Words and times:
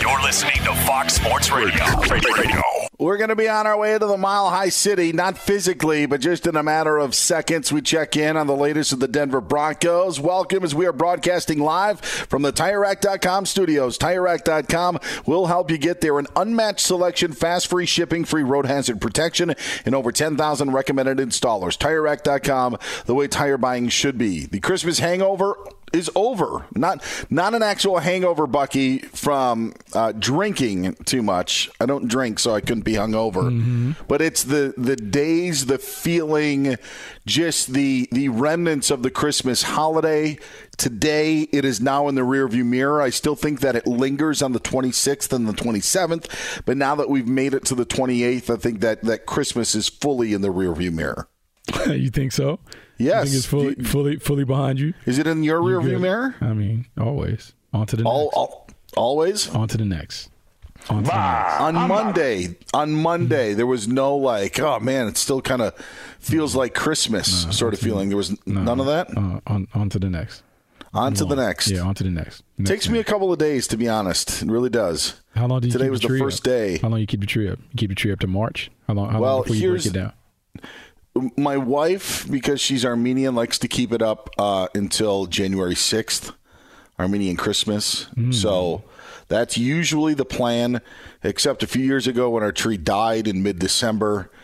You're 0.00 0.22
listening 0.22 0.56
to 0.64 0.74
Fox 0.86 1.14
Sports 1.14 1.50
Radio. 1.50 1.84
Radio. 2.10 2.62
We're 2.98 3.18
going 3.18 3.28
to 3.28 3.36
be 3.36 3.48
on 3.48 3.66
our 3.66 3.76
way 3.76 3.98
to 3.98 4.06
the 4.06 4.16
Mile 4.16 4.48
High 4.48 4.70
City, 4.70 5.12
not 5.12 5.36
physically, 5.36 6.06
but 6.06 6.20
just 6.20 6.46
in 6.46 6.56
a 6.56 6.62
matter 6.62 6.96
of 6.96 7.14
seconds. 7.14 7.70
We 7.70 7.82
check 7.82 8.16
in 8.16 8.38
on 8.38 8.46
the 8.46 8.56
latest 8.56 8.92
of 8.92 9.00
the 9.00 9.08
Denver 9.08 9.42
Broncos. 9.42 10.18
Welcome 10.18 10.64
as 10.64 10.74
we 10.74 10.86
are 10.86 10.94
broadcasting 10.94 11.58
live 11.58 12.00
from 12.00 12.40
the 12.40 12.54
TireRack.com 12.54 13.44
studios. 13.44 13.98
TireRack.com 13.98 14.98
will 15.26 15.46
help 15.46 15.70
you 15.70 15.76
get 15.76 16.00
there. 16.00 16.18
An 16.18 16.26
unmatched 16.36 16.80
selection, 16.80 17.32
fast 17.32 17.66
free 17.66 17.84
shipping, 17.84 18.24
free 18.24 18.44
road 18.44 18.64
hazard 18.64 19.00
protection, 19.00 19.54
and 19.84 19.94
over 19.94 20.10
10,000 20.10 20.70
recommended 20.70 21.18
installers. 21.18 21.76
TireRack.com, 21.76 22.78
the 23.04 23.14
way 23.14 23.28
tire 23.28 23.58
buying 23.58 23.90
should 23.90 24.16
be. 24.16 24.46
The 24.46 24.60
Christmas 24.60 25.00
hangover 25.00 25.58
is 25.96 26.10
over. 26.14 26.66
Not 26.74 27.02
not 27.30 27.54
an 27.54 27.62
actual 27.62 27.98
hangover, 27.98 28.46
Bucky, 28.46 28.98
from 28.98 29.74
uh, 29.94 30.12
drinking 30.12 30.94
too 31.04 31.22
much. 31.22 31.70
I 31.80 31.86
don't 31.86 32.06
drink, 32.06 32.38
so 32.38 32.54
I 32.54 32.60
couldn't 32.60 32.84
be 32.84 32.92
hungover. 32.92 33.50
Mm-hmm. 33.50 33.92
But 34.06 34.22
it's 34.22 34.44
the 34.44 34.74
the 34.76 34.96
days, 34.96 35.66
the 35.66 35.78
feeling, 35.78 36.76
just 37.26 37.72
the 37.72 38.08
the 38.12 38.28
remnants 38.28 38.90
of 38.90 39.02
the 39.02 39.10
Christmas 39.10 39.62
holiday. 39.62 40.38
Today, 40.76 41.48
it 41.52 41.64
is 41.64 41.80
now 41.80 42.06
in 42.08 42.14
the 42.14 42.20
rearview 42.20 42.64
mirror. 42.64 43.00
I 43.00 43.08
still 43.08 43.34
think 43.34 43.60
that 43.60 43.76
it 43.76 43.86
lingers 43.86 44.42
on 44.42 44.52
the 44.52 44.60
26th 44.60 45.32
and 45.32 45.48
the 45.48 45.54
27th, 45.54 46.62
but 46.66 46.76
now 46.76 46.94
that 46.94 47.08
we've 47.08 47.26
made 47.26 47.54
it 47.54 47.64
to 47.66 47.74
the 47.74 47.86
28th, 47.86 48.52
I 48.52 48.56
think 48.56 48.80
that 48.80 49.02
that 49.02 49.24
Christmas 49.24 49.74
is 49.74 49.88
fully 49.88 50.34
in 50.34 50.42
the 50.42 50.52
rearview 50.52 50.92
mirror. 50.92 51.28
you 51.86 52.10
think 52.10 52.32
so? 52.32 52.60
Yes, 52.98 53.14
I 53.14 53.24
think 53.24 53.36
it's 53.36 53.46
fully, 53.46 53.74
fully, 53.76 54.16
fully 54.16 54.44
behind 54.44 54.78
you. 54.80 54.94
Is 55.04 55.18
it 55.18 55.26
in 55.26 55.42
your 55.42 55.62
rear 55.62 55.80
view 55.80 55.98
mirror? 55.98 56.34
I 56.40 56.52
mean, 56.52 56.86
always. 56.98 57.52
On 57.72 57.86
to 57.86 57.96
the 57.96 58.04
all, 58.04 58.24
next. 58.24 58.36
All, 58.36 58.68
always. 58.96 59.48
On 59.54 59.68
to 59.68 59.76
the 59.76 59.84
next. 59.84 60.30
On, 60.88 61.02
to 61.02 61.10
the 61.10 61.16
next. 61.16 61.60
on 61.60 61.88
Monday, 61.88 62.56
on 62.72 62.92
Monday, 62.92 63.54
there 63.54 63.66
was 63.66 63.86
no 63.86 64.16
like, 64.16 64.58
oh 64.60 64.80
man, 64.80 65.08
it 65.08 65.16
still 65.16 65.42
kind 65.42 65.60
of 65.60 65.74
feels 66.20 66.54
like 66.54 66.74
Christmas 66.74 67.44
no, 67.44 67.50
sort 67.50 67.74
of 67.74 67.80
feeling. 67.80 68.08
There 68.08 68.16
was 68.16 68.30
no, 68.46 68.62
none 68.62 68.80
of 68.80 68.86
that. 68.86 69.10
Uh, 69.16 69.40
on, 69.46 69.68
on 69.74 69.90
to 69.90 69.98
the 69.98 70.08
next. 70.08 70.42
On 70.94 71.12
to 71.12 71.26
the 71.26 71.36
next. 71.36 71.70
Yeah, 71.70 71.82
on 71.82 71.94
to 71.96 72.04
the 72.04 72.10
next. 72.10 72.42
next 72.56 72.70
Takes 72.70 72.88
me 72.88 72.98
a 72.98 73.04
couple 73.04 73.30
of 73.30 73.38
days 73.38 73.66
to 73.68 73.76
be 73.76 73.88
honest. 73.88 74.42
It 74.42 74.48
really 74.48 74.70
does. 74.70 75.20
How 75.34 75.46
long 75.46 75.60
do 75.60 75.66
you 75.66 75.72
Today 75.72 75.84
keep 75.86 75.90
was 75.90 76.00
the, 76.00 76.08
the 76.08 76.18
first 76.18 76.40
up? 76.40 76.44
day. 76.44 76.78
How 76.78 76.88
long 76.88 77.00
you 77.00 77.06
keep 77.06 77.20
the 77.20 77.26
tree 77.26 77.50
up? 77.50 77.58
You 77.58 77.76
keep 77.76 77.90
the 77.90 77.94
tree 77.94 78.12
up 78.12 78.20
to 78.20 78.26
March. 78.26 78.70
How 78.86 78.94
long? 78.94 79.10
How 79.10 79.20
well, 79.20 79.34
long 79.34 79.42
before 79.42 79.56
you 79.56 79.72
break 79.72 79.86
it 79.86 79.92
down? 79.92 80.12
My 81.36 81.56
wife, 81.56 82.30
because 82.30 82.60
she's 82.60 82.84
Armenian, 82.84 83.34
likes 83.34 83.58
to 83.60 83.68
keep 83.68 83.92
it 83.92 84.02
up 84.02 84.30
uh, 84.38 84.68
until 84.74 85.26
January 85.26 85.74
6th, 85.74 86.34
Armenian 86.98 87.36
Christmas. 87.36 88.06
Mm. 88.16 88.34
So 88.34 88.84
that's 89.28 89.58
usually 89.58 90.14
the 90.14 90.24
plan, 90.24 90.80
except 91.22 91.62
a 91.62 91.66
few 91.66 91.84
years 91.84 92.06
ago 92.06 92.30
when 92.30 92.42
our 92.42 92.52
tree 92.52 92.76
died 92.76 93.26
in 93.26 93.42
mid 93.42 93.58
December. 93.58 94.30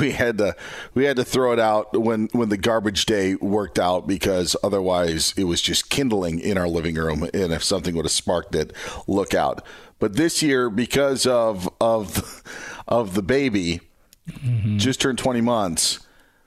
We 0.00 0.10
had 0.10 0.36
to 0.38 0.54
we 0.92 1.04
had 1.04 1.16
to 1.16 1.24
throw 1.24 1.52
it 1.52 1.58
out 1.58 1.98
when 1.98 2.28
when 2.32 2.50
the 2.50 2.58
garbage 2.58 3.06
day 3.06 3.36
worked 3.36 3.78
out 3.78 4.06
because 4.06 4.54
otherwise 4.62 5.32
it 5.34 5.44
was 5.44 5.62
just 5.62 5.88
kindling 5.88 6.40
in 6.40 6.58
our 6.58 6.68
living 6.68 6.96
room 6.96 7.22
and 7.32 7.52
if 7.52 7.64
something 7.64 7.94
would 7.94 8.04
have 8.04 8.12
sparked 8.12 8.54
it, 8.54 8.74
look 9.06 9.32
out. 9.32 9.64
But 9.98 10.16
this 10.16 10.42
year 10.42 10.68
because 10.68 11.26
of 11.26 11.70
of 11.80 12.42
of 12.88 13.14
the 13.14 13.22
baby, 13.22 13.80
mm-hmm. 14.28 14.78
just 14.78 15.00
turned 15.00 15.18
20 15.18 15.40
months. 15.40 16.00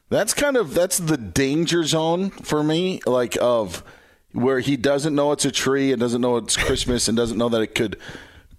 That's 0.10 0.34
kind 0.34 0.56
of 0.56 0.74
that's 0.74 0.98
the 0.98 1.18
danger 1.18 1.84
zone 1.84 2.30
for 2.30 2.64
me, 2.64 3.02
like 3.06 3.38
of 3.42 3.84
where 4.32 4.60
he 4.60 4.78
doesn't 4.78 5.16
know 5.16 5.32
it's 5.32 5.46
a 5.46 5.52
tree 5.52 5.92
and 5.92 6.00
doesn't 6.00 6.22
know 6.22 6.38
it's 6.38 6.58
Christmas 6.58 7.08
and 7.08 7.18
doesn't 7.18 7.38
know 7.38 7.50
that 7.50 7.62
it 7.62 7.74
could 7.74 7.98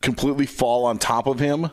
completely 0.03 0.47
fall 0.47 0.85
on 0.85 0.99
top 0.99 1.27
of 1.27 1.39
him. 1.39 1.71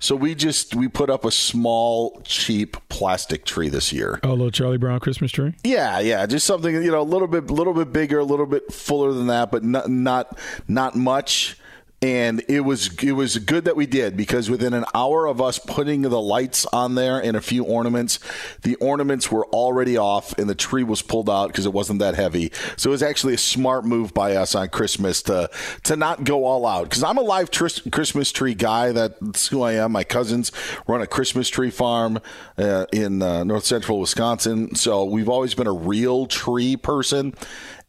So 0.00 0.16
we 0.16 0.34
just 0.34 0.74
we 0.74 0.88
put 0.88 1.10
up 1.10 1.24
a 1.24 1.30
small, 1.30 2.20
cheap 2.24 2.76
plastic 2.88 3.44
tree 3.44 3.68
this 3.68 3.92
year. 3.92 4.18
Oh, 4.24 4.30
a 4.30 4.32
little 4.32 4.50
Charlie 4.50 4.76
Brown 4.76 4.98
Christmas 4.98 5.30
tree. 5.30 5.54
Yeah, 5.62 6.00
yeah, 6.00 6.26
just 6.26 6.44
something 6.44 6.74
you 6.74 6.90
know, 6.90 7.00
a 7.00 7.04
little 7.04 7.28
bit, 7.28 7.48
a 7.48 7.54
little 7.54 7.72
bit 7.72 7.92
bigger, 7.92 8.18
a 8.18 8.24
little 8.24 8.46
bit 8.46 8.72
fuller 8.72 9.12
than 9.12 9.28
that, 9.28 9.52
but 9.52 9.62
not 9.62 9.88
not 9.88 10.36
not 10.66 10.96
much 10.96 11.56
and 12.02 12.42
it 12.48 12.60
was 12.60 12.90
it 13.02 13.12
was 13.12 13.38
good 13.38 13.64
that 13.64 13.76
we 13.76 13.86
did 13.86 14.16
because 14.16 14.50
within 14.50 14.74
an 14.74 14.84
hour 14.92 15.26
of 15.26 15.40
us 15.40 15.60
putting 15.60 16.02
the 16.02 16.20
lights 16.20 16.66
on 16.66 16.96
there 16.96 17.22
and 17.22 17.36
a 17.36 17.40
few 17.40 17.62
ornaments, 17.62 18.18
the 18.62 18.74
ornaments 18.76 19.30
were 19.30 19.46
already 19.46 19.96
off 19.96 20.36
and 20.36 20.50
the 20.50 20.54
tree 20.56 20.82
was 20.82 21.00
pulled 21.00 21.30
out 21.30 21.46
because 21.46 21.64
it 21.64 21.72
wasn't 21.72 22.00
that 22.00 22.16
heavy. 22.16 22.50
So 22.76 22.90
it 22.90 22.92
was 22.92 23.04
actually 23.04 23.34
a 23.34 23.38
smart 23.38 23.84
move 23.84 24.12
by 24.12 24.34
us 24.34 24.56
on 24.56 24.68
Christmas 24.70 25.22
to 25.22 25.48
to 25.84 25.94
not 25.94 26.24
go 26.24 26.44
all 26.44 26.66
out 26.66 26.84
because 26.84 27.04
I'm 27.04 27.18
a 27.18 27.22
live 27.22 27.52
tr- 27.52 27.68
Christmas 27.92 28.32
tree 28.32 28.54
guy. 28.54 28.90
That's 28.90 29.46
who 29.46 29.62
I 29.62 29.74
am. 29.74 29.92
My 29.92 30.04
cousins 30.04 30.50
run 30.88 31.02
a 31.02 31.06
Christmas 31.06 31.48
tree 31.48 31.70
farm 31.70 32.18
uh, 32.58 32.86
in 32.92 33.22
uh, 33.22 33.44
North 33.44 33.64
Central 33.64 34.00
Wisconsin, 34.00 34.74
so 34.74 35.04
we've 35.04 35.28
always 35.28 35.54
been 35.54 35.68
a 35.68 35.72
real 35.72 36.26
tree 36.26 36.76
person. 36.76 37.34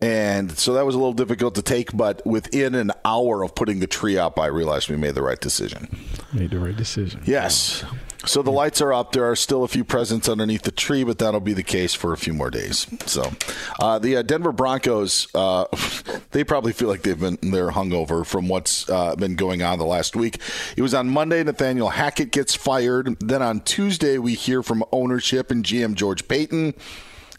And 0.03 0.52
so 0.58 0.74
that 0.74 0.86
was 0.86 0.96
a 0.96 0.97
little 0.97 1.14
difficult 1.14 1.56
to 1.56 1.62
take, 1.62 1.96
but 1.96 2.28
within 2.28 2.75
an 2.75 2.91
hour 3.06 3.41
of 3.41 3.56
putting 3.56 3.80
the 3.80 3.88
tree 3.88 4.18
up, 4.18 4.38
I 4.38 4.47
realized 4.47 4.90
we 4.90 4.97
made 4.97 5.16
the 5.16 5.22
right 5.22 5.40
decision. 5.40 5.88
Made 6.34 6.52
the 6.52 6.59
right 6.59 6.76
decision. 6.76 7.22
Yes. 7.23 7.85
So 8.26 8.41
the 8.41 8.52
lights 8.52 8.82
are 8.82 8.91
up. 8.91 9.14
There 9.14 9.23
are 9.32 9.35
still 9.38 9.64
a 9.64 9.67
few 9.70 9.85
presents 9.85 10.28
underneath 10.28 10.64
the 10.64 10.72
tree, 10.72 11.05
but 11.05 11.20
that'll 11.20 11.40
be 11.40 11.53
the 11.53 11.64
case 11.64 11.94
for 11.94 12.11
a 12.11 12.17
few 12.17 12.34
more 12.34 12.50
days. 12.50 12.85
So 13.05 13.32
uh, 13.79 13.97
the 13.97 14.17
uh, 14.17 14.22
Denver 14.23 14.52
Broncos, 14.52 15.34
uh, 15.34 15.67
they 16.32 16.44
probably 16.44 16.73
feel 16.73 16.90
like 16.90 17.03
they've 17.03 17.17
been 17.17 17.38
they're 17.41 17.70
hungover 17.70 18.26
from 18.26 18.49
what's 18.49 18.90
uh, 18.90 19.16
been 19.16 19.38
going 19.38 19.61
on 19.61 19.79
the 19.79 19.85
last 19.85 20.17
week. 20.17 20.41
It 20.76 20.82
was 20.82 20.94
on 20.94 21.08
Monday. 21.08 21.41
Nathaniel 21.46 21.88
Hackett 21.88 22.32
gets 22.32 22.56
fired. 22.56 23.17
Then 23.22 23.41
on 23.41 23.61
Tuesday, 23.61 24.17
we 24.17 24.34
hear 24.34 24.64
from 24.64 24.84
ownership 24.91 25.49
and 25.49 25.64
GM 25.64 25.96
George 25.96 26.28
Paton. 26.28 26.73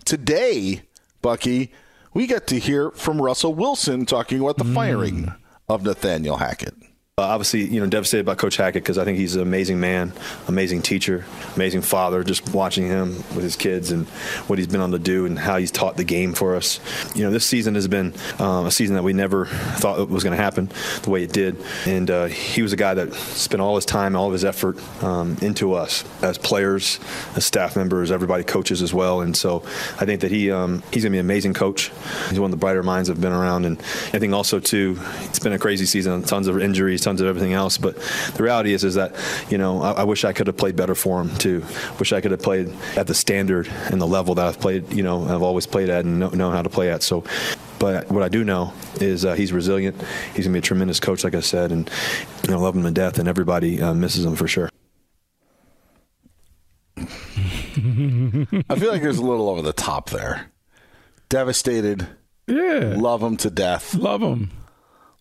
Today, 0.07 0.81
Bucky 1.21 1.71
we 2.15 2.27
get 2.27 2.47
to 2.47 2.59
hear 2.59 2.91
from 2.93 3.21
Russell 3.21 3.55
Wilson 3.55 4.07
talking 4.07 4.41
about 4.41 4.57
the 4.57 4.65
mm. 4.65 4.75
firing 4.75 5.35
of 5.69 5.83
Nathaniel 5.83 6.37
Hackett. 6.37 6.75
Uh, 7.17 7.23
obviously, 7.23 7.63
you 7.63 7.79
know, 7.79 7.87
devastated 7.87 8.27
by 8.27 8.35
Coach 8.35 8.57
Hackett 8.57 8.83
because 8.83 8.99
I 8.99 9.05
think 9.05 9.19
he's 9.19 9.37
an 9.37 9.43
amazing 9.43 9.79
man, 9.79 10.13
amazing 10.49 10.83
teacher, 10.83 11.25
amazing 11.55 11.83
father. 11.83 12.25
Just 12.25 12.53
watching 12.53 12.89
him 12.89 13.19
with 13.37 13.45
his 13.45 13.55
kids 13.55 13.93
and 13.93 14.09
what 14.49 14.59
he's 14.59 14.67
been 14.67 14.81
able 14.81 14.91
to 14.91 14.99
do 14.99 15.25
and 15.25 15.39
how 15.39 15.57
he's 15.59 15.71
taught 15.71 15.97
the 15.97 16.03
game 16.03 16.33
for 16.33 16.57
us. 16.57 16.81
You 17.15 17.23
know, 17.23 17.31
this 17.31 17.47
season 17.47 17.77
has 17.77 17.87
been 17.87 18.15
um, 18.41 18.67
a 18.67 18.71
season 18.73 18.97
that 18.97 19.05
we 19.05 19.13
never 19.13 19.47
thought 19.47 20.09
was 20.09 20.25
going 20.25 20.37
to 20.37 20.43
happen 20.43 20.73
the 21.03 21.11
way 21.11 21.23
it 21.23 21.33
did. 21.33 21.57
And 21.87 22.11
uh, 22.11 22.25
he 22.25 22.63
was 22.63 22.73
a 22.73 22.77
guy 22.77 22.95
that 22.95 23.15
spent 23.15 23.61
all 23.61 23.77
his 23.77 23.85
time, 23.85 24.17
all 24.17 24.27
of 24.27 24.33
his 24.33 24.45
effort 24.45 24.77
um, 25.01 25.37
into 25.41 25.75
us 25.75 26.03
as 26.21 26.37
players, 26.37 26.99
as 27.37 27.47
staff 27.47 27.77
members, 27.77 28.11
everybody, 28.11 28.43
coaches 28.43 28.83
as 28.83 28.93
well. 28.93 29.21
And 29.21 29.37
so 29.37 29.63
I 30.01 30.05
think 30.05 30.23
that 30.23 30.33
he 30.33 30.51
um, 30.51 30.83
he's 30.91 31.05
going 31.05 31.13
to 31.13 31.17
be 31.17 31.19
an 31.21 31.27
amazing 31.27 31.55
coach. 31.55 31.93
He's 32.31 32.41
one 32.41 32.49
of 32.49 32.59
the 32.59 32.61
brighter 32.61 32.83
minds 32.83 33.09
I've 33.09 33.21
been 33.21 33.31
around. 33.33 33.67
And 33.67 33.79
I 34.13 34.19
think 34.19 34.33
also 34.33 34.59
too, 34.59 34.99
it's 35.21 35.39
been 35.39 35.53
a 35.53 35.61
crazy 35.61 35.87
season, 35.87 36.21
tons 36.25 36.49
of 36.49 36.61
injuries 36.61 37.04
tons 37.05 37.21
of 37.21 37.27
everything 37.27 37.53
else. 37.53 37.79
But 37.79 37.97
the 38.35 38.43
reality 38.43 38.73
is, 38.73 38.85
is 38.85 38.95
that 38.95 39.15
you 39.51 39.59
know 39.59 39.83
I, 39.83 39.93
I, 39.93 40.05
wish 40.05 40.25
I 40.25 40.33
could 40.33 40.47
have 40.47 40.57
played 40.57 40.77
better 40.77 40.95
for 40.95 41.21
him 41.21 41.35
too. 41.37 41.65
Wish 41.99 42.13
I 42.13 42.21
could 42.21 42.31
have 42.31 42.43
played 42.43 42.75
at 42.97 43.07
the 43.07 43.15
standard 43.15 43.69
and 43.91 44.01
the 44.01 44.07
level 44.07 44.35
that 44.35 44.47
I've 44.47 44.61
played. 44.61 44.93
You 44.93 45.03
know, 45.03 45.25
I've 45.25 45.43
always 45.43 45.67
played 45.67 45.89
at 45.89 46.05
and 46.05 46.19
know, 46.19 46.31
know 46.31 46.51
how 46.51 46.63
to 46.63 46.71
play 46.71 46.91
at. 46.91 47.03
So. 47.03 47.25
But 47.81 48.09
what 48.11 48.23
I 48.23 48.31
do 48.31 48.45
know 48.45 48.73
is 49.01 49.27
uh, 49.27 49.35
he's 49.35 49.53
resilient. 49.53 50.01
He's 50.35 50.47
gonna 50.47 50.55
be 50.55 50.61
a 50.61 50.63
tremendous 50.63 51.01
coach, 51.01 51.23
like 51.23 51.35
I 51.35 51.41
said, 51.41 51.71
and 51.71 51.91
you 52.45 52.51
know, 52.51 52.59
love 52.59 52.75
him 52.75 52.83
to 52.85 52.91
death, 52.91 53.19
and 53.19 53.29
everybody 53.29 53.83
uh, 53.83 53.93
misses 53.93 54.25
him 54.25 54.37
for 54.37 54.49
sure. 54.49 54.71
I 57.77 58.77
feel 58.79 58.91
like 58.91 59.03
there's 59.03 59.19
a 59.19 59.25
little 59.25 59.51
over 59.51 59.61
the 59.61 59.75
top 59.75 60.11
there. 60.11 60.51
Devastated. 61.29 62.07
Yeah. 62.47 62.95
Love 62.97 63.23
him 63.23 63.37
to 63.39 63.51
death. 63.51 63.95
Love 63.95 64.23
him. 64.23 64.51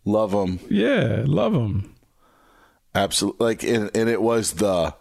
Love 0.05 0.31
them. 0.31 0.59
Yeah, 0.69 1.23
love 1.25 1.53
them. 1.53 1.95
Absolutely. 2.95 3.45
Like, 3.45 3.63
and, 3.63 3.89
and 3.95 4.09
it 4.09 4.21
was 4.21 4.53
the 4.53 4.93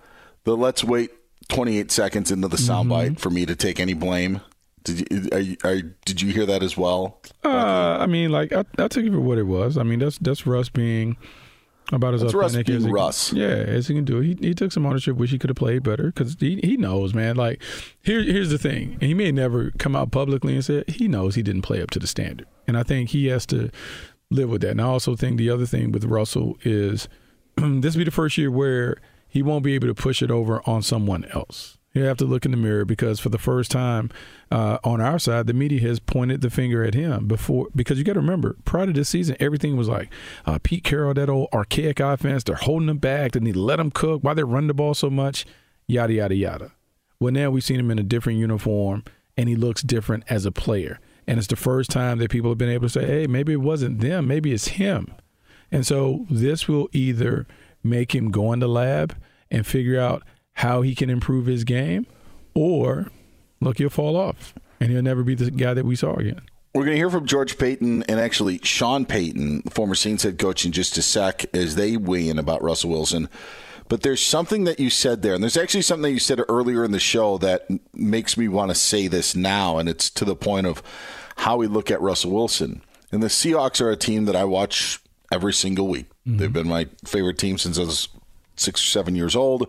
the 0.44 0.56
let's 0.56 0.82
wait 0.82 1.10
28 1.48 1.90
seconds 1.90 2.30
into 2.30 2.48
the 2.48 2.56
soundbite 2.56 3.06
mm-hmm. 3.06 3.14
for 3.14 3.30
me 3.30 3.46
to 3.46 3.54
take 3.54 3.78
any 3.78 3.94
blame. 3.94 4.40
Did 4.84 5.10
you, 5.10 5.28
are 5.30 5.38
you, 5.38 5.56
are, 5.62 5.80
did 6.04 6.20
you 6.20 6.32
hear 6.32 6.46
that 6.46 6.62
as 6.62 6.76
well? 6.76 7.20
Uh, 7.44 7.98
I 8.00 8.06
mean, 8.06 8.30
like 8.30 8.52
I, 8.52 8.64
I 8.78 8.88
took 8.88 9.04
it 9.04 9.12
for 9.12 9.20
what 9.20 9.38
it 9.38 9.44
was. 9.44 9.78
I 9.78 9.84
mean, 9.84 10.00
that's 10.00 10.18
that's 10.18 10.44
Russ 10.46 10.68
being 10.68 11.16
about 11.92 12.14
as 12.14 12.22
that's 12.22 12.34
authentic 12.34 12.68
Russ 12.68 12.76
as 12.76 12.84
he, 12.84 12.90
Russ. 12.90 13.32
Yeah, 13.32 13.46
as 13.46 13.86
he 13.86 13.94
can 13.94 14.04
do. 14.04 14.20
He 14.20 14.36
he 14.40 14.54
took 14.54 14.72
some 14.72 14.84
ownership. 14.84 15.16
Wish 15.16 15.30
he 15.30 15.38
could 15.38 15.50
have 15.50 15.56
played 15.56 15.84
better 15.84 16.06
because 16.06 16.36
he 16.40 16.58
he 16.64 16.76
knows, 16.76 17.14
man. 17.14 17.36
Like 17.36 17.62
here 18.02 18.22
here's 18.22 18.50
the 18.50 18.58
thing, 18.58 18.96
he 19.00 19.14
may 19.14 19.30
never 19.30 19.70
come 19.78 19.94
out 19.94 20.10
publicly 20.10 20.54
and 20.54 20.64
say 20.64 20.82
he 20.88 21.06
knows 21.06 21.36
he 21.36 21.42
didn't 21.42 21.62
play 21.62 21.80
up 21.80 21.90
to 21.90 22.00
the 22.00 22.08
standard, 22.08 22.48
and 22.66 22.76
I 22.76 22.82
think 22.82 23.10
he 23.10 23.26
has 23.26 23.46
to 23.46 23.70
live 24.32 24.50
with 24.50 24.62
that. 24.62 24.72
And 24.72 24.80
I 24.80 24.84
also 24.84 25.16
think 25.16 25.38
the 25.38 25.50
other 25.50 25.66
thing 25.66 25.92
with 25.92 26.04
Russell 26.04 26.58
is 26.62 27.08
this 27.56 27.94
will 27.94 28.00
be 28.00 28.04
the 28.04 28.10
first 28.10 28.38
year 28.38 28.50
where 28.50 28.96
he 29.28 29.42
won't 29.42 29.64
be 29.64 29.74
able 29.74 29.88
to 29.88 29.94
push 29.94 30.22
it 30.22 30.30
over 30.30 30.60
on 30.66 30.82
someone 30.82 31.24
else. 31.26 31.78
You 31.94 32.04
have 32.04 32.16
to 32.18 32.24
look 32.24 32.46
in 32.46 32.52
the 32.52 32.56
mirror 32.56 32.86
because 32.86 33.20
for 33.20 33.28
the 33.28 33.38
first 33.38 33.70
time 33.70 34.10
uh, 34.50 34.78
on 34.82 35.00
our 35.00 35.18
side, 35.18 35.46
the 35.46 35.52
media 35.52 35.80
has 35.82 36.00
pointed 36.00 36.40
the 36.40 36.48
finger 36.48 36.82
at 36.84 36.94
him 36.94 37.28
before. 37.28 37.68
Because 37.74 37.98
you 37.98 38.04
got 38.04 38.14
to 38.14 38.20
remember, 38.20 38.56
prior 38.64 38.86
to 38.86 38.92
this 38.92 39.10
season, 39.10 39.36
everything 39.40 39.76
was 39.76 39.88
like 39.88 40.10
uh, 40.46 40.58
Pete 40.62 40.84
Carroll, 40.84 41.12
that 41.14 41.28
old 41.28 41.48
archaic 41.52 42.00
offense. 42.00 42.44
They're 42.44 42.56
holding 42.56 42.86
them 42.86 42.96
back. 42.96 43.32
They 43.32 43.40
need 43.40 43.54
to 43.54 43.60
let 43.60 43.76
them 43.76 43.90
cook. 43.90 44.22
Why 44.22 44.32
they 44.32 44.42
run 44.42 44.68
the 44.68 44.74
ball 44.74 44.94
so 44.94 45.10
much? 45.10 45.44
Yada 45.86 46.14
yada 46.14 46.34
yada. 46.34 46.72
Well, 47.20 47.32
now 47.32 47.50
we've 47.50 47.62
seen 47.62 47.78
him 47.78 47.90
in 47.90 47.98
a 47.98 48.02
different 48.02 48.38
uniform, 48.38 49.04
and 49.36 49.48
he 49.48 49.54
looks 49.54 49.82
different 49.82 50.24
as 50.28 50.46
a 50.46 50.52
player. 50.52 50.98
And 51.26 51.38
it's 51.38 51.46
the 51.46 51.56
first 51.56 51.90
time 51.90 52.18
that 52.18 52.30
people 52.30 52.50
have 52.50 52.58
been 52.58 52.68
able 52.68 52.88
to 52.88 52.92
say, 52.92 53.06
hey, 53.06 53.26
maybe 53.26 53.52
it 53.52 53.60
wasn't 53.60 54.00
them, 54.00 54.26
maybe 54.26 54.52
it's 54.52 54.68
him. 54.68 55.12
And 55.70 55.86
so 55.86 56.26
this 56.30 56.68
will 56.68 56.88
either 56.92 57.46
make 57.82 58.14
him 58.14 58.30
go 58.30 58.52
in 58.52 58.58
the 58.58 58.68
lab 58.68 59.16
and 59.50 59.66
figure 59.66 60.00
out 60.00 60.22
how 60.54 60.82
he 60.82 60.94
can 60.94 61.10
improve 61.10 61.46
his 61.46 61.64
game, 61.64 62.06
or 62.54 63.08
look, 63.60 63.78
he'll 63.78 63.88
fall 63.88 64.16
off 64.16 64.54
and 64.80 64.90
he'll 64.90 65.02
never 65.02 65.22
be 65.22 65.34
the 65.34 65.50
guy 65.50 65.74
that 65.74 65.86
we 65.86 65.96
saw 65.96 66.14
again. 66.14 66.42
We're 66.74 66.84
going 66.84 66.94
to 66.94 66.98
hear 66.98 67.10
from 67.10 67.26
George 67.26 67.58
Paton 67.58 68.02
and 68.04 68.18
actually 68.18 68.58
Sean 68.62 69.04
Payton, 69.04 69.62
former 69.62 69.94
Saints 69.94 70.22
head 70.22 70.38
coach, 70.38 70.64
in 70.64 70.72
just 70.72 70.96
a 70.96 71.02
sec 71.02 71.44
as 71.54 71.76
they 71.76 71.98
weigh 71.98 72.28
in 72.28 72.38
about 72.38 72.62
Russell 72.62 72.90
Wilson. 72.90 73.28
But 73.92 74.00
there's 74.00 74.24
something 74.24 74.64
that 74.64 74.80
you 74.80 74.88
said 74.88 75.20
there, 75.20 75.34
and 75.34 75.42
there's 75.42 75.58
actually 75.58 75.82
something 75.82 76.04
that 76.04 76.12
you 76.12 76.18
said 76.18 76.40
earlier 76.48 76.82
in 76.82 76.92
the 76.92 76.98
show 76.98 77.36
that 77.36 77.68
makes 77.92 78.38
me 78.38 78.48
want 78.48 78.70
to 78.70 78.74
say 78.74 79.06
this 79.06 79.36
now, 79.36 79.76
and 79.76 79.86
it's 79.86 80.08
to 80.08 80.24
the 80.24 80.34
point 80.34 80.66
of 80.66 80.82
how 81.36 81.58
we 81.58 81.66
look 81.66 81.90
at 81.90 82.00
Russell 82.00 82.30
Wilson. 82.30 82.80
And 83.10 83.22
the 83.22 83.26
Seahawks 83.26 83.82
are 83.82 83.90
a 83.90 83.96
team 83.98 84.24
that 84.24 84.34
I 84.34 84.44
watch 84.44 84.98
every 85.30 85.52
single 85.52 85.88
week. 85.88 86.06
Mm-hmm. 86.26 86.38
They've 86.38 86.50
been 86.50 86.68
my 86.68 86.88
favorite 87.04 87.36
team 87.36 87.58
since 87.58 87.76
I 87.78 87.82
was 87.82 88.08
six 88.56 88.80
or 88.82 88.86
seven 88.86 89.14
years 89.14 89.36
old. 89.36 89.68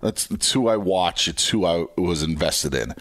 That's, 0.00 0.26
that's 0.26 0.50
who 0.50 0.66
I 0.66 0.76
watch. 0.76 1.28
It's 1.28 1.50
who 1.50 1.64
I 1.64 1.86
was 1.96 2.24
invested 2.24 2.74
in. 2.74 2.96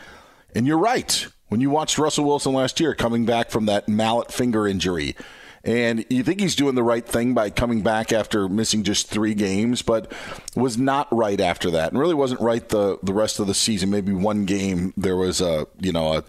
And 0.53 0.67
you're 0.67 0.77
right. 0.77 1.25
When 1.47 1.61
you 1.61 1.71
watched 1.71 1.97
Russell 1.97 2.25
Wilson 2.25 2.53
last 2.53 2.79
year 2.79 2.93
coming 2.93 3.25
back 3.25 3.49
from 3.49 3.65
that 3.65 3.89
mallet 3.89 4.31
finger 4.31 4.67
injury, 4.67 5.15
and 5.63 6.05
you 6.09 6.23
think 6.23 6.39
he's 6.39 6.55
doing 6.55 6.75
the 6.75 6.83
right 6.83 7.05
thing 7.05 7.33
by 7.33 7.49
coming 7.49 7.81
back 7.81 8.13
after 8.13 8.47
missing 8.47 8.83
just 8.83 9.07
three 9.07 9.33
games, 9.33 9.81
but 9.81 10.11
was 10.55 10.77
not 10.77 11.07
right 11.15 11.39
after 11.39 11.69
that, 11.71 11.91
and 11.91 11.99
really 11.99 12.13
wasn't 12.13 12.41
right 12.41 12.67
the 12.69 12.97
the 13.03 13.13
rest 13.13 13.39
of 13.39 13.47
the 13.47 13.53
season. 13.53 13.89
Maybe 13.89 14.13
one 14.13 14.45
game 14.45 14.93
there 14.95 15.17
was 15.17 15.41
a 15.41 15.67
you 15.79 15.91
know 15.91 16.13
a 16.13 16.23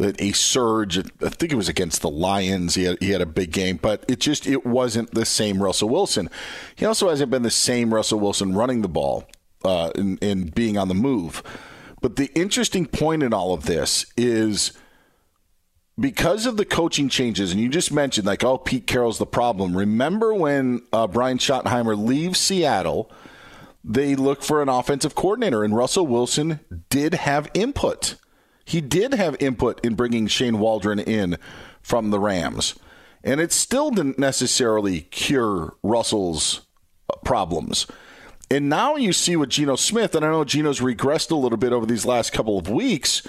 a 0.00 0.32
surge. 0.32 0.98
I 0.98 1.28
think 1.28 1.52
it 1.52 1.56
was 1.56 1.68
against 1.68 2.02
the 2.02 2.10
Lions. 2.10 2.74
He 2.74 2.84
had, 2.84 2.98
he 3.00 3.10
had 3.10 3.20
a 3.20 3.26
big 3.26 3.50
game, 3.50 3.78
but 3.80 4.04
it 4.08 4.20
just 4.20 4.46
it 4.46 4.64
wasn't 4.64 5.12
the 5.12 5.24
same 5.24 5.62
Russell 5.62 5.88
Wilson. 5.88 6.30
He 6.76 6.86
also 6.86 7.08
hasn't 7.08 7.30
been 7.30 7.42
the 7.42 7.50
same 7.50 7.92
Russell 7.92 8.20
Wilson 8.20 8.54
running 8.54 8.82
the 8.82 8.88
ball 8.88 9.24
uh, 9.64 9.90
and, 9.94 10.22
and 10.22 10.54
being 10.54 10.78
on 10.78 10.88
the 10.88 10.94
move. 10.94 11.42
But 12.00 12.16
the 12.16 12.30
interesting 12.34 12.86
point 12.86 13.22
in 13.24 13.34
all 13.34 13.52
of 13.52 13.66
this 13.66 14.06
is 14.16 14.72
because 15.98 16.46
of 16.46 16.56
the 16.56 16.64
coaching 16.64 17.08
changes, 17.08 17.50
and 17.50 17.60
you 17.60 17.68
just 17.68 17.92
mentioned 17.92 18.26
like, 18.26 18.44
oh, 18.44 18.58
Pete 18.58 18.86
Carroll's 18.86 19.18
the 19.18 19.26
problem. 19.26 19.76
Remember 19.76 20.32
when 20.32 20.82
uh, 20.92 21.06
Brian 21.06 21.38
Schottenheimer 21.38 21.96
leaves 21.98 22.38
Seattle? 22.38 23.10
They 23.82 24.14
look 24.14 24.42
for 24.42 24.62
an 24.62 24.68
offensive 24.68 25.14
coordinator, 25.14 25.64
and 25.64 25.74
Russell 25.74 26.06
Wilson 26.06 26.60
did 26.90 27.14
have 27.14 27.50
input. 27.54 28.16
He 28.64 28.80
did 28.80 29.14
have 29.14 29.36
input 29.40 29.84
in 29.84 29.94
bringing 29.94 30.26
Shane 30.26 30.58
Waldron 30.58 31.00
in 31.00 31.36
from 31.80 32.10
the 32.10 32.20
Rams, 32.20 32.74
and 33.24 33.40
it 33.40 33.52
still 33.52 33.90
didn't 33.90 34.18
necessarily 34.18 35.02
cure 35.02 35.74
Russell's 35.82 36.66
problems. 37.24 37.86
And 38.50 38.68
now 38.68 38.96
you 38.96 39.12
see 39.12 39.36
with 39.36 39.50
Geno 39.50 39.76
Smith, 39.76 40.14
and 40.14 40.24
I 40.24 40.30
know 40.30 40.44
Geno's 40.44 40.80
regressed 40.80 41.30
a 41.30 41.34
little 41.34 41.58
bit 41.58 41.72
over 41.72 41.86
these 41.86 42.06
last 42.06 42.32
couple 42.32 42.58
of 42.58 42.68
weeks 42.68 43.22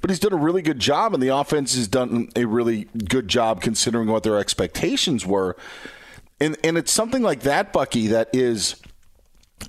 but 0.00 0.10
he's 0.10 0.18
done 0.18 0.32
a 0.32 0.36
really 0.36 0.62
good 0.62 0.78
job, 0.78 1.14
and 1.14 1.22
the 1.22 1.28
offense 1.28 1.74
has 1.74 1.88
done 1.88 2.28
a 2.34 2.44
really 2.44 2.84
good 3.08 3.28
job 3.28 3.60
considering 3.60 4.08
what 4.08 4.22
their 4.22 4.38
expectations 4.38 5.26
were. 5.26 5.56
And 6.40 6.56
and 6.64 6.78
it's 6.78 6.92
something 6.92 7.22
like 7.22 7.40
that, 7.40 7.72
Bucky, 7.72 8.08
that 8.08 8.30
is 8.32 8.80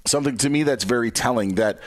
something 0.05 0.37
to 0.37 0.49
me 0.49 0.63
that's 0.63 0.85
very 0.85 1.11
telling. 1.11 1.55
That 1.55 1.79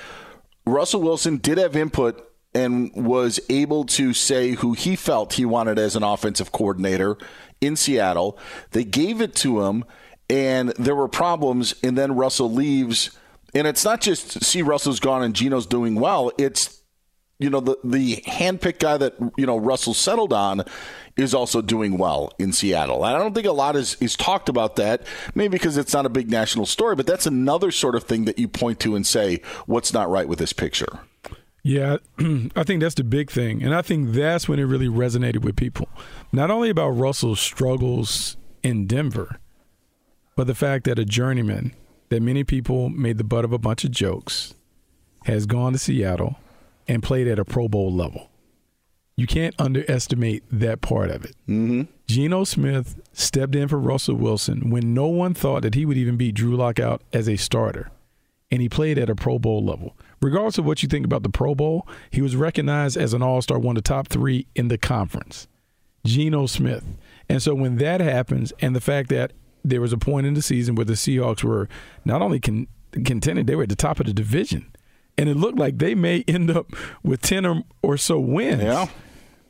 Russell 0.67 1.01
Wilson 1.03 1.39
did 1.39 1.59
have 1.59 1.75
input 1.75 2.31
and 2.55 2.93
was 2.95 3.41
able 3.49 3.85
to 3.85 4.13
say 4.13 4.53
who 4.53 4.75
he 4.75 4.95
felt 4.95 5.35
he 5.35 5.45
wanted 5.45 5.79
as 5.79 5.97
an 5.97 6.03
offensive 6.03 6.53
coordinator 6.53 7.17
in 7.61 7.77
Seattle. 7.77 8.39
They 8.71 8.85
gave 8.85 9.21
it 9.21 9.35
to 9.37 9.63
him, 9.63 9.85
and 10.31 10.69
there 10.71 10.95
were 10.95 11.09
problems, 11.09 11.75
and 11.83 11.99
then 11.99 12.15
Russell 12.15 12.53
leaves. 12.53 13.11
And 13.55 13.67
it's 13.67 13.85
not 13.85 14.01
just 14.01 14.45
see 14.45 14.63
Russell's 14.63 15.01
gone 15.01 15.23
and 15.23 15.35
Geno's 15.35 15.67
doing 15.67 15.95
well. 15.95 16.31
It's 16.39 16.83
you 17.39 17.51
know 17.51 17.61
the 17.61 17.77
the 17.85 18.17
handpicked 18.27 18.79
guy 18.79 18.97
that 18.97 19.15
you 19.37 19.47
know 19.47 19.57
Russell 19.57 19.95
settled 19.95 20.33
on 20.33 20.65
is 21.17 21.35
also 21.35 21.63
doing 21.63 21.97
well 21.97 22.33
in 22.39 22.53
Seattle. 22.53 23.05
And 23.05 23.17
I 23.17 23.19
don't 23.19 23.35
think 23.35 23.47
a 23.47 23.53
lot 23.53 23.77
is 23.77 23.97
is 24.01 24.17
talked 24.17 24.49
about 24.49 24.77
that, 24.77 25.07
maybe 25.35 25.53
because 25.53 25.77
it's 25.77 25.93
not 25.93 26.07
a 26.07 26.11
big 26.11 26.31
national 26.31 26.67
story, 26.67 26.97
but 26.97 27.07
that's 27.07 27.27
another 27.27 27.71
sort 27.71 27.95
of 27.95 28.05
thing 28.05 28.25
that 28.25 28.39
you 28.39 28.49
point 28.49 28.81
to 28.81 28.95
and 28.95 29.07
say 29.07 29.41
what's 29.67 29.93
not 29.93 30.09
right 30.11 30.29
with 30.29 30.39
this 30.39 30.53
picture. 30.53 31.01
Yeah, 31.63 31.97
I 32.19 32.63
think 32.63 32.81
that's 32.81 32.95
the 32.95 33.05
big 33.05 33.31
thing. 33.31 33.63
And 33.63 33.75
I 33.75 33.81
think 33.81 34.13
that's 34.13 34.49
when 34.49 34.59
it 34.59 34.65
really 34.65 34.89
resonated 34.89 35.43
with 35.43 35.57
people. 35.57 35.89
Not 36.31 36.51
only 36.51 36.69
about 36.69 36.91
Russell's 36.91 37.41
struggles 37.41 38.37
in 38.63 38.87
Denver, 38.87 39.39
but 40.37 40.47
the 40.47 40.55
fact 40.55 40.85
that 40.85 40.99
a 40.99 41.05
journeyman 41.05 41.75
that 42.11 42.23
many 42.23 42.45
people 42.45 42.91
made 42.91 43.19
the 43.19 43.25
butt 43.25 43.45
of 43.45 43.53
a 43.53 43.59
bunch 43.59 43.83
of 43.83 43.91
jokes 43.91 44.55
has 45.25 45.47
gone 45.47 45.73
to 45.73 45.79
Seattle 45.79 46.37
and 46.87 47.03
played 47.03 47.27
at 47.27 47.39
a 47.39 47.45
Pro 47.45 47.69
Bowl 47.69 47.93
level. 47.93 48.31
You 49.17 49.27
can't 49.27 49.55
underestimate 49.61 50.43
that 50.51 50.81
part 50.81 51.11
of 51.11 51.25
it. 51.25 51.37
Mm-hmm. 51.49 51.83
Geno 52.07 52.45
Smith 52.45 53.01
stepped 53.13 53.55
in 53.55 53.69
for 53.69 53.79
Russell 53.79 54.17
Wilson 54.17 54.71
when 54.71 54.93
no 54.93 55.07
one 55.07 55.35
thought 55.35 55.63
that 55.63 55.75
he 55.75 55.87
would 55.87 55.97
even 55.97 56.17
beat 56.17 56.35
Drew 56.35 56.57
Lock 56.57 56.81
out 56.81 57.03
as 57.13 57.29
a 57.29 57.37
starter. 57.37 57.91
And 58.51 58.61
he 58.61 58.69
played 58.69 58.99
at 58.99 59.09
a 59.09 59.15
Pro 59.15 59.39
Bowl 59.39 59.65
level. 59.65 59.97
Regardless 60.21 60.59
of 60.59 60.65
what 60.65 60.83
you 60.83 60.89
think 60.89 61.05
about 61.05 61.23
the 61.23 61.29
Pro 61.29 61.55
Bowl, 61.55 61.87
he 62.11 62.23
was 62.23 62.35
recognized 62.35 62.97
as 62.97 63.15
an 63.15 63.23
all 63.23 63.41
star, 63.41 63.59
one 63.59 63.77
of 63.77 63.85
the 63.85 63.89
top 63.89 64.09
three 64.09 64.47
in 64.55 64.69
the 64.69 64.79
conference. 64.79 65.47
Geno 66.05 66.47
Smith. 66.47 66.85
And 67.29 67.41
so 67.41 67.55
when 67.55 67.77
that 67.77 68.01
happens, 68.01 68.53
and 68.61 68.75
the 68.75 68.81
fact 68.81 69.09
that 69.11 69.33
there 69.65 69.81
was 69.81 69.93
a 69.93 69.99
point 69.99 70.27
in 70.27 70.35
the 70.35 70.43
season 70.43 70.75
where 70.75 70.85
the 70.85 70.93
Seahawks 70.93 71.43
were 71.43 71.69
not 72.05 72.21
only 72.21 72.39
con- 72.41 72.69
contending, 73.05 73.47
they 73.47 73.55
were 73.55 73.63
at 73.63 73.69
the 73.71 73.77
top 73.77 73.99
of 74.01 74.07
the 74.07 74.13
division. 74.13 74.74
And 75.17 75.29
it 75.29 75.37
looked 75.37 75.59
like 75.59 75.79
they 75.79 75.95
may 75.95 76.25
end 76.27 76.51
up 76.51 76.73
with 77.03 77.23
10 77.23 77.47
or, 77.47 77.63
or 77.83 77.97
so 77.97 78.19
wins. 78.19 78.63
Yeah. 78.63 78.89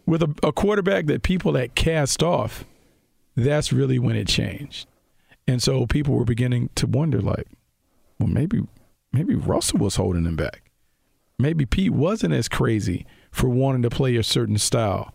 With 0.07 0.23
a, 0.23 0.35
a 0.43 0.53
quarterback 0.53 1.07
that 1.07 1.23
people 1.23 1.55
had 1.55 1.75
cast 1.75 2.23
off, 2.23 2.67
that's 3.35 3.73
really 3.73 3.99
when 3.99 4.17
it 4.17 4.29
changed. 4.29 4.87
And 5.47 5.63
so 5.63 5.87
people 5.87 6.15
were 6.15 6.25
beginning 6.25 6.71
to 6.75 6.87
wonder, 6.87 7.21
like, 7.21 7.47
well, 8.19 8.29
maybe 8.29 8.63
maybe 9.13 9.35
Russell 9.35 9.79
was 9.79 9.97
holding 9.97 10.25
him 10.25 10.37
back. 10.37 10.71
Maybe 11.39 11.67
Pete 11.67 11.93
wasn't 11.93 12.35
as 12.35 12.49
crazy 12.49 13.07
for 13.31 13.49
wanting 13.49 13.83
to 13.83 13.91
play 13.91 14.17
a 14.17 14.23
certain 14.23 14.59
style. 14.59 15.13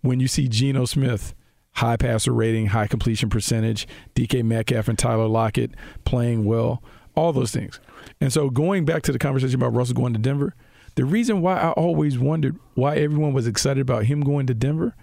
When 0.00 0.20
you 0.20 0.28
see 0.28 0.48
Geno 0.48 0.84
Smith, 0.84 1.34
high 1.72 1.96
passer 1.96 2.32
rating, 2.32 2.66
high 2.66 2.86
completion 2.86 3.28
percentage, 3.28 3.86
DK 4.14 4.44
Metcalf 4.44 4.88
and 4.88 4.98
Tyler 4.98 5.26
Lockett 5.26 5.72
playing 6.04 6.44
well, 6.44 6.82
all 7.20 7.32
those 7.32 7.50
things. 7.52 7.78
And 8.20 8.32
so 8.32 8.50
going 8.50 8.84
back 8.84 9.02
to 9.04 9.12
the 9.12 9.18
conversation 9.18 9.56
about 9.56 9.74
Russell 9.74 9.94
going 9.94 10.12
to 10.14 10.18
Denver, 10.18 10.54
the 10.94 11.04
reason 11.04 11.40
why 11.40 11.58
I 11.58 11.70
always 11.72 12.18
wondered 12.18 12.56
why 12.74 12.96
everyone 12.96 13.32
was 13.32 13.46
excited 13.46 13.80
about 13.80 14.04
him 14.06 14.22
going 14.22 14.46
to 14.46 14.54
Denver, 14.54 14.94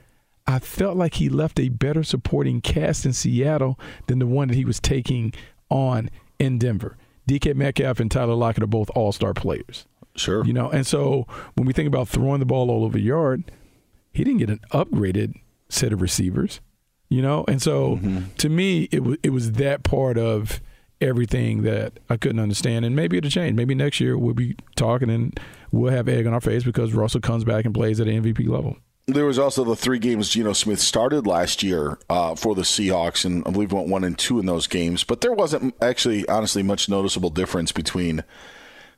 I 0.46 0.60
felt 0.60 0.98
like 0.98 1.16
he 1.16 1.30
left 1.30 1.60
a 1.60 1.70
better 1.70 2.04
supporting 2.04 2.62
cast 2.62 3.06
in 3.06 3.14
Seattle 3.14 3.80
than 4.08 4.20
the 4.20 4.26
one 4.28 4.48
that 4.50 4.56
he 4.56 4.66
was 4.66 4.80
taking 4.80 5.34
on 5.70 6.10
in 6.40 6.58
Denver. 6.58 6.98
DK 7.30 7.56
Metcalf 7.56 8.00
and 8.00 8.10
Tyler 8.10 8.34
Lockett 8.36 8.64
are 8.64 8.68
both 8.68 8.90
all 8.96 9.12
star 9.12 9.34
players. 9.34 9.86
Sure. 10.16 10.44
You 10.46 10.54
know, 10.54 10.70
and 10.70 10.88
so 10.88 11.28
when 11.56 11.68
we 11.68 11.74
think 11.74 11.88
about 11.88 12.08
throwing 12.08 12.40
the 12.40 12.46
ball 12.46 12.72
all 12.72 12.84
over 12.86 12.98
the 12.98 13.04
yard, 13.04 13.52
he 14.14 14.24
didn't 14.24 14.40
get 14.40 14.50
an 14.50 14.62
upgraded 14.72 15.34
set 15.70 15.92
of 15.94 16.02
receivers. 16.02 16.60
You 17.10 17.22
know, 17.22 17.46
and 17.48 17.62
so 17.62 17.98
Mm-hmm. 17.98 18.34
to 18.38 18.50
me, 18.50 18.90
it 18.92 19.04
was 19.04 19.18
it 19.24 19.30
was 19.30 19.54
that 19.54 19.84
part 19.84 20.18
of 20.18 20.60
everything 21.02 21.64
that 21.64 21.94
I 22.10 22.18
couldn't 22.18 22.40
understand, 22.40 22.86
and 22.86 22.96
maybe 22.96 23.18
it'll 23.18 23.30
change. 23.30 23.56
Maybe 23.56 23.76
next 23.76 24.00
year 24.00 24.18
we'll 24.18 24.34
be 24.34 24.56
talking 24.76 25.10
and 25.10 25.40
we'll 25.72 25.92
have 25.92 26.08
egg 26.08 26.28
on 26.28 26.34
our 26.34 26.42
face 26.42 26.64
because 26.64 26.94
Russell 26.94 27.22
comes 27.22 27.44
back 27.44 27.66
and 27.66 27.74
plays 27.74 28.00
at 28.00 28.08
an 28.08 28.24
MVP 28.24 28.48
level. 28.48 28.78
There 29.10 29.26
was 29.26 29.40
also 29.40 29.64
the 29.64 29.76
three 29.76 30.00
games 30.00 30.28
Geno 30.28 30.52
Smith 30.52 30.82
started 30.82 31.26
last 31.26 31.64
year 31.64 31.98
uh, 32.10 32.36
for 32.36 32.56
the 32.56 32.64
Seahawks, 32.64 33.24
and 33.24 33.42
I 33.48 33.52
believe 33.52 33.72
went 33.72 33.88
one 33.88 34.04
and 34.04 34.18
two 34.18 34.38
in 34.38 34.46
those 34.46 34.68
games. 34.68 35.06
But 35.06 35.22
there 35.22 35.32
wasn't 35.32 35.76
actually, 35.82 36.28
honestly, 36.28 36.62
much 36.62 36.90
noticeable 36.90 37.30
difference 37.30 37.72
between 37.72 38.26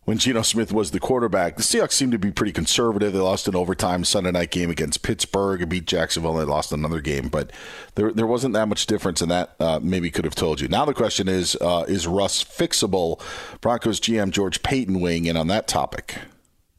when 0.10 0.18
Geno 0.18 0.42
Smith 0.42 0.74
was 0.74 0.90
the 0.90 1.00
quarterback. 1.00 1.56
The 1.56 1.62
Seahawks 1.62 1.92
seemed 1.92 2.14
to 2.14 2.18
be 2.18 2.32
pretty 2.32 2.52
conservative. 2.52 3.14
They 3.14 3.20
lost 3.20 3.48
an 3.48 3.56
overtime 3.56 4.04
Sunday 4.04 4.32
night 4.32 4.50
game 4.50 4.72
against 4.72 5.04
Pittsburgh 5.04 5.62
and 5.62 5.70
beat 5.70 5.86
Jacksonville. 5.86 6.34
They 6.34 6.46
lost 6.46 6.72
another 6.72 7.00
game, 7.00 7.28
but 7.28 7.52
there 7.94 8.12
there 8.12 8.26
wasn't 8.26 8.56
that 8.56 8.68
much 8.68 8.88
difference, 8.88 9.22
and 9.22 9.30
that 9.30 9.54
uh, 9.60 9.80
maybe 9.84 10.10
could 10.10 10.26
have 10.26 10.34
told 10.34 10.62
you. 10.62 10.68
Now 10.68 10.84
the 10.84 10.96
question 10.96 11.28
is, 11.28 11.56
uh, 11.62 11.86
is 11.88 12.08
Russ 12.08 12.44
fixable? 12.44 13.22
Broncos 13.62 14.00
GM 14.00 14.32
George 14.32 14.64
Paton 14.64 15.00
weighing 15.00 15.28
in 15.28 15.38
on 15.38 15.46
that 15.50 15.68
topic. 15.68 16.16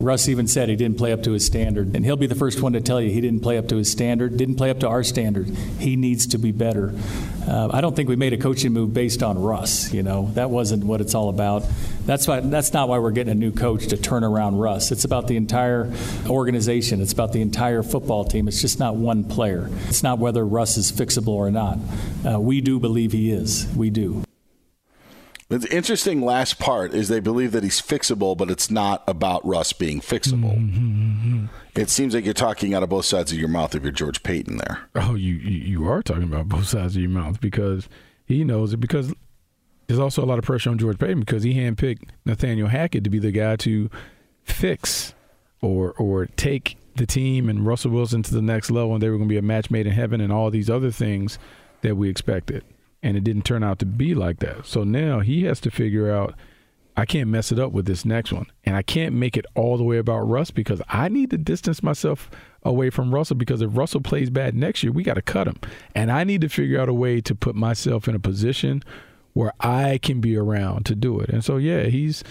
Russ 0.00 0.30
even 0.30 0.46
said 0.46 0.70
he 0.70 0.76
didn't 0.76 0.96
play 0.96 1.12
up 1.12 1.22
to 1.24 1.32
his 1.32 1.44
standard, 1.44 1.94
and 1.94 2.06
he'll 2.06 2.16
be 2.16 2.26
the 2.26 2.34
first 2.34 2.62
one 2.62 2.72
to 2.72 2.80
tell 2.80 3.02
you 3.02 3.10
he 3.10 3.20
didn't 3.20 3.40
play 3.40 3.58
up 3.58 3.68
to 3.68 3.76
his 3.76 3.92
standard, 3.92 4.34
didn't 4.38 4.54
play 4.54 4.70
up 4.70 4.80
to 4.80 4.88
our 4.88 5.04
standard. 5.04 5.48
He 5.78 5.94
needs 5.94 6.26
to 6.28 6.38
be 6.38 6.52
better. 6.52 6.94
Uh, 7.46 7.68
I 7.70 7.82
don't 7.82 7.94
think 7.94 8.08
we 8.08 8.16
made 8.16 8.32
a 8.32 8.38
coaching 8.38 8.72
move 8.72 8.94
based 8.94 9.22
on 9.22 9.38
Russ. 9.38 9.92
You 9.92 10.02
know 10.02 10.30
that 10.36 10.48
wasn't 10.48 10.84
what 10.84 11.02
it's 11.02 11.14
all 11.14 11.28
about. 11.28 11.66
That's 12.06 12.26
why. 12.26 12.40
That's 12.40 12.72
not 12.72 12.88
why 12.88 12.98
we're 12.98 13.10
getting 13.10 13.32
a 13.32 13.34
new 13.34 13.52
coach 13.52 13.88
to 13.88 13.98
turn 13.98 14.24
around 14.24 14.56
Russ. 14.56 14.90
It's 14.90 15.04
about 15.04 15.26
the 15.26 15.36
entire 15.36 15.92
organization. 16.26 17.02
It's 17.02 17.12
about 17.12 17.34
the 17.34 17.42
entire 17.42 17.82
football 17.82 18.24
team. 18.24 18.48
It's 18.48 18.62
just 18.62 18.78
not 18.78 18.96
one 18.96 19.24
player. 19.24 19.68
It's 19.88 20.02
not 20.02 20.18
whether 20.18 20.46
Russ 20.46 20.78
is 20.78 20.90
fixable 20.90 21.28
or 21.28 21.50
not. 21.50 21.78
Uh, 22.26 22.40
we 22.40 22.62
do 22.62 22.80
believe 22.80 23.12
he 23.12 23.30
is. 23.30 23.68
We 23.76 23.90
do. 23.90 24.24
The 25.50 25.74
interesting 25.74 26.20
last 26.22 26.60
part 26.60 26.94
is 26.94 27.08
they 27.08 27.18
believe 27.18 27.50
that 27.52 27.64
he's 27.64 27.80
fixable, 27.80 28.36
but 28.36 28.50
it's 28.50 28.70
not 28.70 29.02
about 29.08 29.44
Russ 29.44 29.72
being 29.72 30.00
fixable. 30.00 30.56
Mm-hmm, 30.56 31.46
It 31.74 31.90
seems 31.90 32.14
like 32.14 32.24
you're 32.24 32.34
talking 32.34 32.72
out 32.72 32.84
of 32.84 32.88
both 32.88 33.04
sides 33.04 33.32
of 33.32 33.38
your 33.38 33.48
mouth 33.48 33.74
if 33.74 33.82
you're 33.82 33.90
George 33.90 34.22
Paton 34.22 34.58
there. 34.58 34.88
Oh, 34.94 35.16
you, 35.16 35.34
you 35.34 35.58
you 35.82 35.88
are 35.90 36.02
talking 36.04 36.22
about 36.22 36.48
both 36.48 36.68
sides 36.68 36.94
of 36.94 37.02
your 37.02 37.10
mouth 37.10 37.40
because 37.40 37.88
he 38.26 38.44
knows 38.44 38.72
it. 38.72 38.76
Because 38.76 39.12
there's 39.88 39.98
also 39.98 40.22
a 40.22 40.26
lot 40.26 40.38
of 40.38 40.44
pressure 40.44 40.70
on 40.70 40.78
George 40.78 40.98
Paton 41.00 41.18
because 41.18 41.42
he 41.42 41.54
handpicked 41.54 42.02
Nathaniel 42.24 42.68
Hackett 42.68 43.02
to 43.02 43.10
be 43.10 43.18
the 43.18 43.32
guy 43.32 43.56
to 43.56 43.90
fix 44.44 45.14
or 45.60 45.92
or 45.94 46.26
take 46.26 46.76
the 46.94 47.06
team 47.06 47.48
and 47.48 47.66
Russell 47.66 47.90
Wilson 47.90 48.22
to 48.22 48.32
the 48.32 48.40
next 48.42 48.70
level, 48.70 48.94
and 48.94 49.02
they 49.02 49.08
were 49.08 49.16
going 49.16 49.28
to 49.28 49.32
be 49.32 49.38
a 49.38 49.42
match 49.42 49.68
made 49.68 49.88
in 49.88 49.94
heaven 49.94 50.20
and 50.20 50.32
all 50.32 50.48
these 50.50 50.70
other 50.70 50.92
things 50.92 51.40
that 51.82 51.96
we 51.96 52.08
expected. 52.08 52.62
And 53.02 53.16
it 53.16 53.24
didn't 53.24 53.44
turn 53.44 53.64
out 53.64 53.78
to 53.78 53.86
be 53.86 54.14
like 54.14 54.40
that. 54.40 54.66
So 54.66 54.84
now 54.84 55.20
he 55.20 55.44
has 55.44 55.60
to 55.60 55.70
figure 55.70 56.10
out 56.10 56.34
I 56.96 57.06
can't 57.06 57.30
mess 57.30 57.50
it 57.50 57.58
up 57.58 57.72
with 57.72 57.86
this 57.86 58.04
next 58.04 58.30
one. 58.32 58.46
And 58.64 58.76
I 58.76 58.82
can't 58.82 59.14
make 59.14 59.36
it 59.36 59.46
all 59.54 59.78
the 59.78 59.84
way 59.84 59.96
about 59.96 60.20
Russ 60.20 60.50
because 60.50 60.82
I 60.88 61.08
need 61.08 61.30
to 61.30 61.38
distance 61.38 61.82
myself 61.82 62.30
away 62.62 62.90
from 62.90 63.14
Russell 63.14 63.36
because 63.36 63.62
if 63.62 63.74
Russell 63.74 64.02
plays 64.02 64.28
bad 64.28 64.54
next 64.54 64.82
year, 64.82 64.92
we 64.92 65.02
got 65.02 65.14
to 65.14 65.22
cut 65.22 65.46
him. 65.46 65.58
And 65.94 66.12
I 66.12 66.24
need 66.24 66.42
to 66.42 66.48
figure 66.48 66.78
out 66.78 66.90
a 66.90 66.94
way 66.94 67.20
to 67.22 67.34
put 67.34 67.54
myself 67.54 68.06
in 68.06 68.14
a 68.14 68.18
position 68.18 68.82
where 69.32 69.52
I 69.60 69.98
can 70.02 70.20
be 70.20 70.36
around 70.36 70.84
to 70.86 70.94
do 70.94 71.20
it. 71.20 71.30
And 71.30 71.44
so 71.44 71.56
yeah, 71.56 71.84
he's 71.84 72.22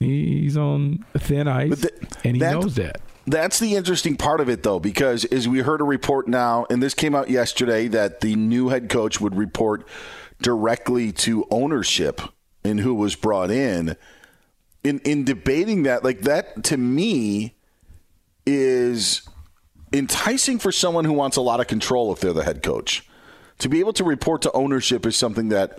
he's 0.00 0.56
on 0.56 1.04
thin 1.16 1.46
ice 1.46 1.82
th- 1.82 1.94
and 2.24 2.36
he 2.36 2.40
knows 2.40 2.74
that. 2.76 3.00
That's 3.26 3.58
the 3.58 3.74
interesting 3.74 4.16
part 4.16 4.40
of 4.40 4.48
it, 4.48 4.62
though, 4.62 4.78
because 4.78 5.24
as 5.26 5.48
we 5.48 5.58
heard 5.58 5.80
a 5.80 5.84
report 5.84 6.28
now, 6.28 6.64
and 6.70 6.80
this 6.80 6.94
came 6.94 7.14
out 7.14 7.28
yesterday, 7.28 7.88
that 7.88 8.20
the 8.20 8.36
new 8.36 8.68
head 8.68 8.88
coach 8.88 9.20
would 9.20 9.34
report 9.34 9.86
directly 10.40 11.10
to 11.10 11.46
ownership 11.50 12.20
and 12.62 12.80
who 12.80 12.94
was 12.94 13.16
brought 13.16 13.50
in. 13.50 13.96
In 14.84 15.00
in 15.00 15.24
debating 15.24 15.82
that, 15.84 16.04
like 16.04 16.20
that 16.20 16.62
to 16.64 16.76
me 16.76 17.56
is 18.46 19.28
enticing 19.92 20.58
for 20.60 20.70
someone 20.70 21.04
who 21.04 21.12
wants 21.12 21.36
a 21.36 21.40
lot 21.40 21.58
of 21.58 21.66
control 21.66 22.12
if 22.12 22.20
they're 22.20 22.32
the 22.32 22.44
head 22.44 22.62
coach. 22.62 23.04
To 23.58 23.68
be 23.68 23.80
able 23.80 23.94
to 23.94 24.04
report 24.04 24.42
to 24.42 24.52
ownership 24.52 25.04
is 25.06 25.16
something 25.16 25.48
that 25.48 25.78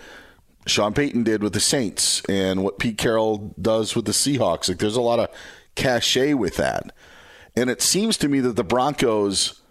Sean 0.65 0.93
Payton 0.93 1.23
did 1.23 1.41
with 1.41 1.53
the 1.53 1.59
Saints 1.61 2.21
and 2.27 2.63
what 2.63 2.79
Pete 2.79 2.97
Carroll 2.97 3.53
does 3.61 3.95
with 3.95 4.05
the 4.05 4.11
Seahawks. 4.11 4.67
Like 4.67 4.79
there's 4.79 4.97
a 4.97 5.01
lot 5.01 5.19
of 5.19 5.29
cachet 5.75 6.33
with 6.33 6.57
that. 6.57 6.91
And 7.57 7.71
it 7.71 7.81
seems 7.81 8.17
to 8.17 8.29
me 8.29 8.39
that 8.41 8.55
the 8.55 8.63
Broncos 8.63 9.61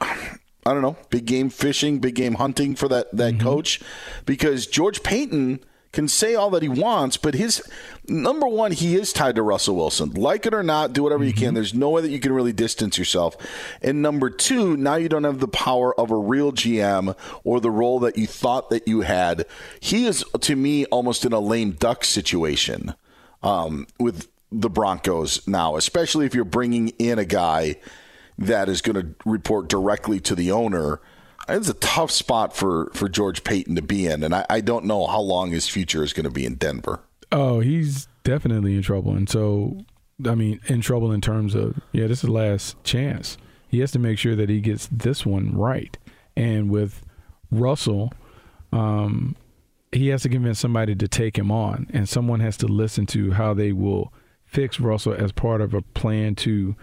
I 0.00 0.72
don't 0.72 0.82
know, 0.82 0.96
big 1.10 1.26
game 1.26 1.48
fishing, 1.48 1.98
big 1.98 2.14
game 2.14 2.34
hunting 2.34 2.74
for 2.76 2.88
that 2.88 3.14
that 3.16 3.40
coach 3.40 3.80
because 4.24 4.66
George 4.66 5.02
Paton 5.02 5.60
can 5.92 6.06
say 6.06 6.34
all 6.34 6.50
that 6.50 6.62
he 6.62 6.68
wants, 6.68 7.16
but 7.16 7.34
his 7.34 7.62
number 8.06 8.46
one, 8.46 8.70
he 8.70 8.94
is 8.94 9.12
tied 9.12 9.34
to 9.36 9.42
Russell 9.42 9.76
Wilson. 9.76 10.10
Like 10.10 10.46
it 10.46 10.54
or 10.54 10.62
not, 10.62 10.92
do 10.92 11.02
whatever 11.02 11.24
you 11.24 11.32
can. 11.32 11.54
There's 11.54 11.72
no 11.72 11.90
way 11.90 12.02
that 12.02 12.10
you 12.10 12.20
can 12.20 12.32
really 12.32 12.52
distance 12.52 12.98
yourself. 12.98 13.36
And 13.80 14.02
number 14.02 14.28
two, 14.28 14.76
now 14.76 14.96
you 14.96 15.08
don't 15.08 15.24
have 15.24 15.40
the 15.40 15.48
power 15.48 15.98
of 15.98 16.10
a 16.10 16.16
real 16.16 16.52
GM 16.52 17.16
or 17.44 17.60
the 17.60 17.70
role 17.70 17.98
that 18.00 18.18
you 18.18 18.26
thought 18.26 18.70
that 18.70 18.86
you 18.86 19.00
had. 19.00 19.46
He 19.80 20.06
is, 20.06 20.24
to 20.40 20.54
me, 20.54 20.84
almost 20.86 21.24
in 21.24 21.32
a 21.32 21.40
lame 21.40 21.72
duck 21.72 22.04
situation 22.04 22.94
um, 23.42 23.86
with 23.98 24.28
the 24.52 24.70
Broncos 24.70 25.46
now, 25.46 25.76
especially 25.76 26.26
if 26.26 26.34
you're 26.34 26.44
bringing 26.44 26.88
in 26.98 27.18
a 27.18 27.24
guy 27.24 27.76
that 28.38 28.68
is 28.68 28.80
going 28.80 29.00
to 29.00 29.14
report 29.24 29.68
directly 29.68 30.20
to 30.20 30.34
the 30.34 30.50
owner. 30.50 31.00
It's 31.48 31.68
a 31.68 31.74
tough 31.74 32.10
spot 32.10 32.54
for, 32.56 32.90
for 32.92 33.08
George 33.08 33.44
Paton 33.44 33.76
to 33.76 33.82
be 33.82 34.06
in, 34.06 34.22
and 34.22 34.34
I, 34.34 34.46
I 34.50 34.60
don't 34.60 34.84
know 34.84 35.06
how 35.06 35.20
long 35.20 35.50
his 35.50 35.68
future 35.68 36.02
is 36.02 36.12
going 36.12 36.24
to 36.24 36.30
be 36.30 36.44
in 36.44 36.56
Denver. 36.56 37.00
Oh, 37.30 37.60
he's 37.60 38.08
definitely 38.24 38.74
in 38.74 38.82
trouble. 38.82 39.12
And 39.12 39.28
so, 39.28 39.78
I 40.24 40.34
mean, 40.34 40.60
in 40.66 40.80
trouble 40.80 41.12
in 41.12 41.20
terms 41.20 41.54
of, 41.54 41.80
yeah, 41.92 42.06
this 42.06 42.18
is 42.18 42.22
the 42.22 42.32
last 42.32 42.82
chance. 42.84 43.38
He 43.68 43.80
has 43.80 43.92
to 43.92 43.98
make 43.98 44.18
sure 44.18 44.34
that 44.36 44.48
he 44.48 44.60
gets 44.60 44.88
this 44.90 45.24
one 45.24 45.56
right. 45.56 45.96
And 46.36 46.70
with 46.70 47.04
Russell, 47.50 48.12
um, 48.72 49.36
he 49.92 50.08
has 50.08 50.22
to 50.22 50.28
convince 50.28 50.58
somebody 50.58 50.94
to 50.94 51.08
take 51.08 51.38
him 51.38 51.50
on, 51.50 51.88
and 51.92 52.08
someone 52.08 52.40
has 52.40 52.56
to 52.58 52.66
listen 52.66 53.06
to 53.06 53.32
how 53.32 53.54
they 53.54 53.72
will 53.72 54.12
fix 54.46 54.80
Russell 54.80 55.14
as 55.14 55.32
part 55.32 55.60
of 55.60 55.74
a 55.74 55.82
plan 55.82 56.34
to 56.36 56.76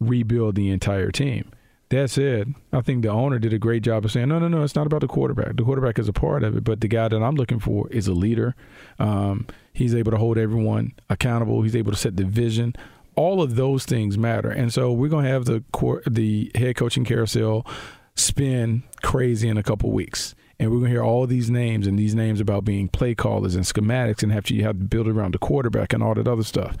rebuild 0.00 0.54
the 0.54 0.70
entire 0.70 1.10
team. 1.10 1.50
That 1.90 2.10
said, 2.10 2.54
I 2.70 2.82
think 2.82 3.02
the 3.02 3.08
owner 3.08 3.38
did 3.38 3.54
a 3.54 3.58
great 3.58 3.82
job 3.82 4.04
of 4.04 4.12
saying, 4.12 4.28
no, 4.28 4.38
no, 4.38 4.48
no, 4.48 4.62
it's 4.62 4.74
not 4.74 4.86
about 4.86 5.00
the 5.00 5.08
quarterback. 5.08 5.56
The 5.56 5.62
quarterback 5.62 5.98
is 5.98 6.06
a 6.06 6.12
part 6.12 6.42
of 6.42 6.54
it, 6.54 6.62
but 6.62 6.82
the 6.82 6.88
guy 6.88 7.08
that 7.08 7.22
I'm 7.22 7.34
looking 7.34 7.60
for 7.60 7.88
is 7.90 8.06
a 8.06 8.12
leader. 8.12 8.54
Um, 8.98 9.46
he's 9.72 9.94
able 9.94 10.10
to 10.12 10.18
hold 10.18 10.36
everyone 10.36 10.92
accountable. 11.08 11.62
He's 11.62 11.76
able 11.76 11.92
to 11.92 11.98
set 11.98 12.16
the 12.16 12.24
vision. 12.24 12.74
All 13.14 13.40
of 13.40 13.56
those 13.56 13.86
things 13.86 14.18
matter, 14.18 14.50
and 14.50 14.72
so 14.72 14.92
we're 14.92 15.08
gonna 15.08 15.28
have 15.28 15.46
the 15.46 15.64
the 16.06 16.52
head 16.54 16.76
coaching 16.76 17.04
carousel 17.04 17.66
spin 18.14 18.84
crazy 19.02 19.48
in 19.48 19.58
a 19.58 19.62
couple 19.64 19.90
weeks, 19.90 20.36
and 20.60 20.70
we're 20.70 20.78
gonna 20.78 20.90
hear 20.90 21.02
all 21.02 21.26
these 21.26 21.50
names 21.50 21.88
and 21.88 21.98
these 21.98 22.14
names 22.14 22.38
about 22.38 22.64
being 22.64 22.86
play 22.86 23.16
callers 23.16 23.56
and 23.56 23.64
schematics, 23.64 24.22
and 24.22 24.30
have 24.30 24.44
to 24.44 24.54
you 24.54 24.62
have 24.62 24.78
to 24.78 24.84
build 24.84 25.08
around 25.08 25.34
the 25.34 25.38
quarterback 25.38 25.92
and 25.92 26.00
all 26.00 26.14
that 26.14 26.28
other 26.28 26.44
stuff. 26.44 26.76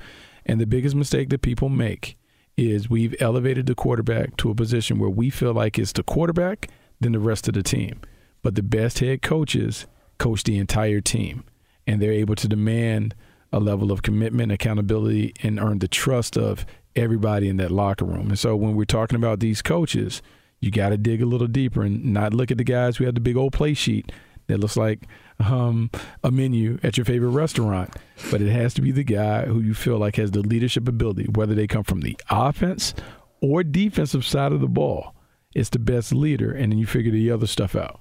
And 0.48 0.60
the 0.60 0.66
biggest 0.66 0.96
mistake 0.96 1.28
that 1.28 1.42
people 1.42 1.68
make 1.68 2.16
is 2.56 2.90
we've 2.90 3.14
elevated 3.20 3.66
the 3.66 3.74
quarterback 3.74 4.36
to 4.38 4.50
a 4.50 4.54
position 4.54 4.98
where 4.98 5.10
we 5.10 5.30
feel 5.30 5.52
like 5.52 5.78
it's 5.78 5.92
the 5.92 6.02
quarterback, 6.02 6.68
then 7.00 7.12
the 7.12 7.20
rest 7.20 7.46
of 7.46 7.54
the 7.54 7.62
team. 7.62 8.00
But 8.42 8.54
the 8.54 8.62
best 8.62 8.98
head 8.98 9.22
coaches 9.22 9.86
coach 10.18 10.42
the 10.42 10.58
entire 10.58 11.00
team, 11.00 11.44
and 11.86 12.02
they're 12.02 12.12
able 12.12 12.34
to 12.36 12.48
demand 12.48 13.14
a 13.52 13.60
level 13.60 13.92
of 13.92 14.02
commitment, 14.02 14.50
accountability, 14.52 15.34
and 15.42 15.60
earn 15.60 15.78
the 15.78 15.88
trust 15.88 16.36
of 16.36 16.66
everybody 16.96 17.48
in 17.48 17.56
that 17.58 17.70
locker 17.70 18.04
room. 18.04 18.28
And 18.28 18.38
so 18.38 18.56
when 18.56 18.74
we're 18.74 18.84
talking 18.84 19.16
about 19.16 19.40
these 19.40 19.62
coaches, 19.62 20.20
you 20.60 20.70
got 20.70 20.88
to 20.88 20.98
dig 20.98 21.22
a 21.22 21.26
little 21.26 21.46
deeper 21.46 21.82
and 21.82 22.12
not 22.12 22.34
look 22.34 22.50
at 22.50 22.58
the 22.58 22.64
guys 22.64 22.96
who 22.96 23.04
have 23.04 23.14
the 23.14 23.20
big 23.20 23.36
old 23.36 23.52
play 23.52 23.74
sheet 23.74 24.10
that 24.48 24.58
looks 24.58 24.76
like 24.76 25.06
um, 25.40 25.90
a 26.22 26.30
menu 26.30 26.78
at 26.82 26.96
your 26.96 27.04
favorite 27.04 27.30
restaurant, 27.30 27.94
but 28.30 28.40
it 28.40 28.50
has 28.50 28.74
to 28.74 28.82
be 28.82 28.92
the 28.92 29.04
guy 29.04 29.46
who 29.46 29.60
you 29.60 29.74
feel 29.74 29.98
like 29.98 30.16
has 30.16 30.32
the 30.32 30.40
leadership 30.40 30.88
ability, 30.88 31.26
whether 31.34 31.54
they 31.54 31.66
come 31.66 31.84
from 31.84 32.00
the 32.00 32.16
offense 32.30 32.94
or 33.40 33.62
defensive 33.62 34.24
side 34.24 34.52
of 34.52 34.60
the 34.60 34.68
ball. 34.68 35.14
It's 35.54 35.70
the 35.70 35.78
best 35.78 36.12
leader, 36.12 36.52
and 36.52 36.72
then 36.72 36.78
you 36.78 36.86
figure 36.86 37.12
the 37.12 37.30
other 37.30 37.46
stuff 37.46 37.74
out. 37.74 38.00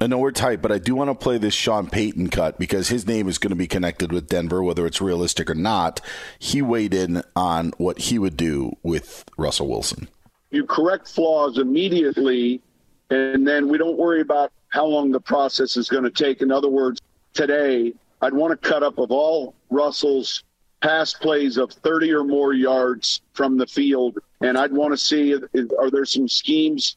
I 0.00 0.06
know 0.06 0.18
we're 0.18 0.30
tight, 0.30 0.62
but 0.62 0.70
I 0.70 0.78
do 0.78 0.94
want 0.94 1.10
to 1.10 1.14
play 1.14 1.36
this 1.36 1.52
Sean 1.52 1.88
Payton 1.88 2.30
cut 2.30 2.58
because 2.58 2.88
his 2.88 3.06
name 3.06 3.28
is 3.28 3.38
going 3.38 3.50
to 3.50 3.56
be 3.56 3.66
connected 3.66 4.12
with 4.12 4.28
Denver, 4.28 4.62
whether 4.62 4.86
it's 4.86 5.00
realistic 5.00 5.50
or 5.50 5.54
not. 5.54 6.00
He 6.38 6.62
weighed 6.62 6.94
in 6.94 7.22
on 7.34 7.72
what 7.76 7.98
he 7.98 8.18
would 8.18 8.36
do 8.36 8.76
with 8.82 9.24
Russell 9.36 9.68
Wilson. 9.68 10.08
You 10.50 10.64
correct 10.64 11.08
flaws 11.08 11.58
immediately, 11.58 12.62
and 13.10 13.46
then 13.46 13.68
we 13.68 13.78
don't 13.78 13.98
worry 13.98 14.20
about 14.20 14.52
how 14.70 14.86
long 14.86 15.10
the 15.10 15.20
process 15.20 15.76
is 15.76 15.88
going 15.88 16.04
to 16.04 16.10
take. 16.10 16.42
In 16.42 16.50
other 16.50 16.68
words, 16.68 17.00
today, 17.34 17.92
I'd 18.22 18.34
want 18.34 18.52
a 18.52 18.56
cut 18.56 18.82
up 18.82 18.98
of 18.98 19.10
all 19.10 19.54
Russell's 19.70 20.42
past 20.80 21.20
plays 21.20 21.56
of 21.56 21.70
30 21.72 22.12
or 22.12 22.24
more 22.24 22.52
yards 22.52 23.20
from 23.34 23.56
the 23.56 23.66
field. 23.66 24.18
And 24.40 24.56
I'd 24.56 24.72
want 24.72 24.92
to 24.92 24.96
see 24.96 25.34
are 25.34 25.90
there 25.90 26.04
some 26.04 26.28
schemes 26.28 26.96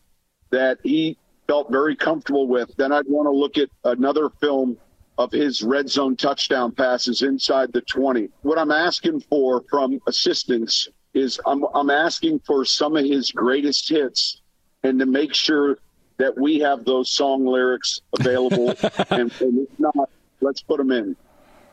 that 0.51 0.80
he 0.84 1.18
felt 1.48 1.72
very 1.72 1.96
comfortable 1.96 2.48
with. 2.48 2.74
Then 2.77 2.92
I'd 2.92 3.08
want 3.08 3.27
to 3.27 3.32
look 3.32 3.58
at 3.58 3.70
another 3.84 4.30
film 4.42 4.77
of 5.18 5.32
his 5.32 5.62
red 5.62 5.89
zone 5.89 6.15
touchdown 6.15 6.72
passes 6.72 7.22
inside 7.22 7.72
the 7.74 7.82
20. 7.82 8.30
What 8.42 8.58
I'm 8.58 8.72
asking 8.72 9.22
for 9.22 9.63
from 9.70 10.00
assistants 10.08 10.88
is 11.13 11.39
I'm, 11.46 11.65
I'm 11.75 11.89
asking 11.89 12.39
for 12.39 12.65
some 12.65 12.96
of 12.96 13.06
his 13.06 13.32
greatest 13.32 13.89
hits 13.89 14.42
and 14.84 15.00
to 15.00 15.06
make 15.06 15.34
sure 15.34 15.77
that 16.17 16.38
we 16.38 16.60
have 16.60 16.86
those 16.86 17.10
song 17.10 17.46
lyrics 17.46 18.01
available. 18.20 18.70
and, 19.10 19.32
and 19.41 19.67
if 19.67 19.79
not, 19.79 20.10
let's 20.41 20.62
put 20.62 20.77
them 20.77 20.91
in. 20.91 21.15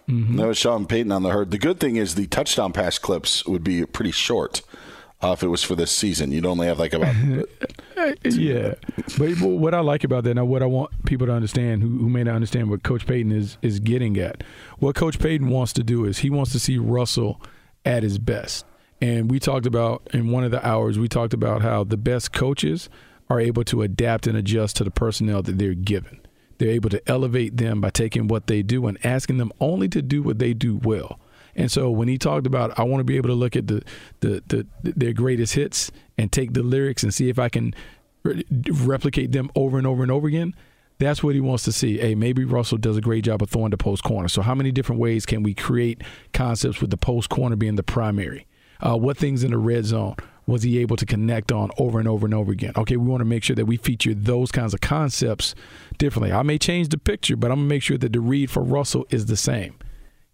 Mm-hmm. 0.08 0.36
That 0.36 0.48
was 0.48 0.58
Sean 0.58 0.86
Payton 0.86 1.12
on 1.12 1.22
the 1.22 1.30
herd. 1.30 1.50
The 1.50 1.58
good 1.58 1.78
thing 1.78 1.96
is 1.96 2.14
the 2.14 2.26
touchdown 2.26 2.72
pass 2.72 2.98
clips 2.98 3.46
would 3.46 3.62
be 3.62 3.84
pretty 3.86 4.10
short. 4.10 4.62
Uh, 5.22 5.32
if 5.32 5.42
it 5.42 5.48
was 5.48 5.62
for 5.62 5.76
this 5.76 5.92
season, 5.92 6.32
you'd 6.32 6.46
only 6.46 6.66
have 6.66 6.78
like 6.78 6.94
about. 6.94 7.14
yeah, 8.24 8.74
but 9.18 9.36
what 9.38 9.74
I 9.74 9.80
like 9.80 10.02
about 10.02 10.24
that 10.24 10.34
now, 10.34 10.46
what 10.46 10.62
I 10.62 10.66
want 10.66 11.04
people 11.04 11.26
to 11.26 11.32
understand 11.34 11.82
who, 11.82 11.90
who 11.90 12.08
may 12.08 12.24
not 12.24 12.36
understand 12.36 12.70
what 12.70 12.82
Coach 12.82 13.06
Payton 13.06 13.30
is 13.30 13.58
is 13.60 13.80
getting 13.80 14.16
at, 14.16 14.42
what 14.78 14.96
Coach 14.96 15.18
Payton 15.18 15.48
wants 15.48 15.74
to 15.74 15.84
do 15.84 16.06
is 16.06 16.20
he 16.20 16.30
wants 16.30 16.52
to 16.52 16.58
see 16.58 16.78
Russell 16.78 17.38
at 17.84 18.02
his 18.02 18.18
best. 18.18 18.64
And 19.02 19.30
we 19.30 19.38
talked 19.38 19.66
about 19.66 20.08
in 20.14 20.30
one 20.30 20.42
of 20.42 20.50
the 20.50 20.66
hours, 20.66 20.98
we 20.98 21.08
talked 21.08 21.34
about 21.34 21.60
how 21.60 21.84
the 21.84 21.98
best 21.98 22.32
coaches 22.32 22.88
are 23.30 23.40
able 23.40 23.64
to 23.64 23.82
adapt 23.82 24.26
and 24.26 24.36
adjust 24.36 24.76
to 24.76 24.84
the 24.84 24.90
personnel 24.90 25.42
that 25.42 25.56
they're 25.56 25.72
given. 25.72 26.20
They're 26.58 26.68
able 26.68 26.90
to 26.90 27.08
elevate 27.08 27.56
them 27.56 27.80
by 27.80 27.88
taking 27.88 28.28
what 28.28 28.48
they 28.48 28.62
do 28.62 28.86
and 28.86 28.98
asking 29.06 29.38
them 29.38 29.52
only 29.60 29.88
to 29.88 30.02
do 30.02 30.22
what 30.22 30.38
they 30.38 30.52
do 30.52 30.76
well. 30.76 31.18
And 31.56 31.70
so 31.70 31.90
when 31.90 32.08
he 32.08 32.18
talked 32.18 32.46
about, 32.46 32.78
I 32.78 32.82
want 32.82 33.00
to 33.00 33.04
be 33.04 33.16
able 33.16 33.28
to 33.28 33.34
look 33.34 33.56
at 33.56 33.66
the, 33.66 33.82
the, 34.20 34.42
the 34.46 34.66
their 34.82 35.12
greatest 35.12 35.54
hits 35.54 35.90
and 36.18 36.30
take 36.30 36.52
the 36.52 36.62
lyrics 36.62 37.02
and 37.02 37.14
see 37.14 37.28
if 37.28 37.38
I 37.38 37.48
can 37.48 37.74
re- 38.22 38.44
replicate 38.70 39.32
them 39.32 39.50
over 39.54 39.78
and 39.78 39.86
over 39.86 40.02
and 40.02 40.12
over 40.12 40.28
again. 40.28 40.54
That's 40.98 41.22
what 41.22 41.34
he 41.34 41.40
wants 41.40 41.64
to 41.64 41.72
see. 41.72 41.98
Hey, 41.98 42.14
maybe 42.14 42.44
Russell 42.44 42.76
does 42.76 42.98
a 42.98 43.00
great 43.00 43.24
job 43.24 43.42
of 43.42 43.48
throwing 43.48 43.70
the 43.70 43.78
post 43.78 44.04
corner. 44.04 44.28
So 44.28 44.42
how 44.42 44.54
many 44.54 44.70
different 44.70 45.00
ways 45.00 45.24
can 45.24 45.42
we 45.42 45.54
create 45.54 46.02
concepts 46.34 46.80
with 46.82 46.90
the 46.90 46.98
post 46.98 47.30
corner 47.30 47.56
being 47.56 47.76
the 47.76 47.82
primary? 47.82 48.46
Uh, 48.80 48.96
what 48.96 49.16
things 49.16 49.42
in 49.42 49.50
the 49.50 49.58
red 49.58 49.86
zone? 49.86 50.16
Was 50.50 50.64
he 50.64 50.78
able 50.78 50.96
to 50.96 51.06
connect 51.06 51.52
on 51.52 51.70
over 51.78 51.98
and 51.98 52.08
over 52.08 52.26
and 52.26 52.34
over 52.34 52.50
again? 52.50 52.72
Okay, 52.76 52.96
we 52.96 53.06
want 53.06 53.20
to 53.20 53.24
make 53.24 53.44
sure 53.44 53.54
that 53.54 53.66
we 53.66 53.76
feature 53.76 54.12
those 54.12 54.50
kinds 54.50 54.74
of 54.74 54.80
concepts 54.80 55.54
differently. 55.96 56.32
I 56.32 56.42
may 56.42 56.58
change 56.58 56.88
the 56.88 56.98
picture, 56.98 57.36
but 57.36 57.52
I'm 57.52 57.58
going 57.58 57.68
to 57.68 57.74
make 57.74 57.82
sure 57.82 57.96
that 57.98 58.12
the 58.12 58.20
read 58.20 58.50
for 58.50 58.62
Russell 58.62 59.06
is 59.10 59.26
the 59.26 59.36
same. 59.36 59.76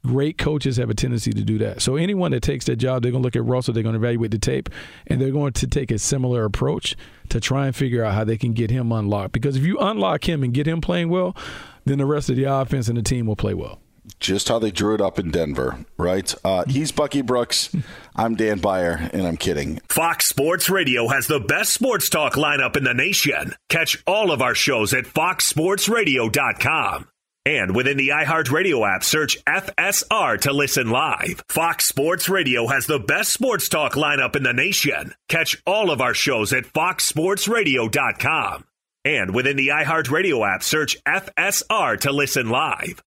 Great 0.04 0.38
coaches 0.38 0.78
have 0.78 0.88
a 0.88 0.94
tendency 0.94 1.32
to 1.32 1.42
do 1.42 1.58
that. 1.58 1.82
So 1.82 1.96
anyone 1.96 2.30
that 2.30 2.42
takes 2.42 2.64
that 2.66 2.76
job, 2.76 3.02
they're 3.02 3.12
going 3.12 3.22
to 3.22 3.26
look 3.26 3.36
at 3.36 3.44
Russell, 3.44 3.74
they're 3.74 3.82
going 3.82 3.94
to 3.94 4.00
evaluate 4.00 4.30
the 4.30 4.38
tape, 4.38 4.70
and 5.08 5.20
they're 5.20 5.30
going 5.32 5.52
to 5.54 5.66
take 5.66 5.90
a 5.90 5.98
similar 5.98 6.44
approach 6.44 6.96
to 7.28 7.38
try 7.40 7.66
and 7.66 7.76
figure 7.76 8.04
out 8.04 8.14
how 8.14 8.24
they 8.24 8.38
can 8.38 8.52
get 8.52 8.70
him 8.70 8.92
unlocked. 8.92 9.32
Because 9.32 9.56
if 9.56 9.64
you 9.64 9.78
unlock 9.78 10.26
him 10.28 10.42
and 10.42 10.54
get 10.54 10.66
him 10.66 10.80
playing 10.80 11.10
well, 11.10 11.36
then 11.84 11.98
the 11.98 12.06
rest 12.06 12.30
of 12.30 12.36
the 12.36 12.44
offense 12.44 12.88
and 12.88 12.96
the 12.96 13.02
team 13.02 13.26
will 13.26 13.36
play 13.36 13.52
well 13.52 13.80
just 14.20 14.48
how 14.48 14.58
they 14.58 14.70
drew 14.70 14.94
it 14.94 15.00
up 15.00 15.18
in 15.18 15.30
Denver, 15.30 15.84
right? 15.96 16.32
Uh, 16.44 16.64
he's 16.66 16.92
Bucky 16.92 17.22
Brooks. 17.22 17.74
I'm 18.14 18.34
Dan 18.34 18.58
Beyer, 18.58 19.10
and 19.12 19.26
I'm 19.26 19.36
kidding. 19.36 19.80
Fox 19.88 20.26
Sports 20.26 20.70
Radio 20.70 21.08
has 21.08 21.26
the 21.26 21.40
best 21.40 21.72
sports 21.72 22.08
talk 22.08 22.34
lineup 22.34 22.76
in 22.76 22.84
the 22.84 22.94
nation. 22.94 23.54
Catch 23.68 24.02
all 24.06 24.30
of 24.30 24.42
our 24.42 24.54
shows 24.54 24.94
at 24.94 25.04
foxsportsradio.com. 25.04 27.08
And 27.46 27.76
within 27.76 27.96
the 27.96 28.08
iHeartRadio 28.08 28.92
app, 28.92 29.04
search 29.04 29.38
FSR 29.44 30.40
to 30.40 30.52
listen 30.52 30.90
live. 30.90 31.44
Fox 31.48 31.86
Sports 31.86 32.28
Radio 32.28 32.66
has 32.66 32.86
the 32.86 32.98
best 32.98 33.32
sports 33.32 33.68
talk 33.68 33.92
lineup 33.92 34.34
in 34.34 34.42
the 34.42 34.52
nation. 34.52 35.14
Catch 35.28 35.62
all 35.64 35.92
of 35.92 36.00
our 36.00 36.14
shows 36.14 36.52
at 36.52 36.64
foxsportsradio.com. 36.64 38.64
And 39.04 39.32
within 39.32 39.56
the 39.56 39.68
iHeartRadio 39.68 40.54
app, 40.54 40.64
search 40.64 40.96
FSR 41.04 42.00
to 42.00 42.10
listen 42.10 42.50
live. 42.50 43.00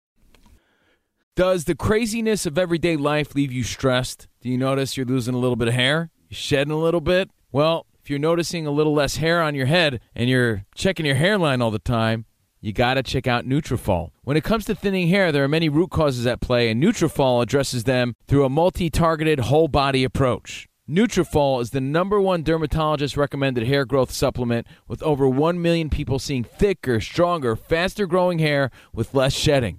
Does 1.39 1.67
the 1.67 1.77
craziness 1.77 2.47
of 2.47 2.59
everyday 2.59 2.97
life 2.97 3.37
leave 3.37 3.53
you 3.53 3.63
stressed? 3.63 4.27
Do 4.41 4.49
you 4.49 4.59
notice 4.59 4.97
you're 4.97 5.07
losing 5.07 5.35
a 5.35 5.39
little 5.39 5.55
bit 5.55 5.69
of 5.69 5.75
hair? 5.75 6.11
You're 6.29 6.37
shedding 6.37 6.73
a 6.73 6.77
little 6.77 7.01
bit? 7.01 7.31
Well, 7.53 7.87
if 8.03 8.11
you're 8.11 8.19
noticing 8.19 8.67
a 8.67 8.73
little 8.73 8.93
less 8.93 9.19
hair 9.19 9.41
on 9.41 9.55
your 9.55 9.67
head 9.67 10.01
and 10.17 10.29
you're 10.29 10.65
checking 10.75 11.07
your 11.07 11.15
hairline 11.15 11.63
all 11.63 11.71
the 11.71 11.79
time, 11.79 12.25
you 12.61 12.73
got 12.73 12.95
to 12.95 13.05
check 13.05 13.29
out 13.29 13.47
Nutrafol. 13.47 14.11
When 14.23 14.37
it 14.37 14.43
comes 14.43 14.65
to 14.65 14.75
thinning 14.75 15.07
hair, 15.07 15.31
there 15.31 15.45
are 15.45 15.49
many 15.49 15.69
root 15.69 15.93
causes 15.93 16.27
at 16.27 16.41
play, 16.41 16.71
and 16.71 16.83
Nutrafol 16.83 17.41
addresses 17.41 17.85
them 17.85 18.17
through 18.27 18.45
a 18.45 18.49
multi-targeted 18.49 19.39
whole 19.39 19.69
body 19.69 20.03
approach. 20.03 20.67
Nutrafol 20.91 21.61
is 21.63 21.71
the 21.71 21.81
number 21.81 22.21
one 22.21 22.43
dermatologist 22.43 23.17
recommended 23.17 23.65
hair 23.69 23.85
growth 23.85 24.11
supplement 24.11 24.67
with 24.89 25.03
over 25.05 25.29
1 25.29 25.63
million 25.63 25.89
people 25.89 26.19
seeing 26.19 26.43
thicker, 26.43 26.99
stronger, 26.99 27.55
faster 27.55 28.07
growing 28.07 28.41
hair 28.41 28.73
with 28.93 29.15
less 29.15 29.35
shedding. 29.35 29.79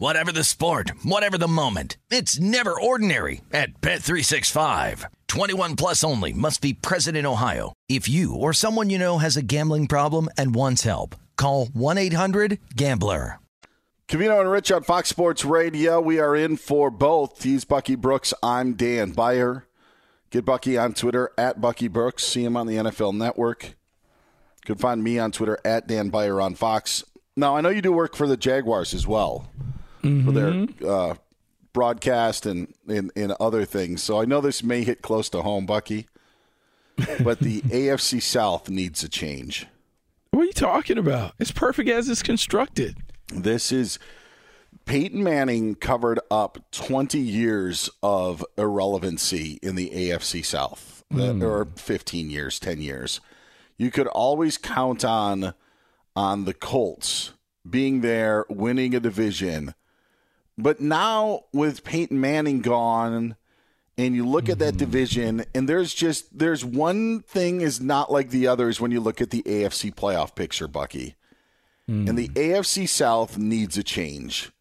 Whatever 0.00 0.32
the 0.32 0.44
sport, 0.44 0.92
whatever 1.02 1.36
the 1.36 1.46
moment. 1.46 1.98
It's 2.10 2.40
never 2.40 2.72
ordinary 2.72 3.42
at 3.52 3.82
Bet365. 3.82 5.04
21 5.26 5.76
plus 5.76 6.02
only 6.02 6.32
must 6.32 6.62
be 6.62 6.72
present 6.72 7.18
in 7.18 7.26
Ohio. 7.26 7.74
If 7.86 8.08
you 8.08 8.34
or 8.34 8.54
someone 8.54 8.88
you 8.88 8.98
know 8.98 9.18
has 9.18 9.36
a 9.36 9.42
gambling 9.42 9.88
problem 9.88 10.30
and 10.38 10.54
wants 10.54 10.84
help, 10.84 11.16
call 11.36 11.66
1-800-GAMBLER. 11.66 13.40
Covino 14.08 14.40
and 14.40 14.50
Rich 14.50 14.72
on 14.72 14.84
Fox 14.84 15.10
Sports 15.10 15.44
Radio. 15.44 16.00
We 16.00 16.18
are 16.18 16.34
in 16.34 16.56
for 16.56 16.90
both. 16.90 17.42
He's 17.42 17.66
Bucky 17.66 17.94
Brooks. 17.94 18.32
I'm 18.42 18.72
Dan 18.72 19.10
Beyer. 19.10 19.66
Get 20.30 20.46
Bucky 20.46 20.78
on 20.78 20.94
Twitter 20.94 21.30
at 21.36 21.60
Bucky 21.60 21.88
Brooks. 21.88 22.24
See 22.24 22.42
him 22.42 22.56
on 22.56 22.66
the 22.66 22.76
NFL 22.76 23.18
Network. 23.18 23.64
You 23.64 23.74
can 24.64 24.76
find 24.76 25.04
me 25.04 25.18
on 25.18 25.30
Twitter 25.30 25.58
at 25.62 25.86
Dan 25.86 26.08
Beyer 26.08 26.40
on 26.40 26.54
Fox. 26.54 27.04
Now, 27.36 27.54
I 27.54 27.60
know 27.60 27.68
you 27.68 27.82
do 27.82 27.92
work 27.92 28.16
for 28.16 28.26
the 28.26 28.38
Jaguars 28.38 28.94
as 28.94 29.06
well 29.06 29.50
mm-hmm. 30.02 30.26
for 30.26 30.32
their 30.32 30.90
uh, 30.90 31.14
broadcast 31.72 32.46
and, 32.46 32.72
and, 32.88 33.10
and 33.16 33.32
other 33.40 33.64
things. 33.64 34.02
So 34.02 34.20
I 34.20 34.24
know 34.24 34.40
this 34.40 34.62
may 34.62 34.84
hit 34.84 35.02
close 35.02 35.28
to 35.30 35.42
home, 35.42 35.66
Bucky, 35.66 36.08
but 37.22 37.40
the 37.40 37.62
AFC 37.62 38.22
South 38.22 38.68
needs 38.68 39.02
a 39.02 39.08
change. 39.08 39.66
What 40.30 40.42
are 40.42 40.46
you 40.46 40.52
talking 40.52 40.98
about? 40.98 41.34
It's 41.38 41.52
perfect 41.52 41.88
as 41.88 42.08
it's 42.08 42.22
constructed. 42.22 42.98
This 43.32 43.72
is 43.72 43.98
Peyton 44.84 45.22
Manning 45.22 45.74
covered 45.74 46.20
up 46.30 46.58
20 46.72 47.18
years 47.18 47.90
of 48.02 48.44
irrelevancy 48.56 49.58
in 49.62 49.74
the 49.74 49.90
AFC 49.90 50.44
South, 50.44 51.04
mm. 51.12 51.42
or 51.42 51.68
15 51.76 52.30
years, 52.30 52.58
10 52.58 52.80
years. 52.80 53.20
You 53.76 53.90
could 53.90 54.08
always 54.08 54.58
count 54.58 55.04
on 55.04 55.54
on 56.16 56.44
the 56.44 56.54
Colts 56.54 57.32
being 57.68 58.00
there, 58.00 58.44
winning 58.48 58.94
a 58.94 59.00
division. 59.00 59.74
But 60.62 60.80
now 60.80 61.44
with 61.52 61.84
Peyton 61.84 62.20
Manning 62.20 62.60
gone, 62.60 63.36
and 63.96 64.14
you 64.14 64.26
look 64.26 64.48
at 64.48 64.58
that 64.60 64.70
mm-hmm. 64.70 64.78
division, 64.78 65.44
and 65.54 65.68
there's 65.68 65.92
just 65.92 66.38
there's 66.38 66.64
one 66.64 67.20
thing 67.20 67.60
is 67.60 67.80
not 67.80 68.10
like 68.10 68.30
the 68.30 68.46
others 68.46 68.80
when 68.80 68.90
you 68.90 69.00
look 69.00 69.20
at 69.20 69.30
the 69.30 69.42
AFC 69.42 69.94
playoff 69.94 70.34
picture, 70.34 70.68
Bucky. 70.68 71.16
Mm. 71.88 72.08
And 72.08 72.18
the 72.18 72.28
AFC 72.28 72.88
South 72.88 73.36
needs 73.36 73.76
a 73.76 73.82
change. 73.82 74.52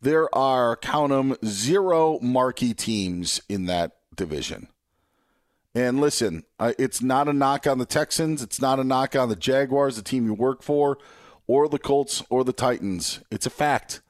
There 0.00 0.32
are, 0.34 0.76
count 0.76 1.10
them, 1.10 1.36
zero 1.44 2.18
marquee 2.20 2.74
teams 2.74 3.40
in 3.48 3.64
that 3.66 3.92
division. 4.14 4.68
And 5.74 5.98
listen, 6.00 6.44
it's 6.60 7.02
not 7.02 7.26
a 7.26 7.32
knock 7.32 7.66
on 7.66 7.78
the 7.78 7.86
Texans. 7.86 8.42
It's 8.42 8.60
not 8.60 8.78
a 8.78 8.84
knock 8.84 9.16
on 9.16 9.28
the 9.28 9.36
Jaguars, 9.36 9.96
the 9.96 10.02
team 10.02 10.26
you 10.26 10.34
work 10.34 10.62
for, 10.62 10.98
or 11.46 11.68
the 11.68 11.78
Colts 11.78 12.22
or 12.28 12.44
the 12.44 12.52
Titans. 12.52 13.20
It's 13.30 13.46
a 13.46 13.50
fact. 13.50 14.02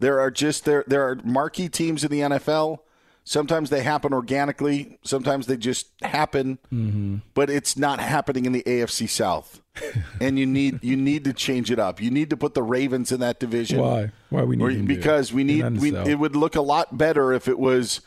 There 0.00 0.20
are 0.20 0.30
just 0.30 0.64
there 0.64 0.84
there 0.86 1.08
are 1.08 1.16
marquee 1.24 1.68
teams 1.68 2.04
in 2.04 2.10
the 2.10 2.20
NFL 2.20 2.80
Sometimes 3.28 3.68
they 3.68 3.82
happen 3.82 4.14
organically. 4.14 4.98
Sometimes 5.02 5.46
they 5.48 5.58
just 5.58 5.88
happen, 6.00 6.58
mm-hmm. 6.72 7.16
but 7.34 7.50
it's 7.50 7.76
not 7.76 8.00
happening 8.00 8.46
in 8.46 8.52
the 8.52 8.62
AFC 8.62 9.06
South. 9.06 9.60
and 10.20 10.38
you 10.38 10.46
need 10.46 10.82
you 10.82 10.96
need 10.96 11.24
to 11.24 11.34
change 11.34 11.70
it 11.70 11.78
up. 11.78 12.00
You 12.00 12.10
need 12.10 12.30
to 12.30 12.38
put 12.38 12.54
the 12.54 12.62
Ravens 12.62 13.12
in 13.12 13.20
that 13.20 13.38
division. 13.38 13.80
Why? 13.80 14.12
Why 14.30 14.44
we 14.44 14.56
need 14.56 14.88
because 14.88 15.30
we 15.30 15.44
need 15.44 15.78
we, 15.78 15.94
it 15.94 16.18
would 16.18 16.36
look 16.36 16.56
a 16.56 16.62
lot 16.62 16.96
better 16.96 17.34
if 17.34 17.48
it 17.48 17.58
was 17.58 18.00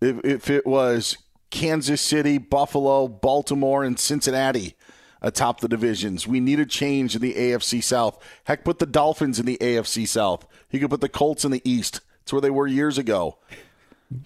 if, 0.00 0.24
if 0.24 0.48
it 0.48 0.66
was 0.66 1.18
Kansas 1.50 2.00
City, 2.00 2.38
Buffalo, 2.38 3.06
Baltimore, 3.06 3.84
and 3.84 3.98
Cincinnati 3.98 4.76
atop 5.20 5.60
the 5.60 5.68
divisions. 5.68 6.26
We 6.26 6.40
need 6.40 6.58
a 6.58 6.66
change 6.66 7.14
in 7.14 7.20
the 7.20 7.34
AFC 7.34 7.82
South. 7.82 8.18
Heck, 8.44 8.64
put 8.64 8.78
the 8.78 8.86
Dolphins 8.86 9.38
in 9.38 9.44
the 9.44 9.58
AFC 9.58 10.08
South. 10.08 10.46
You 10.70 10.80
could 10.80 10.90
put 10.90 11.00
the 11.00 11.08
Colts 11.08 11.44
in 11.44 11.50
the 11.50 11.62
East. 11.64 12.00
It's 12.22 12.32
where 12.32 12.40
they 12.40 12.50
were 12.50 12.66
years 12.66 12.98
ago. 12.98 13.38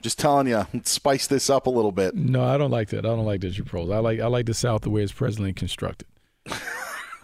Just 0.01 0.19
telling 0.19 0.47
you, 0.47 0.67
spice 0.85 1.27
this 1.27 1.51
up 1.51 1.67
a 1.67 1.71
little 1.71 1.93
bit. 1.93 2.15
No, 2.15 2.45
I 2.45 2.57
don't 2.57 2.71
like 2.71 2.89
that. 2.91 3.01
I 3.01 3.09
don't 3.09 3.25
like 3.25 3.41
that 3.41 3.59
you 3.59 3.65
pros. 3.65 3.91
I 3.91 3.99
like 3.99 4.21
I 4.21 4.27
like 4.27 4.47
the 4.47 4.55
South 4.55 4.83
the 4.83 4.91
way 4.91 5.03
it's 5.03 5.13
presently 5.13 5.53
constructed. 5.53 6.07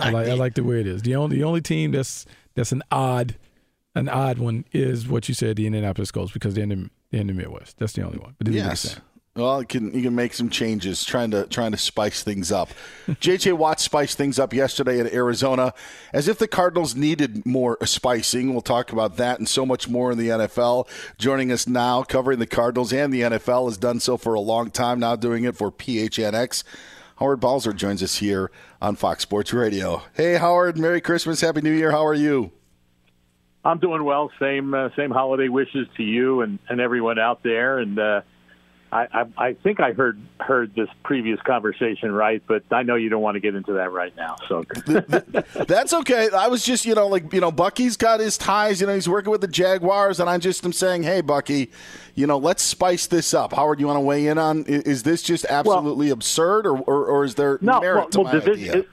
I 0.00 0.11
like 0.11 0.28
I 0.28 0.35
like 0.35 0.54
the 0.54 0.64
way 0.64 0.81
it 0.81 0.87
is. 0.87 1.02
The 1.02 1.14
only 1.16 1.37
the 1.37 1.44
only 1.44 1.61
team 1.61 1.92
that's 1.92 2.26
that's 2.54 2.72
an 2.72 2.83
odd 2.90 3.37
an 3.94 4.09
odd 4.09 4.38
one 4.38 4.64
is 4.72 5.09
what 5.09 5.28
you 5.28 5.35
said, 5.35 5.57
the 5.57 5.66
Indianapolis 5.66 6.11
Colts, 6.11 6.33
because 6.33 6.54
they're 6.54 6.62
in 6.64 6.68
the, 6.68 6.90
they're 7.11 7.20
in 7.20 7.26
the 7.26 7.33
Midwest. 7.33 7.78
That's 7.78 7.92
the 7.94 8.02
only 8.02 8.18
one. 8.18 8.35
But 8.38 8.48
yes. 8.48 9.00
Well, 9.38 9.61
you 9.61 9.68
can 9.68 9.94
you 9.94 10.03
can 10.03 10.16
make 10.16 10.35
some 10.35 10.51
changes, 10.51 11.05
trying 11.05 11.31
to 11.31 11.46
trying 11.46 11.70
to 11.70 11.79
spice 11.79 12.24
things 12.24 12.51
up. 12.51 12.70
J.J. 13.20 13.53
Watt 13.53 13.79
spiced 13.79 14.18
things 14.18 14.37
up 14.37 14.53
yesterday 14.53 14.98
in 14.98 15.07
Arizona, 15.07 15.74
as 16.12 16.27
if 16.27 16.38
the 16.38 16.48
Cardinals 16.48 16.96
needed 16.96 17.46
more 17.46 17.79
spicing. 17.85 18.51
We'll 18.53 18.62
talk 18.62 18.90
about 18.90 19.16
that 19.18 19.38
and 19.38 19.48
so 19.48 19.64
much 19.64 19.88
more 19.88 20.11
in 20.11 20.18
the 20.18 20.31
NFL. 20.31 20.88
Joining 21.18 21.53
us 21.53 21.68
now, 21.68 22.03
covering 22.03 22.40
the 22.40 22.48
Cardinals 22.48 22.92
and 22.92 23.14
the 23.14 23.20
NFL, 23.20 23.66
has 23.66 23.79
done 23.79 24.01
so 24.01 24.16
for 24.16 24.35
a 24.35 24.40
long 24.40 24.72
time 24.72 24.98
now, 24.98 25.14
doing 25.14 25.44
it 25.44 25.57
for 25.57 25.70
PHNX. 25.70 26.64
Howard 27.20 27.38
Balzer 27.38 27.72
joins 27.72 28.03
us 28.03 28.16
here 28.16 28.51
on 28.83 28.96
Fox 28.96 29.22
Sports 29.22 29.53
Radio. 29.53 30.03
Hey, 30.14 30.35
Howard! 30.38 30.77
Merry 30.77 31.01
Christmas, 31.01 31.40
Happy 31.40 31.61
New 31.61 31.70
Year. 31.70 31.92
How 31.92 32.05
are 32.05 32.14
you? 32.14 32.51
I'm 33.64 33.79
doing 33.79 34.03
well. 34.03 34.33
Same 34.40 34.74
uh, 34.74 34.88
same 34.96 35.12
holiday 35.12 35.46
wishes 35.46 35.87
to 35.96 36.03
you 36.03 36.40
and, 36.40 36.59
and 36.68 36.81
everyone 36.81 37.20
out 37.20 37.44
there, 37.44 37.79
and. 37.79 38.01
Uh, 38.01 38.20
I, 38.90 39.07
I, 39.12 39.24
I 39.48 39.53
think 39.55 39.81
I 39.81 39.92
heard 39.92 40.18
heard 40.40 40.74
this 40.74 40.88
previous 41.03 41.38
conversation 41.42 42.11
right, 42.11 42.42
but 42.46 42.62
I 42.70 42.83
know 42.83 42.94
you 42.94 43.11
don't 43.11 43.20
want 43.20 43.35
to 43.35 43.40
get 43.40 43.55
into 43.55 43.74
that 43.74 43.92
right 43.92 44.16
now. 44.16 44.37
So 44.48 44.64
that's 45.66 45.92
okay. 45.92 46.31
I 46.31 46.48
was 46.48 46.64
just 46.64 46.87
you 46.87 46.94
know 46.94 47.07
like 47.07 47.33
you 47.33 47.40
know 47.40 47.53
Bucky's 47.53 47.96
got 47.98 48.20
his 48.20 48.38
ties. 48.38 48.81
You 48.81 48.87
know 48.87 48.94
he's 48.94 49.09
working 49.09 49.31
with 49.31 49.42
the 49.42 49.48
Jaguars, 49.48 50.20
and 50.20 50.31
I 50.31 50.38
just 50.38 50.64
am 50.64 50.72
saying, 50.72 51.03
hey 51.03 51.20
Bucky, 51.20 51.70
you 52.14 52.27
know 52.27 52.38
let's 52.38 52.62
spice 52.62 53.07
this 53.07 53.35
up. 53.35 53.53
Howard, 53.53 53.79
you 53.79 53.87
want 53.87 53.98
to 53.98 54.03
weigh 54.03 54.27
in 54.27 54.38
on 54.38 54.64
is 54.66 55.03
this 55.03 55.22
just 55.22 55.44
absolutely 55.44 56.07
well, 56.07 56.14
absurd, 56.14 56.66
or, 56.66 56.79
or, 56.79 57.05
or 57.07 57.24
is 57.24 57.35
there 57.35 57.59
no, 57.61 57.81
merit 57.81 57.96
well, 57.96 58.09
to 58.09 58.20
well, 58.20 58.35
my 58.35 58.40
idea? 58.40 58.77
It, 58.79 58.88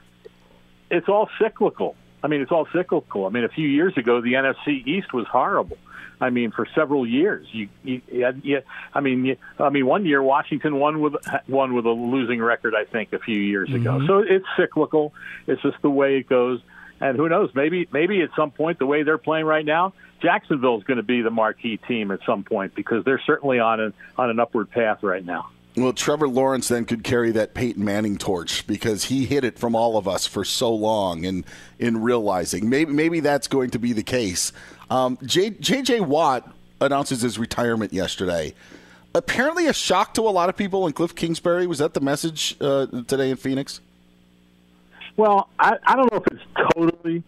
it's 0.90 1.08
all 1.08 1.28
cyclical. 1.40 1.96
I 2.22 2.28
mean, 2.28 2.42
it's 2.42 2.52
all 2.52 2.66
cyclical. 2.72 3.26
I 3.26 3.30
mean, 3.30 3.44
a 3.44 3.48
few 3.48 3.68
years 3.68 3.96
ago, 3.96 4.20
the 4.20 4.34
NFC 4.34 4.86
East 4.86 5.12
was 5.12 5.26
horrible. 5.26 5.78
I 6.20 6.30
mean, 6.30 6.50
for 6.50 6.66
several 6.74 7.06
years. 7.06 7.46
You, 7.52 7.68
you, 7.84 8.00
you 8.42 8.62
I 8.94 9.00
mean, 9.00 9.24
you, 9.24 9.36
I 9.58 9.68
mean, 9.68 9.86
one 9.86 10.06
year 10.06 10.22
Washington 10.22 10.78
won 10.78 11.00
with 11.00 11.14
won 11.48 11.74
with 11.74 11.84
a 11.86 11.90
losing 11.90 12.42
record. 12.42 12.74
I 12.74 12.84
think 12.84 13.12
a 13.12 13.18
few 13.18 13.38
years 13.38 13.72
ago. 13.72 13.98
Mm-hmm. 13.98 14.06
So 14.06 14.18
it's 14.18 14.46
cyclical. 14.56 15.12
It's 15.46 15.60
just 15.62 15.80
the 15.82 15.90
way 15.90 16.18
it 16.18 16.28
goes. 16.28 16.60
And 17.00 17.16
who 17.16 17.28
knows? 17.28 17.50
Maybe 17.54 17.86
maybe 17.92 18.22
at 18.22 18.30
some 18.34 18.50
point, 18.50 18.78
the 18.78 18.86
way 18.86 19.02
they're 19.02 19.18
playing 19.18 19.44
right 19.44 19.64
now, 19.64 19.92
Jacksonville 20.22 20.78
is 20.78 20.84
going 20.84 20.96
to 20.96 21.02
be 21.02 21.20
the 21.20 21.30
marquee 21.30 21.76
team 21.76 22.10
at 22.10 22.20
some 22.24 22.42
point 22.42 22.74
because 22.74 23.04
they're 23.04 23.22
certainly 23.26 23.58
on 23.58 23.80
an 23.80 23.92
on 24.16 24.30
an 24.30 24.40
upward 24.40 24.70
path 24.70 25.02
right 25.02 25.24
now. 25.24 25.50
Well, 25.76 25.92
Trevor 25.92 26.26
Lawrence 26.26 26.68
then 26.68 26.86
could 26.86 27.04
carry 27.04 27.32
that 27.32 27.52
Peyton 27.52 27.84
Manning 27.84 28.16
torch 28.16 28.66
because 28.66 29.04
he 29.04 29.26
hid 29.26 29.44
it 29.44 29.58
from 29.58 29.76
all 29.76 29.98
of 29.98 30.08
us 30.08 30.26
for 30.26 30.42
so 30.42 30.74
long, 30.74 31.26
and 31.26 31.44
in 31.78 32.00
realizing 32.00 32.70
maybe 32.70 32.92
maybe 32.94 33.20
that's 33.20 33.46
going 33.46 33.70
to 33.70 33.78
be 33.78 33.92
the 33.92 34.02
case. 34.02 34.52
Um, 34.90 35.18
J, 35.24 35.50
J.J. 35.50 36.00
Watt 36.00 36.50
announces 36.80 37.22
his 37.22 37.38
retirement 37.38 37.92
yesterday. 37.92 38.54
Apparently, 39.14 39.66
a 39.66 39.72
shock 39.72 40.14
to 40.14 40.22
a 40.22 40.30
lot 40.30 40.48
of 40.48 40.56
people 40.56 40.86
in 40.86 40.92
Cliff 40.92 41.14
Kingsbury. 41.14 41.66
Was 41.66 41.78
that 41.78 41.94
the 41.94 42.00
message 42.00 42.56
uh, 42.60 42.86
today 43.06 43.30
in 43.30 43.36
Phoenix? 43.36 43.80
Well, 45.16 45.48
I, 45.58 45.76
I 45.86 45.96
don't 45.96 46.12
know 46.12 46.18
if 46.18 46.26
it's 46.26 46.72
totally 46.74 47.22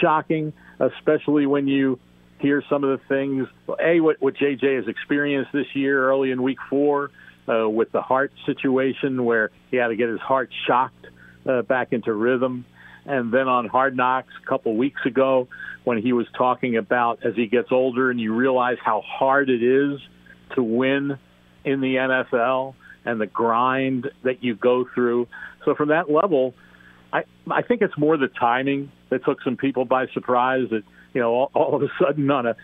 shocking, 0.00 0.52
especially 0.80 1.46
when 1.46 1.68
you 1.68 1.98
hear 2.38 2.62
some 2.68 2.82
of 2.82 2.98
the 2.98 3.06
things. 3.06 3.46
A, 3.78 4.00
what, 4.00 4.20
what 4.20 4.34
JJ 4.34 4.76
has 4.76 4.88
experienced 4.88 5.52
this 5.52 5.66
year 5.74 6.08
early 6.08 6.30
in 6.30 6.42
week 6.42 6.58
four 6.70 7.10
uh, 7.48 7.68
with 7.68 7.92
the 7.92 8.00
heart 8.00 8.32
situation 8.46 9.24
where 9.24 9.50
he 9.70 9.76
had 9.76 9.88
to 9.88 9.96
get 9.96 10.08
his 10.08 10.20
heart 10.20 10.50
shocked 10.66 11.06
uh, 11.46 11.62
back 11.62 11.92
into 11.92 12.12
rhythm. 12.12 12.64
And 13.06 13.32
then 13.32 13.48
on 13.48 13.68
Hard 13.68 13.96
Knocks 13.96 14.32
a 14.42 14.48
couple 14.48 14.76
weeks 14.76 15.00
ago, 15.04 15.48
when 15.84 15.98
he 15.98 16.12
was 16.12 16.26
talking 16.36 16.76
about 16.76 17.24
as 17.24 17.34
he 17.34 17.46
gets 17.46 17.68
older 17.70 18.10
and 18.10 18.18
you 18.18 18.34
realize 18.34 18.78
how 18.82 19.02
hard 19.02 19.50
it 19.50 19.62
is 19.62 20.00
to 20.54 20.62
win 20.62 21.18
in 21.64 21.80
the 21.80 21.96
NFL 21.96 22.74
and 23.04 23.20
the 23.20 23.26
grind 23.26 24.10
that 24.22 24.42
you 24.42 24.54
go 24.54 24.86
through. 24.94 25.28
So 25.64 25.74
from 25.74 25.90
that 25.90 26.10
level, 26.10 26.54
I 27.12 27.24
I 27.50 27.62
think 27.62 27.82
it's 27.82 27.96
more 27.98 28.16
the 28.16 28.28
timing 28.28 28.90
that 29.10 29.24
took 29.24 29.42
some 29.42 29.56
people 29.56 29.84
by 29.84 30.06
surprise 30.08 30.68
that 30.70 30.82
you 31.12 31.20
know 31.20 31.34
all, 31.34 31.50
all 31.54 31.74
of 31.76 31.82
a 31.82 31.88
sudden 32.02 32.30
on 32.30 32.46
a 32.46 32.56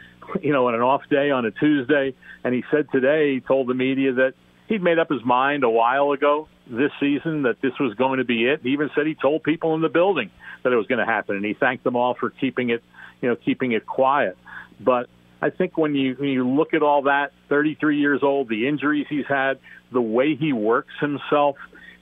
you 0.43 0.53
know 0.53 0.69
on 0.69 0.75
an 0.75 0.81
off 0.81 1.03
day 1.11 1.31
on 1.31 1.45
a 1.45 1.51
Tuesday 1.51 2.15
and 2.43 2.55
he 2.55 2.65
said 2.71 2.87
today 2.91 3.35
he 3.35 3.41
told 3.41 3.69
the 3.69 3.75
media 3.75 4.13
that 4.15 4.35
he'd 4.71 4.83
made 4.83 4.99
up 4.99 5.11
his 5.11 5.23
mind 5.25 5.65
a 5.65 5.69
while 5.69 6.13
ago 6.13 6.49
this 6.69 6.93
season 7.01 7.43
that 7.43 7.61
this 7.61 7.73
was 7.81 7.93
going 7.95 8.19
to 8.19 8.25
be 8.25 8.47
it. 8.47 8.61
He 8.63 8.71
even 8.71 8.89
said 8.95 9.05
he 9.05 9.17
told 9.17 9.43
people 9.43 9.75
in 9.75 9.83
the 9.83 9.89
building 9.89 10.31
that 10.63 10.73
it 10.73 10.77
was 10.77 10.87
going 10.87 11.01
to 11.01 11.05
happen, 11.05 11.37
and 11.37 11.45
he 11.45 11.55
thanked 11.55 11.85
them 11.85 11.97
all 11.97 12.15
for 12.15 12.31
keeping 12.31 12.71
it, 12.71 12.83
you 13.21 13.29
know, 13.29 13.37
keeping 13.37 13.73
it 13.73 13.85
quiet. 13.85 14.39
But 14.79 15.09
I 15.43 15.51
think 15.51 15.77
when 15.77 15.95
you 15.95 16.15
when 16.15 16.29
you 16.29 16.49
look 16.49 16.73
at 16.73 16.83
all 16.83 17.03
that, 17.03 17.33
33 17.49 17.99
years 17.99 18.21
old, 18.23 18.49
the 18.49 18.69
injuries 18.69 19.07
he's 19.11 19.27
had, 19.29 19.59
the 19.93 20.01
way 20.01 20.37
he 20.37 20.53
works 20.53 20.95
himself 21.01 21.57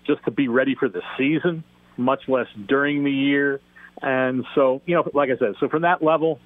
just 0.07 0.23
to 0.27 0.31
be 0.31 0.49
ready 0.49 0.75
for 0.75 0.89
the 0.89 1.03
season, 1.17 1.65
much 1.97 2.29
less 2.29 2.49
during 2.67 3.03
the 3.03 3.11
year, 3.11 3.61
and 4.03 4.45
so 4.55 4.83
you 4.85 4.95
know, 4.95 5.11
like 5.15 5.31
I 5.31 5.39
said, 5.39 5.55
so 5.59 5.71
from 5.71 5.83
that 5.83 6.03
level, 6.03 6.39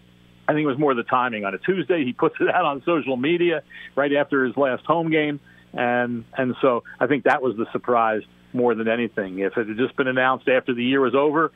I 0.46 0.52
think 0.52 0.62
it 0.62 0.68
was 0.68 0.78
more 0.78 0.94
the 0.94 1.02
timing. 1.02 1.44
On 1.44 1.52
a 1.52 1.58
Tuesday, 1.58 2.04
he 2.04 2.12
puts 2.12 2.36
it 2.40 2.48
out 2.48 2.64
on 2.64 2.82
social 2.86 3.16
media 3.16 3.64
right 3.96 4.12
after 4.12 4.44
his 4.44 4.56
last 4.56 4.84
home 4.84 5.10
game, 5.10 5.40
and 5.72 6.24
and 6.36 6.54
so 6.60 6.84
I 7.00 7.06
think 7.06 7.24
that 7.24 7.42
was 7.42 7.56
the 7.56 7.66
surprise 7.72 8.22
more 8.52 8.74
than 8.74 8.88
anything. 8.88 9.38
If 9.38 9.56
it 9.56 9.68
had 9.68 9.76
just 9.76 9.96
been 9.96 10.08
announced 10.08 10.48
after 10.48 10.74
the 10.74 10.84
year 10.84 11.00
was 11.00 11.14
over, 11.14 11.52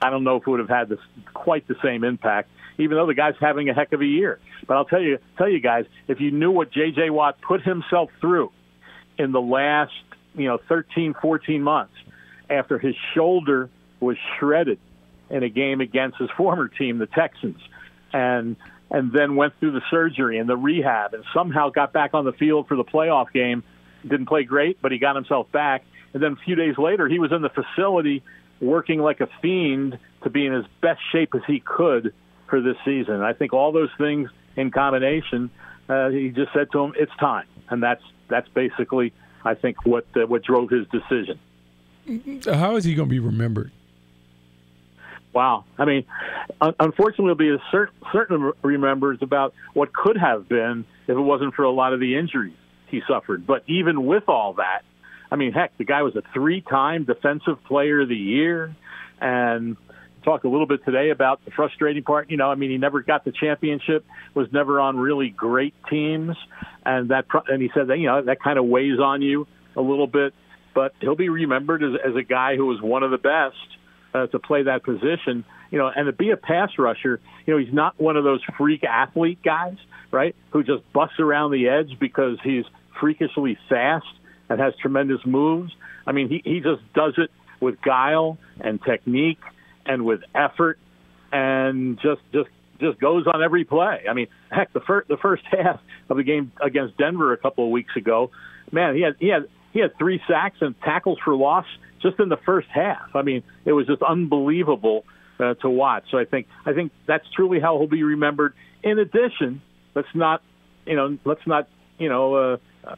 I 0.00 0.10
don't 0.10 0.24
know 0.24 0.36
if 0.36 0.42
it 0.46 0.50
would 0.50 0.60
have 0.60 0.68
had 0.68 0.88
this 0.88 0.98
quite 1.34 1.66
the 1.68 1.76
same 1.82 2.04
impact. 2.04 2.50
Even 2.78 2.96
though 2.96 3.06
the 3.06 3.14
guy's 3.14 3.34
having 3.38 3.68
a 3.68 3.74
heck 3.74 3.92
of 3.92 4.00
a 4.00 4.06
year, 4.06 4.40
but 4.66 4.76
I'll 4.76 4.86
tell 4.86 5.00
you, 5.00 5.18
tell 5.36 5.48
you 5.48 5.60
guys, 5.60 5.84
if 6.08 6.20
you 6.20 6.30
knew 6.30 6.50
what 6.50 6.72
J.J. 6.72 7.10
Watt 7.10 7.40
put 7.40 7.62
himself 7.62 8.10
through 8.20 8.50
in 9.18 9.30
the 9.32 9.40
last, 9.42 9.92
you 10.34 10.46
know, 10.46 10.58
13, 10.68 11.14
14 11.20 11.62
months 11.62 11.92
after 12.48 12.78
his 12.78 12.94
shoulder 13.14 13.68
was 14.00 14.16
shredded 14.38 14.78
in 15.28 15.42
a 15.42 15.50
game 15.50 15.80
against 15.80 16.18
his 16.18 16.30
former 16.36 16.68
team, 16.68 16.98
the 16.98 17.06
Texans, 17.06 17.60
and 18.12 18.56
and 18.92 19.10
then 19.10 19.34
went 19.34 19.58
through 19.58 19.72
the 19.72 19.80
surgery 19.90 20.38
and 20.38 20.48
the 20.48 20.56
rehab 20.56 21.14
and 21.14 21.24
somehow 21.34 21.70
got 21.70 21.92
back 21.92 22.12
on 22.12 22.24
the 22.24 22.32
field 22.32 22.68
for 22.68 22.76
the 22.76 22.84
playoff 22.84 23.32
game. 23.32 23.64
Didn't 24.02 24.26
play 24.26 24.44
great, 24.44 24.80
but 24.82 24.92
he 24.92 24.98
got 24.98 25.16
himself 25.16 25.50
back. 25.50 25.84
And 26.12 26.22
then 26.22 26.32
a 26.32 26.44
few 26.44 26.54
days 26.54 26.76
later, 26.76 27.08
he 27.08 27.18
was 27.18 27.32
in 27.32 27.40
the 27.40 27.48
facility 27.48 28.22
working 28.60 29.00
like 29.00 29.20
a 29.20 29.28
fiend 29.40 29.98
to 30.24 30.30
be 30.30 30.46
in 30.46 30.52
his 30.52 30.66
best 30.82 31.00
shape 31.10 31.34
as 31.34 31.40
he 31.46 31.60
could 31.60 32.12
for 32.48 32.60
this 32.60 32.76
season. 32.84 33.22
I 33.22 33.32
think 33.32 33.54
all 33.54 33.72
those 33.72 33.90
things 33.96 34.28
in 34.56 34.70
combination, 34.70 35.50
uh, 35.88 36.10
he 36.10 36.28
just 36.28 36.52
said 36.52 36.70
to 36.72 36.80
him, 36.84 36.92
"It's 36.96 37.14
time," 37.18 37.46
and 37.70 37.82
that's 37.82 38.02
that's 38.28 38.48
basically, 38.48 39.14
I 39.42 39.54
think, 39.54 39.86
what 39.86 40.06
uh, 40.14 40.26
what 40.26 40.42
drove 40.42 40.68
his 40.68 40.86
decision. 40.88 41.38
How 42.44 42.76
is 42.76 42.84
he 42.84 42.94
going 42.94 43.08
to 43.08 43.10
be 43.10 43.20
remembered? 43.20 43.72
Wow. 45.32 45.64
I 45.78 45.84
mean, 45.86 46.04
unfortunately, 46.60 47.34
be 47.34 47.54
a 47.54 47.62
certain, 47.70 47.94
certain 48.12 48.52
remembers 48.62 49.18
about 49.22 49.54
what 49.72 49.92
could 49.92 50.16
have 50.18 50.48
been 50.48 50.84
if 51.06 51.16
it 51.16 51.20
wasn't 51.20 51.54
for 51.54 51.62
a 51.62 51.70
lot 51.70 51.94
of 51.94 52.00
the 52.00 52.16
injuries 52.18 52.56
he 52.88 53.00
suffered. 53.08 53.46
But 53.46 53.64
even 53.66 54.04
with 54.04 54.28
all 54.28 54.54
that, 54.54 54.82
I 55.30 55.36
mean, 55.36 55.52
heck, 55.52 55.76
the 55.78 55.84
guy 55.84 56.02
was 56.02 56.14
a 56.16 56.22
three-time 56.34 57.04
Defensive 57.04 57.64
Player 57.64 58.02
of 58.02 58.08
the 58.10 58.16
Year, 58.16 58.76
and 59.18 59.76
talked 60.24 60.44
a 60.44 60.48
little 60.48 60.66
bit 60.66 60.84
today 60.84 61.10
about 61.10 61.44
the 61.44 61.50
frustrating 61.50 62.02
part. 62.02 62.30
You 62.30 62.36
know, 62.36 62.50
I 62.50 62.54
mean, 62.54 62.70
he 62.70 62.78
never 62.78 63.02
got 63.02 63.24
the 63.24 63.32
championship, 63.32 64.04
was 64.34 64.48
never 64.52 64.80
on 64.80 64.96
really 64.98 65.30
great 65.30 65.74
teams, 65.88 66.36
and 66.84 67.10
that 67.10 67.26
and 67.48 67.62
he 67.62 67.70
said 67.74 67.88
that 67.88 67.98
you 67.98 68.06
know 68.06 68.22
that 68.22 68.42
kind 68.42 68.58
of 68.58 68.66
weighs 68.66 68.98
on 69.00 69.22
you 69.22 69.46
a 69.76 69.80
little 69.80 70.06
bit. 70.06 70.34
But 70.74 70.94
he'll 71.00 71.16
be 71.16 71.28
remembered 71.28 71.82
as, 71.82 71.92
as 72.04 72.16
a 72.16 72.22
guy 72.22 72.56
who 72.56 72.66
was 72.66 72.80
one 72.80 73.02
of 73.02 73.10
the 73.10 73.18
best 73.18 73.56
uh, 74.14 74.26
to 74.28 74.38
play 74.38 74.64
that 74.64 74.82
position. 74.84 75.44
You 75.70 75.78
know, 75.78 75.90
and 75.94 76.06
to 76.06 76.12
be 76.12 76.30
a 76.30 76.36
pass 76.36 76.70
rusher, 76.78 77.20
you 77.46 77.54
know, 77.54 77.58
he's 77.58 77.72
not 77.72 77.98
one 78.00 78.16
of 78.16 78.24
those 78.24 78.40
freak 78.58 78.84
athlete 78.84 79.38
guys, 79.42 79.76
right? 80.10 80.36
Who 80.50 80.62
just 80.62 80.90
busts 80.92 81.18
around 81.18 81.52
the 81.52 81.68
edge 81.68 81.98
because 81.98 82.38
he's 82.44 82.64
freakishly 83.00 83.56
fast 83.68 84.06
and 84.48 84.60
has 84.60 84.74
tremendous 84.80 85.20
moves. 85.24 85.72
I 86.06 86.12
mean, 86.12 86.28
he 86.28 86.42
he 86.44 86.60
just 86.60 86.82
does 86.94 87.14
it 87.16 87.30
with 87.60 87.80
guile 87.80 88.38
and 88.60 88.82
technique 88.82 89.40
and 89.86 90.04
with 90.04 90.20
effort 90.34 90.78
and 91.32 91.98
just 92.02 92.20
just 92.32 92.50
just 92.80 93.00
goes 93.00 93.26
on 93.32 93.42
every 93.42 93.64
play. 93.64 94.04
I 94.08 94.12
mean, 94.12 94.26
heck, 94.50 94.72
the 94.72 94.80
first 94.80 95.08
the 95.08 95.16
first 95.16 95.42
half 95.50 95.80
of 96.10 96.16
the 96.16 96.24
game 96.24 96.52
against 96.60 96.96
Denver 96.98 97.32
a 97.32 97.38
couple 97.38 97.64
of 97.64 97.70
weeks 97.70 97.96
ago, 97.96 98.30
man, 98.70 98.94
he 98.94 99.02
had 99.02 99.16
he 99.18 99.28
had 99.28 99.48
he 99.72 99.80
had 99.80 99.96
three 99.98 100.20
sacks 100.28 100.58
and 100.60 100.78
tackles 100.82 101.18
for 101.24 101.34
loss 101.34 101.66
just 102.02 102.18
in 102.20 102.28
the 102.28 102.36
first 102.36 102.68
half. 102.68 103.14
I 103.14 103.22
mean, 103.22 103.42
it 103.64 103.72
was 103.72 103.86
just 103.86 104.02
unbelievable 104.02 105.04
uh, 105.38 105.54
to 105.54 105.70
watch. 105.70 106.04
So 106.10 106.18
I 106.18 106.24
think 106.24 106.46
I 106.66 106.72
think 106.72 106.92
that's 107.06 107.28
truly 107.34 107.60
how 107.60 107.78
he'll 107.78 107.86
be 107.86 108.02
remembered. 108.02 108.54
In 108.82 108.98
addition, 108.98 109.62
let's 109.94 110.08
not 110.14 110.42
you 110.86 110.96
know 110.96 111.18
let's 111.24 111.46
not 111.46 111.68
you 111.98 112.08
know 112.08 112.34
uh, 112.34 112.56
uh 112.84 112.96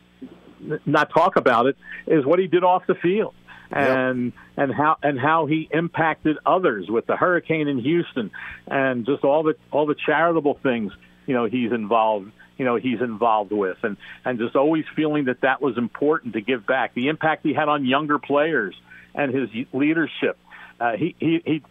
not 0.87 1.11
talk 1.11 1.37
about 1.37 1.67
it 1.67 1.77
is 2.07 2.25
what 2.25 2.38
he 2.38 2.47
did 2.47 2.64
off 2.64 2.87
the 2.87 2.95
field 2.95 3.35
and 3.71 4.27
yep. 4.27 4.35
and 4.57 4.75
how 4.75 4.97
and 5.03 5.19
how 5.19 5.47
he 5.47 5.69
impacted 5.71 6.38
others 6.47 6.88
with 6.88 7.07
the 7.07 7.17
hurricane 7.17 7.69
in 7.69 7.79
Houston 7.79 8.31
and 8.67 9.05
just 9.05 9.25
all 9.25 9.43
the 9.43 9.57
all 9.71 9.87
the 9.87 9.95
charitable 9.95 10.59
things 10.62 10.93
you 11.27 11.35
know 11.35 11.45
he's 11.47 11.73
involved 11.73 12.31
you 12.57 12.64
know 12.64 12.77
he's 12.77 13.01
involved 13.01 13.53
with 13.53 13.79
and 13.83 13.97
and 14.25 14.38
just 14.38 14.57
always 14.57 14.85
feeling 14.95 15.25
that 15.25 15.40
that 15.43 15.61
was 15.61 15.77
important 15.77 16.35
to 16.35 16.40
give 16.40 16.67
back 16.67 16.95
the 16.95 17.09
impact 17.09 17.45
he 17.45 17.53
had 17.53 17.69
on 17.69 17.85
younger 17.85 18.19
players 18.19 18.75
and 19.14 19.35
his 19.35 19.48
leadership 19.72 20.38
uh, 20.81 20.92
he 20.96 21.14
he 21.18 21.42
he 21.44 21.62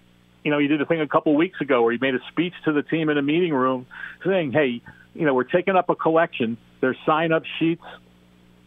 you 0.43 0.51
know 0.51 0.59
he 0.59 0.67
did 0.67 0.81
a 0.81 0.85
thing 0.85 1.01
a 1.01 1.07
couple 1.07 1.35
weeks 1.35 1.61
ago 1.61 1.81
where 1.81 1.91
he 1.91 1.97
made 1.99 2.15
a 2.15 2.21
speech 2.29 2.53
to 2.65 2.73
the 2.73 2.83
team 2.83 3.09
in 3.09 3.17
a 3.17 3.21
meeting 3.21 3.53
room 3.53 3.85
saying 4.25 4.51
hey 4.51 4.81
you 5.13 5.25
know 5.25 5.33
we're 5.33 5.43
taking 5.43 5.75
up 5.75 5.89
a 5.89 5.95
collection 5.95 6.57
there's 6.81 6.97
sign 7.05 7.31
up 7.31 7.43
sheets 7.59 7.83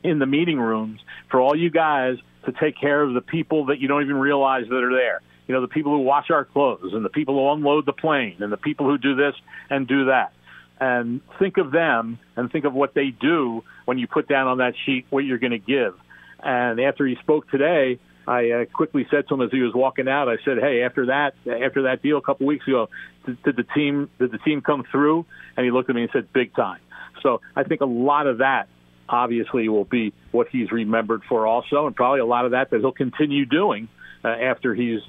in 0.02 0.18
the 0.18 0.26
meeting 0.26 0.58
rooms 0.58 1.00
for 1.30 1.40
all 1.40 1.56
you 1.56 1.70
guys 1.70 2.16
to 2.46 2.52
take 2.52 2.78
care 2.80 3.02
of 3.02 3.12
the 3.12 3.20
people 3.20 3.66
that 3.66 3.78
you 3.80 3.88
don't 3.88 4.02
even 4.02 4.16
realize 4.16 4.64
that 4.68 4.82
are 4.82 4.94
there. 4.94 5.20
You 5.46 5.54
know, 5.54 5.60
the 5.60 5.68
people 5.68 5.92
who 5.92 5.98
wash 5.98 6.30
our 6.30 6.44
clothes 6.44 6.92
and 6.92 7.04
the 7.04 7.10
people 7.10 7.34
who 7.34 7.52
unload 7.52 7.86
the 7.86 7.92
plane 7.92 8.36
and 8.40 8.52
the 8.52 8.56
people 8.56 8.86
who 8.86 8.98
do 8.98 9.14
this 9.14 9.34
and 9.68 9.86
do 9.86 10.06
that. 10.06 10.32
And 10.80 11.20
think 11.38 11.58
of 11.58 11.70
them 11.70 12.18
and 12.36 12.50
think 12.50 12.64
of 12.64 12.72
what 12.72 12.94
they 12.94 13.10
do 13.10 13.64
when 13.84 13.98
you 13.98 14.06
put 14.06 14.28
down 14.28 14.46
on 14.46 14.58
that 14.58 14.74
sheet 14.84 15.06
what 15.10 15.24
you're 15.24 15.38
going 15.38 15.52
to 15.52 15.58
give. 15.58 15.94
And 16.42 16.80
after 16.80 17.06
he 17.06 17.16
spoke 17.16 17.50
today, 17.50 17.98
I 18.26 18.50
uh, 18.50 18.64
quickly 18.66 19.06
said 19.10 19.28
to 19.28 19.34
him 19.34 19.42
as 19.42 19.50
he 19.50 19.60
was 19.60 19.72
walking 19.74 20.08
out, 20.08 20.28
I 20.28 20.36
said, 20.44 20.58
"Hey, 20.58 20.82
after 20.82 21.06
that, 21.06 21.34
after 21.46 21.82
that 21.82 22.02
deal 22.02 22.18
a 22.18 22.22
couple 22.22 22.46
weeks 22.46 22.66
ago, 22.66 22.88
did, 23.24 23.42
did 23.42 23.56
the 23.56 23.62
team 23.62 24.10
did 24.18 24.32
the 24.32 24.38
team 24.38 24.62
come 24.62 24.84
through?" 24.90 25.26
And 25.56 25.64
he 25.64 25.70
looked 25.70 25.88
at 25.88 25.96
me 25.96 26.02
and 26.02 26.10
said, 26.12 26.32
"Big 26.32 26.54
time." 26.54 26.80
So 27.22 27.40
I 27.54 27.62
think 27.62 27.80
a 27.80 27.86
lot 27.86 28.26
of 28.26 28.38
that 28.38 28.68
obviously 29.08 29.68
will 29.68 29.84
be 29.84 30.12
what 30.32 30.48
he's 30.48 30.72
remembered 30.72 31.22
for 31.28 31.46
also, 31.46 31.86
and 31.86 31.94
probably 31.94 32.20
a 32.20 32.26
lot 32.26 32.44
of 32.44 32.50
that 32.50 32.70
that 32.70 32.80
he'll 32.80 32.92
continue 32.92 33.44
doing 33.44 33.88
uh, 34.24 34.28
after 34.28 34.74
he's 34.74 35.00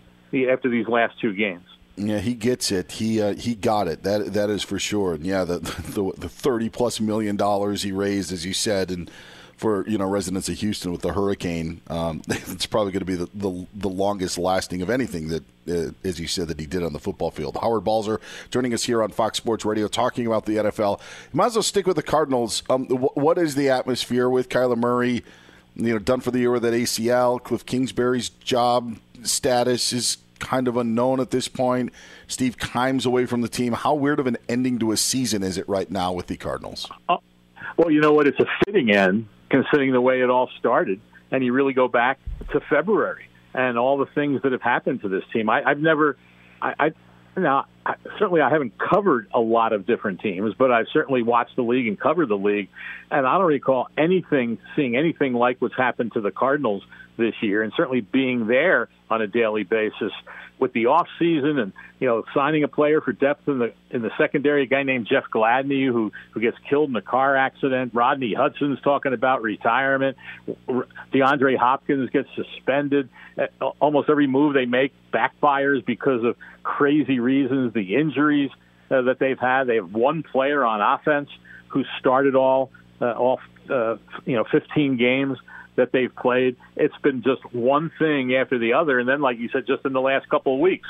after 0.49 0.69
these 0.69 0.87
last 0.87 1.19
two 1.19 1.33
games. 1.33 1.65
Yeah, 1.95 2.19
he 2.19 2.35
gets 2.35 2.71
it. 2.71 2.91
He 2.91 3.21
uh, 3.21 3.33
he 3.33 3.55
got 3.55 3.87
it. 3.87 4.03
That 4.03 4.33
that 4.33 4.51
is 4.51 4.61
for 4.61 4.77
sure. 4.77 5.15
And 5.15 5.25
yeah, 5.25 5.43
the, 5.43 5.59
the 5.59 6.11
the 6.17 6.29
thirty 6.29 6.69
plus 6.69 6.99
million 6.99 7.35
dollars 7.35 7.81
he 7.81 7.91
raised, 7.91 8.31
as 8.31 8.45
you 8.45 8.53
said, 8.53 8.91
and 8.91 9.09
for 9.57 9.87
you 9.89 9.97
know 9.97 10.05
residents 10.05 10.47
of 10.47 10.57
Houston 10.59 10.91
with 10.91 11.01
the 11.01 11.13
hurricane. 11.13 11.81
Um, 11.87 12.21
it's 12.27 12.67
probably 12.67 12.93
going 12.93 12.99
to 12.99 13.05
be 13.05 13.15
the, 13.15 13.29
the, 13.33 13.67
the 13.73 13.89
longest 13.89 14.37
lasting 14.37 14.81
of 14.81 14.89
anything 14.89 15.27
that, 15.29 15.43
uh, 15.67 15.91
as 16.03 16.19
you 16.19 16.27
said, 16.27 16.47
that 16.47 16.59
he 16.59 16.67
did 16.67 16.83
on 16.83 16.93
the 16.93 16.99
football 16.99 17.31
field. 17.31 17.57
Howard 17.59 17.83
Balzer 17.83 18.21
joining 18.51 18.73
us 18.73 18.83
here 18.83 19.03
on 19.03 19.09
Fox 19.09 19.37
Sports 19.37 19.65
Radio, 19.65 19.87
talking 19.87 20.27
about 20.27 20.45
the 20.45 20.57
NFL. 20.57 20.99
You 21.33 21.37
might 21.37 21.47
as 21.47 21.55
well 21.55 21.63
stick 21.63 21.87
with 21.87 21.95
the 21.95 22.03
Cardinals. 22.03 22.63
Um, 22.69 22.85
what 22.85 23.37
is 23.37 23.55
the 23.55 23.69
atmosphere 23.69 24.29
with 24.29 24.47
Kyler 24.47 24.77
Murray? 24.77 25.23
You 25.75 25.93
know, 25.93 25.99
done 25.99 26.21
for 26.21 26.31
the 26.31 26.39
year 26.39 26.51
with 26.51 26.63
that 26.63 26.73
ACL. 26.73 27.43
Cliff 27.43 27.65
Kingsbury's 27.65 28.29
job 28.29 28.97
status 29.23 29.91
is 29.91 30.17
kind 30.39 30.67
of 30.67 30.77
unknown 30.77 31.19
at 31.19 31.31
this 31.31 31.47
point. 31.47 31.91
Steve 32.27 32.57
Keim's 32.59 33.07
away 33.07 33.25
from 33.25 33.41
the 33.41 33.47
team. 33.47 33.73
How 33.73 33.95
weird 33.95 34.19
of 34.19 34.27
an 34.27 34.37
ending 34.47 34.77
to 34.79 34.91
a 34.91 34.97
season 34.97 35.41
is 35.41 35.57
it 35.57 35.67
right 35.67 35.89
now 35.89 36.13
with 36.13 36.27
the 36.27 36.37
Cardinals? 36.37 36.87
Uh, 37.09 37.17
well, 37.75 37.89
you 37.89 38.01
know 38.01 38.13
what? 38.13 38.27
It's 38.27 38.39
a 38.39 38.45
fitting 38.65 38.91
end 38.91 39.27
considering 39.49 39.91
the 39.91 40.01
way 40.01 40.21
it 40.21 40.29
all 40.29 40.49
started. 40.59 40.99
And 41.31 41.43
you 41.43 41.53
really 41.53 41.73
go 41.73 41.87
back 41.87 42.19
to 42.51 42.61
February 42.69 43.25
and 43.53 43.77
all 43.77 43.97
the 43.97 44.05
things 44.05 44.41
that 44.43 44.51
have 44.51 44.61
happened 44.61 45.01
to 45.01 45.09
this 45.09 45.23
team. 45.33 45.49
I, 45.49 45.61
I've 45.63 45.79
never, 45.79 46.17
I, 46.61 46.73
I 46.79 47.39
now 47.39 47.65
I, 47.85 47.95
certainly 48.19 48.41
I 48.41 48.49
haven't 48.49 48.73
covered 48.77 49.27
a 49.33 49.39
lot 49.39 49.73
of 49.73 49.85
different 49.85 50.21
teams, 50.21 50.53
but 50.57 50.71
I've 50.71 50.87
certainly 50.91 51.21
watched 51.23 51.55
the 51.55 51.63
league 51.63 51.87
and 51.87 51.99
covered 51.99 52.29
the 52.29 52.37
league, 52.37 52.69
and 53.11 53.25
I 53.25 53.37
don't 53.37 53.47
recall 53.47 53.87
anything, 53.97 54.57
seeing 54.75 54.95
anything 54.95 55.33
like 55.33 55.61
what's 55.61 55.75
happened 55.75 56.13
to 56.13 56.21
the 56.21 56.31
Cardinals 56.31 56.83
this 57.17 57.35
year, 57.41 57.63
and 57.63 57.73
certainly 57.75 58.01
being 58.01 58.47
there 58.47 58.89
on 59.09 59.21
a 59.21 59.27
daily 59.27 59.63
basis 59.63 60.11
with 60.59 60.73
the 60.73 60.87
off 60.87 61.07
season 61.19 61.59
and 61.59 61.73
you 61.99 62.07
know 62.07 62.23
signing 62.33 62.63
a 62.63 62.67
player 62.67 62.99
for 62.99 63.11
depth 63.11 63.47
in 63.47 63.59
the 63.59 63.73
in 63.89 64.01
the 64.01 64.11
secondary, 64.17 64.63
a 64.63 64.65
guy 64.65 64.83
named 64.83 65.07
Jeff 65.09 65.25
Gladney 65.33 65.87
who 65.87 66.11
who 66.31 66.39
gets 66.39 66.57
killed 66.69 66.89
in 66.89 66.95
a 66.95 67.01
car 67.01 67.35
accident. 67.35 67.93
Rodney 67.93 68.33
Hudson's 68.33 68.79
talking 68.81 69.13
about 69.13 69.41
retirement. 69.41 70.17
DeAndre 71.13 71.57
Hopkins 71.57 72.09
gets 72.09 72.29
suspended. 72.35 73.09
Almost 73.79 74.09
every 74.09 74.27
move 74.27 74.53
they 74.53 74.65
make 74.65 74.93
backfires 75.13 75.85
because 75.85 76.23
of 76.23 76.35
crazy 76.63 77.19
reasons. 77.19 77.73
The 77.73 77.95
injuries 77.95 78.51
uh, 78.89 79.03
that 79.03 79.19
they've 79.19 79.39
had. 79.39 79.65
They 79.65 79.75
have 79.75 79.93
one 79.93 80.23
player 80.23 80.63
on 80.63 80.81
offense 80.81 81.29
who 81.67 81.83
started 81.99 82.35
all 82.35 82.71
uh, 83.01 83.11
all 83.11 83.39
uh, 83.69 83.97
you 84.25 84.35
know 84.35 84.45
15 84.51 84.97
games 84.97 85.37
that 85.77 85.91
they've 85.93 86.13
played. 86.13 86.57
It's 86.75 86.97
been 87.01 87.23
just 87.23 87.41
one 87.53 87.91
thing 87.97 88.35
after 88.35 88.59
the 88.59 88.73
other, 88.73 88.99
and 88.99 89.07
then, 89.07 89.21
like 89.21 89.39
you 89.39 89.49
said, 89.49 89.65
just 89.65 89.85
in 89.85 89.93
the 89.93 90.01
last 90.01 90.29
couple 90.29 90.55
of 90.55 90.59
weeks, 90.59 90.87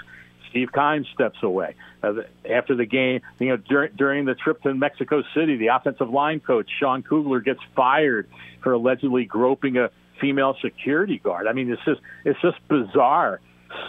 Steve 0.50 0.69
Keim 0.73 1.06
steps 1.13 1.38
away. 1.43 1.76
Uh, 2.02 2.13
after 2.50 2.76
the 2.76 2.86
game, 2.86 3.21
you 3.39 3.50
know, 3.50 3.58
dur- 3.58 3.89
during 3.89 4.26
the 4.26 4.34
trip 4.34 4.62
to 4.63 4.73
Mexico 4.73 5.21
City, 5.36 5.58
the 5.58 5.67
offensive 5.67 6.10
line 6.10 6.39
coach 6.39 6.67
Sean 6.80 7.04
Kugler 7.04 7.41
gets 7.41 7.60
fired 7.76 8.28
for 8.63 8.73
allegedly 8.73 9.26
groping 9.26 9.78
a 9.78 9.91
female 10.19 10.56
security 10.62 11.19
guard. 11.19 11.47
I 11.47 11.54
mean, 11.54 11.71
it's 11.71 11.84
just 11.86 12.02
it's 12.26 12.39
just 12.41 12.58
bizarre. 12.67 13.39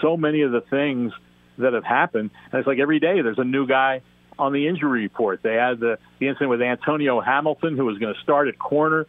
So 0.03 0.17
many 0.17 0.43
of 0.43 0.53
the 0.53 0.61
things 0.61 1.13
that 1.59 1.73
have 1.73 1.85
happened, 1.85 2.31
and 2.53 2.59
it's 2.59 2.67
like 2.67 2.79
every 2.79 2.99
day 2.99 3.23
there's 3.23 3.39
a 3.39 3.45
new 3.45 3.67
guy 3.67 4.03
on 4.39 4.53
the 4.53 4.69
injury 4.69 5.03
report. 5.03 5.41
They 5.43 5.55
had 5.55 5.81
the, 5.81 5.99
the 6.19 6.29
incident 6.29 6.51
with 6.51 6.63
Antonio 6.63 7.21
Hamilton, 7.21 7.77
who 7.77 7.85
was 7.85 7.99
going 7.99 8.15
to 8.15 8.21
start 8.21 8.49
at 8.49 8.59
corner, 8.59 9.07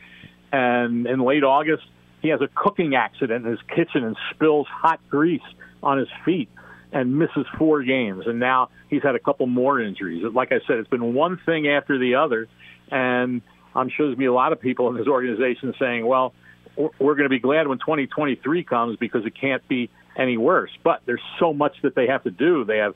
and 0.51 1.07
in 1.07 1.19
late 1.19 1.43
August 1.43 1.83
he 2.21 2.29
has 2.29 2.41
a 2.41 2.49
cooking 2.53 2.95
accident 2.95 3.45
in 3.45 3.51
his 3.51 3.61
kitchen 3.73 4.03
and 4.03 4.17
spills 4.31 4.67
hot 4.69 4.99
grease 5.09 5.41
on 5.81 5.97
his 5.97 6.09
feet 6.25 6.49
and 6.91 7.17
misses 7.17 7.45
four 7.57 7.83
games. 7.83 8.25
And 8.27 8.39
now 8.39 8.69
he's 8.89 9.03
had 9.03 9.15
a 9.15 9.19
couple 9.19 9.45
more 9.47 9.79
injuries. 9.79 10.23
Like 10.33 10.51
I 10.51 10.59
said, 10.67 10.77
it's 10.77 10.89
been 10.89 11.13
one 11.13 11.39
thing 11.45 11.67
after 11.67 11.97
the 11.97 12.15
other. 12.15 12.47
And 12.91 13.41
I'm 13.75 13.89
sure 13.89 14.07
there's 14.07 14.17
be 14.17 14.25
a 14.25 14.33
lot 14.33 14.51
of 14.51 14.59
people 14.59 14.89
in 14.89 14.95
his 14.95 15.07
organization 15.07 15.73
saying, 15.79 16.05
well, 16.05 16.33
we're 16.75 17.15
going 17.15 17.23
to 17.23 17.29
be 17.29 17.39
glad 17.39 17.67
when 17.67 17.77
2023 17.77 18.63
comes 18.63 18.97
because 18.97 19.25
it 19.25 19.39
can't 19.39 19.65
be 19.67 19.89
any 20.17 20.37
worse. 20.37 20.71
But 20.83 21.01
there's 21.05 21.21
so 21.39 21.53
much 21.53 21.75
that 21.83 21.95
they 21.95 22.07
have 22.07 22.23
to 22.23 22.31
do. 22.31 22.65
They 22.65 22.77
have, 22.77 22.95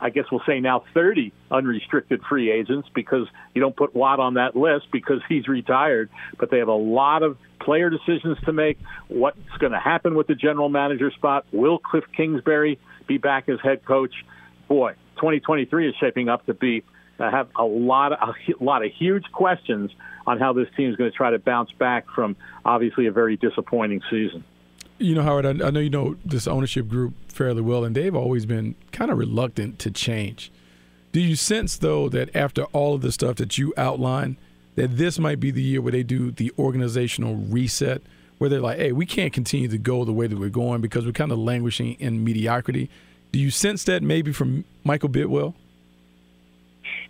I 0.00 0.10
guess 0.10 0.24
we'll 0.30 0.42
say 0.46 0.60
now 0.60 0.84
30 0.94 1.32
unrestricted 1.50 2.22
free 2.28 2.50
agents 2.50 2.88
because 2.94 3.26
you 3.54 3.60
don't 3.60 3.76
put 3.76 3.94
Watt 3.94 4.20
on 4.20 4.34
that 4.34 4.54
list 4.56 4.86
because 4.92 5.20
he's 5.28 5.48
retired. 5.48 6.10
But 6.38 6.50
they 6.50 6.58
have 6.58 6.68
a 6.68 6.72
lot 6.72 7.22
of 7.22 7.38
player 7.60 7.90
decisions 7.90 8.38
to 8.44 8.52
make. 8.52 8.78
What's 9.08 9.38
going 9.58 9.72
to 9.72 9.80
happen 9.80 10.14
with 10.14 10.26
the 10.26 10.34
general 10.34 10.68
manager 10.68 11.10
spot? 11.10 11.46
Will 11.52 11.78
Cliff 11.78 12.04
Kingsbury 12.16 12.78
be 13.06 13.18
back 13.18 13.48
as 13.48 13.58
head 13.62 13.84
coach. 13.84 14.12
Boy, 14.68 14.92
2023 15.16 15.88
is 15.88 15.94
shaping 16.00 16.28
up 16.28 16.44
to 16.46 16.54
be 16.54 16.82
uh, 17.18 17.30
have 17.30 17.48
a 17.56 17.64
lot 17.64 18.12
of 18.12 18.18
a 18.60 18.64
lot 18.64 18.84
of 18.84 18.92
huge 18.92 19.24
questions 19.32 19.90
on 20.26 20.38
how 20.38 20.52
this 20.52 20.68
team 20.76 20.90
is 20.90 20.96
going 20.96 21.10
to 21.10 21.16
try 21.16 21.30
to 21.30 21.38
bounce 21.38 21.70
back 21.72 22.06
from 22.14 22.36
obviously 22.64 23.06
a 23.06 23.12
very 23.12 23.36
disappointing 23.36 24.02
season. 24.10 24.44
You 24.98 25.14
know, 25.14 25.22
Howard, 25.22 25.46
I, 25.46 25.70
know 25.70 25.80
you 25.80 25.90
know 25.90 26.16
this 26.24 26.46
ownership 26.46 26.88
group 26.88 27.14
fairly 27.30 27.62
well, 27.62 27.84
and 27.84 27.94
they've 27.94 28.14
always 28.14 28.46
been 28.46 28.74
kind 28.92 29.10
of 29.10 29.18
reluctant 29.18 29.78
to 29.80 29.90
change. 29.90 30.50
Do 31.12 31.20
you 31.20 31.36
sense, 31.36 31.76
though, 31.76 32.08
that 32.08 32.34
after 32.34 32.64
all 32.66 32.94
of 32.94 33.02
the 33.02 33.12
stuff 33.12 33.36
that 33.36 33.58
you 33.58 33.74
outline, 33.76 34.36
that 34.74 34.96
this 34.96 35.18
might 35.18 35.40
be 35.40 35.50
the 35.50 35.62
year 35.62 35.80
where 35.80 35.92
they 35.92 36.02
do 36.02 36.30
the 36.30 36.52
organizational 36.58 37.36
reset? 37.36 38.02
where 38.38 38.50
they're 38.50 38.60
like, 38.60 38.78
hey, 38.78 38.92
we 38.92 39.06
can't 39.06 39.32
continue 39.32 39.68
to 39.68 39.78
go 39.78 40.04
the 40.04 40.12
way 40.12 40.26
that 40.26 40.38
we're 40.38 40.48
going 40.48 40.80
because 40.80 41.06
we're 41.06 41.12
kind 41.12 41.32
of 41.32 41.38
languishing 41.38 41.94
in 41.94 42.22
mediocrity. 42.22 42.90
Do 43.32 43.38
you 43.38 43.50
sense 43.50 43.84
that 43.84 44.02
maybe 44.02 44.32
from 44.32 44.64
Michael 44.84 45.08
Bidwill? 45.08 45.54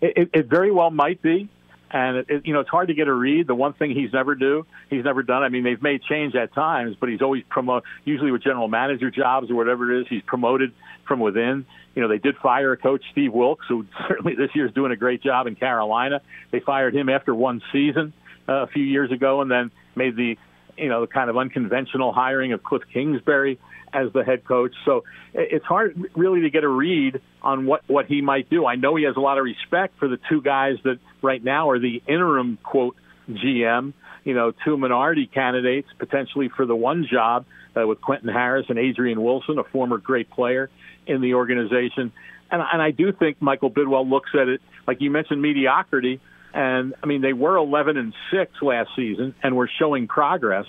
It, 0.01 0.17
it, 0.17 0.31
it 0.33 0.47
very 0.47 0.71
well 0.71 0.91
might 0.91 1.21
be, 1.23 1.49
and 1.91 2.17
it, 2.19 2.27
it, 2.29 2.47
you 2.47 2.53
know 2.53 2.61
it's 2.61 2.71
hard 2.71 2.89
to 2.89 2.95
get 2.95 3.09
a 3.09 3.13
read. 3.13 3.47
The 3.47 3.55
one 3.55 3.73
thing 3.73 3.93
he's 3.93 4.13
never 4.13 4.35
do, 4.35 4.67
he's 4.91 5.05
never 5.05 5.23
done. 5.23 5.43
I 5.43 5.49
mean, 5.49 5.65
they've 5.65 5.83
made 5.83 6.03
change 6.03 6.35
at 6.35 6.53
times, 6.55 6.97
but 6.99 7.09
he's 7.09 7.23
always 7.23 7.45
promote. 7.49 7.85
Usually 8.05 8.31
with 8.31 8.43
general 8.43 8.69
manager 8.69 9.11
jobs 9.11 9.51
or 9.51 9.55
whatever 9.55 9.93
it 9.93 10.03
is, 10.03 10.07
he's 10.09 10.23
promoted 10.23 10.73
from 11.07 11.21
within. 11.21 11.67
You 11.95 12.03
know, 12.03 12.09
they 12.09 12.19
did 12.19 12.37
fire 12.37 12.73
a 12.73 12.77
coach, 12.77 13.03
Steve 13.13 13.33
Wilks, 13.33 13.67
who 13.69 13.87
certainly 14.09 14.35
this 14.35 14.51
year 14.55 14.67
is 14.67 14.75
doing 14.75 14.93
a 14.93 14.97
great 14.97 15.23
job 15.23 15.47
in 15.47 15.55
Carolina. 15.55 16.21
They 16.51 16.61
fired 16.61 16.95
him 16.95 17.09
after 17.09 17.35
one 17.35 17.63
season 17.73 18.13
uh, 18.49 18.63
a 18.63 18.67
few 18.67 18.85
years 18.85 19.13
ago, 19.13 19.41
and 19.41 19.51
then 19.51 19.71
made 19.95 20.17
the 20.17 20.37
you 20.77 20.89
know, 20.89 21.01
the 21.01 21.07
kind 21.07 21.31
of 21.31 21.37
unconventional 21.37 22.13
hiring 22.13 22.53
of 22.53 22.63
Cliff 22.63 22.83
Kingsbury 22.93 23.59
as 23.93 24.13
the 24.13 24.25
head 24.25 24.45
coach. 24.45 24.75
So 24.85 25.05
it's 25.33 25.65
hard 25.65 26.11
really 26.15 26.43
to 26.43 26.51
get 26.51 26.65
a 26.65 26.69
read 26.69 27.21
on 27.43 27.67
what, 27.67 27.83
what 27.87 28.07
he 28.07 28.21
might 28.21 28.51
do. 28.51 28.67
I 28.67 28.77
know 28.77 28.97
he 28.97 29.05
has 29.05 29.17
a 29.17 29.21
lot 29.21 29.39
of 29.39 29.45
respect 29.45 29.99
for 29.99 30.09
the 30.09 30.19
two 30.29 30.43
guys 30.43 30.77
that 30.85 30.99
right 31.23 31.43
now 31.43 31.71
are 31.71 31.79
the 31.79 32.03
interim 32.07 32.59
quote 32.63 32.97
GM, 33.31 33.93
you 34.25 34.35
know, 34.35 34.53
two 34.65 34.77
minority 34.77 35.27
candidates 35.27 35.89
potentially 35.99 36.51
for 36.55 36.67
the 36.67 36.77
one 36.77 37.07
job 37.11 37.47
uh, 37.77 37.87
with 37.87 38.01
Quentin 38.01 38.29
Harris 38.29 38.67
and 38.69 38.79
Adrian 38.79 39.23
Wilson, 39.23 39.59
a 39.59 39.65
former 39.65 39.99
great 39.99 40.31
player 40.31 40.71
in 41.07 41.21
the 41.21 41.35
organization. 41.35 42.13
And, 42.51 42.63
and 42.73 42.83
I 42.83 42.91
do 42.91 43.13
think 43.13 43.41
Michael 43.41 43.71
Bidwill 43.71 44.09
looks 44.09 44.31
at 44.35 44.49
it, 44.49 44.61
like 44.87 45.01
you 45.01 45.11
mentioned, 45.11 45.43
mediocrity. 45.43 46.21
And 46.57 46.95
I 47.03 47.07
mean, 47.07 47.21
they 47.21 47.35
were 47.35 47.57
11 47.57 47.99
and 47.99 48.15
six 48.31 48.51
last 48.63 48.89
season 48.97 49.35
and 49.43 49.55
were 49.55 49.69
showing 49.79 50.09
progress. 50.09 50.65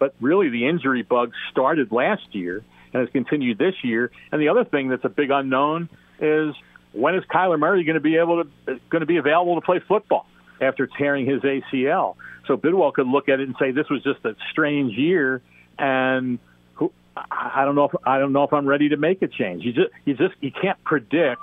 But 0.00 0.12
really, 0.20 0.48
the 0.48 0.66
injury 0.66 1.02
bug 1.02 1.32
started 1.52 1.92
last 1.92 2.34
year 2.34 2.64
and 2.92 3.00
has 3.00 3.08
continued 3.10 3.56
this 3.56 3.74
year. 3.84 4.10
And 4.32 4.42
the 4.42 4.48
other 4.48 4.64
thing 4.64 4.88
that's 4.88 5.04
a 5.04 5.08
big 5.08 5.30
unknown 5.30 5.90
is 6.20 6.56
when 6.92 7.14
is 7.14 7.22
Kyler 7.32 7.56
Murray 7.56 7.84
going 7.84 7.94
to 7.94 8.00
be 8.00 8.16
able 8.16 8.42
to 8.42 8.80
going 8.90 9.00
to 9.00 9.06
be 9.06 9.18
available 9.18 9.54
to 9.54 9.60
play 9.64 9.80
football 9.86 10.26
after 10.60 10.88
tearing 10.88 11.24
his 11.24 11.42
ACL? 11.42 12.16
So 12.48 12.56
Bidwill 12.56 12.92
could 12.92 13.06
look 13.06 13.28
at 13.28 13.38
it 13.38 13.46
and 13.46 13.54
say 13.60 13.70
this 13.70 13.88
was 13.88 14.02
just 14.02 14.24
a 14.24 14.34
strange 14.50 14.94
year, 14.94 15.40
and 15.78 16.40
I 17.30 17.64
don't 17.64 17.76
know 17.76 17.84
if 17.84 17.92
I 18.04 18.18
don't 18.18 18.32
know 18.32 18.42
if 18.42 18.52
I'm 18.52 18.66
ready 18.66 18.88
to 18.88 18.96
make 18.96 19.22
a 19.22 19.28
change. 19.28 19.64
You 19.64 19.72
just 19.72 19.90
you 20.04 20.14
just 20.14 20.34
you 20.40 20.50
can't 20.50 20.82
predict 20.82 21.42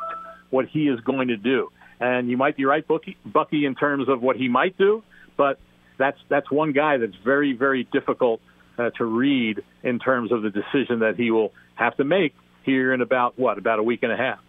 what 0.49 0.67
he 0.67 0.89
is 0.89 0.99
going 0.99 1.29
to 1.29 1.37
do. 1.37 1.69
And 1.99 2.29
you 2.29 2.37
might 2.37 2.57
be 2.57 2.65
right, 2.65 2.85
Bucky, 2.85 3.17
Bucky, 3.25 3.65
in 3.65 3.75
terms 3.75 4.09
of 4.09 4.21
what 4.21 4.35
he 4.35 4.47
might 4.47 4.77
do, 4.77 5.03
but 5.37 5.59
that's 5.97 6.19
that's 6.27 6.51
one 6.51 6.73
guy 6.73 6.97
that's 6.97 7.15
very 7.23 7.53
very 7.53 7.85
difficult 7.91 8.41
uh, 8.77 8.89
to 8.91 9.05
read 9.05 9.63
in 9.83 9.99
terms 9.99 10.31
of 10.31 10.41
the 10.41 10.49
decision 10.49 10.99
that 10.99 11.15
he 11.15 11.31
will 11.31 11.53
have 11.75 11.95
to 11.97 12.03
make 12.03 12.35
here 12.63 12.93
in 12.93 13.01
about 13.01 13.37
what 13.39 13.57
about 13.57 13.79
a 13.79 13.83
week 13.83 14.03
and 14.03 14.11
a 14.11 14.17
half. 14.17 14.39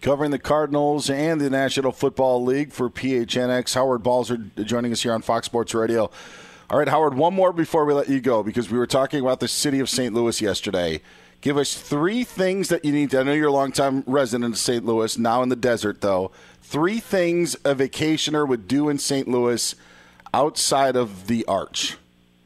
Covering 0.00 0.30
the 0.30 0.38
Cardinals 0.38 1.10
and 1.10 1.40
the 1.40 1.50
National 1.50 1.92
Football 1.92 2.42
League 2.42 2.72
for 2.72 2.88
PHNX, 2.88 3.74
Howard 3.74 4.02
Balzer 4.02 4.38
joining 4.64 4.92
us 4.92 5.02
here 5.02 5.12
on 5.12 5.20
Fox 5.20 5.46
Sports 5.46 5.74
Radio. 5.74 6.10
All 6.70 6.78
right, 6.78 6.88
Howard, 6.88 7.14
one 7.14 7.34
more 7.34 7.52
before 7.52 7.84
we 7.84 7.92
let 7.92 8.08
you 8.08 8.20
go 8.20 8.42
because 8.42 8.70
we 8.70 8.78
were 8.78 8.86
talking 8.86 9.20
about 9.20 9.40
the 9.40 9.48
city 9.48 9.78
of 9.78 9.90
St. 9.90 10.14
Louis 10.14 10.40
yesterday. 10.40 11.02
Give 11.40 11.56
us 11.56 11.74
three 11.74 12.24
things 12.24 12.68
that 12.68 12.84
you 12.84 12.92
need 12.92 13.10
to. 13.10 13.20
I 13.20 13.22
know 13.22 13.32
you're 13.32 13.48
a 13.48 13.52
longtime 13.52 14.04
resident 14.06 14.52
of 14.52 14.58
St. 14.58 14.84
Louis, 14.84 15.16
now 15.16 15.42
in 15.42 15.48
the 15.48 15.56
desert, 15.56 16.02
though. 16.02 16.32
Three 16.62 17.00
things 17.00 17.54
a 17.64 17.74
vacationer 17.74 18.46
would 18.46 18.68
do 18.68 18.88
in 18.88 18.98
St. 18.98 19.26
Louis 19.26 19.74
outside 20.34 20.96
of 20.96 21.28
the 21.28 21.44
Arch. 21.46 21.96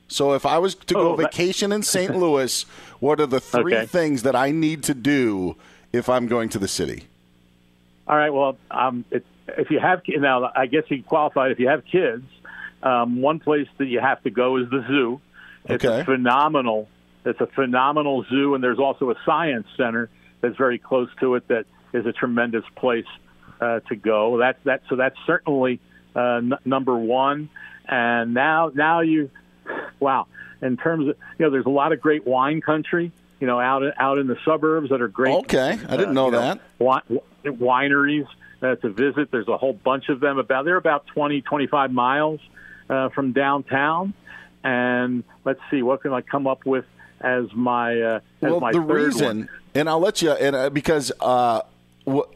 So 0.07 0.35
if 0.35 0.47
I 0.47 0.59
was 0.59 0.77
to 0.77 0.95
go 0.95 1.13
oh, 1.13 1.17
vacation 1.17 1.73
in 1.73 1.83
St. 1.83 2.17
Louis, 2.17 2.65
what 3.01 3.21
are 3.21 3.27
the 3.27 3.41
three 3.41 3.75
okay. 3.75 3.87
things 3.87 4.23
that 4.23 4.37
I 4.37 4.53
need 4.53 4.85
to 4.85 4.95
do 4.95 5.57
if 5.93 6.09
I'm 6.09 6.29
going 6.29 6.49
to 6.51 6.59
the 6.59 6.69
city? 6.69 7.09
All 8.07 8.17
right. 8.17 8.31
Well, 8.31 8.57
um, 8.71 9.05
it, 9.11 9.27
if 9.49 9.71
you 9.71 9.81
have 9.81 10.03
now, 10.07 10.53
I 10.55 10.67
guess 10.67 10.85
you 10.89 11.03
qualified. 11.03 11.51
If 11.51 11.59
you 11.59 11.69
have 11.69 11.85
kids, 11.85 12.25
um, 12.83 13.21
one 13.21 13.41
place 13.41 13.67
that 13.79 13.87
you 13.87 13.99
have 13.99 14.23
to 14.23 14.31
go 14.31 14.57
is 14.59 14.71
the 14.71 14.85
zoo. 14.87 15.21
It's 15.65 15.85
okay. 15.85 16.03
a 16.03 16.05
phenomenal 16.05 16.89
it's 17.25 17.41
a 17.41 17.47
phenomenal 17.47 18.25
zoo, 18.29 18.55
and 18.55 18.63
there's 18.63 18.79
also 18.79 19.11
a 19.11 19.15
science 19.25 19.67
center 19.77 20.11
that's 20.41 20.57
very 20.57 20.79
close 20.79 21.09
to 21.21 21.35
it 21.37 21.49
that 21.49 21.65
is 21.93 22.07
a 22.07 22.13
tremendous 22.13 22.65
place 22.77 23.07
uh, 23.61 23.81
to 23.89 23.97
go. 23.97 24.39
That's 24.39 24.59
that. 24.65 24.83
So 24.89 24.97
that's 24.97 25.17
certainly 25.27 25.81
uh, 26.15 26.37
n- 26.37 26.55
number 26.65 26.97
one. 26.97 27.49
And 27.87 28.35
now, 28.35 28.71
now 28.75 29.01
you, 29.01 29.31
wow. 30.01 30.27
In 30.63 30.77
terms 30.77 31.09
of 31.09 31.17
you 31.39 31.45
know, 31.45 31.51
there's 31.51 31.67
a 31.67 31.71
lot 31.71 31.93
of 31.93 32.01
great 32.01 32.27
wine 32.27 32.61
country. 32.61 33.13
You 33.41 33.47
know, 33.47 33.61
out 33.61 33.83
out 33.99 34.19
in 34.19 34.27
the 34.27 34.37
suburbs 34.45 34.91
that 34.91 35.03
are 35.03 35.09
great. 35.09 35.35
Okay, 35.35 35.79
I 35.89 35.97
didn't 35.97 36.17
uh, 36.17 36.29
know 36.29 36.31
that. 36.31 36.61
Know, 36.79 37.03
wineries 37.45 38.27
uh, 38.63 38.77
to 38.77 38.89
visit. 38.91 39.31
There's 39.31 39.49
a 39.49 39.59
whole 39.59 39.73
bunch 39.73 40.09
of 40.09 40.21
them. 40.21 40.39
About 40.39 40.65
they're 40.65 40.77
about 40.77 41.07
20, 41.09 41.43
25 41.43 41.93
miles 41.93 42.41
uh, 42.89 43.11
from 43.11 43.33
downtown. 43.33 44.15
And 44.63 45.25
let's 45.45 45.61
see, 45.71 45.83
what 45.83 46.01
can 46.01 46.13
I 46.15 46.23
come 46.23 46.47
up 46.47 46.65
with 46.65 46.87
as 47.25 47.53
my 47.55 48.01
uh, 48.01 48.21
as 48.43 48.51
well, 48.51 48.61
my 48.61 48.73
the 48.73 48.81
reason, 48.81 49.39
one. 49.39 49.49
and 49.75 49.89
I'll 49.89 50.01
let 50.01 50.23
you, 50.23 50.33
and 50.33 50.55
uh, 50.55 50.71
because 50.71 51.11
uh, 51.21 51.63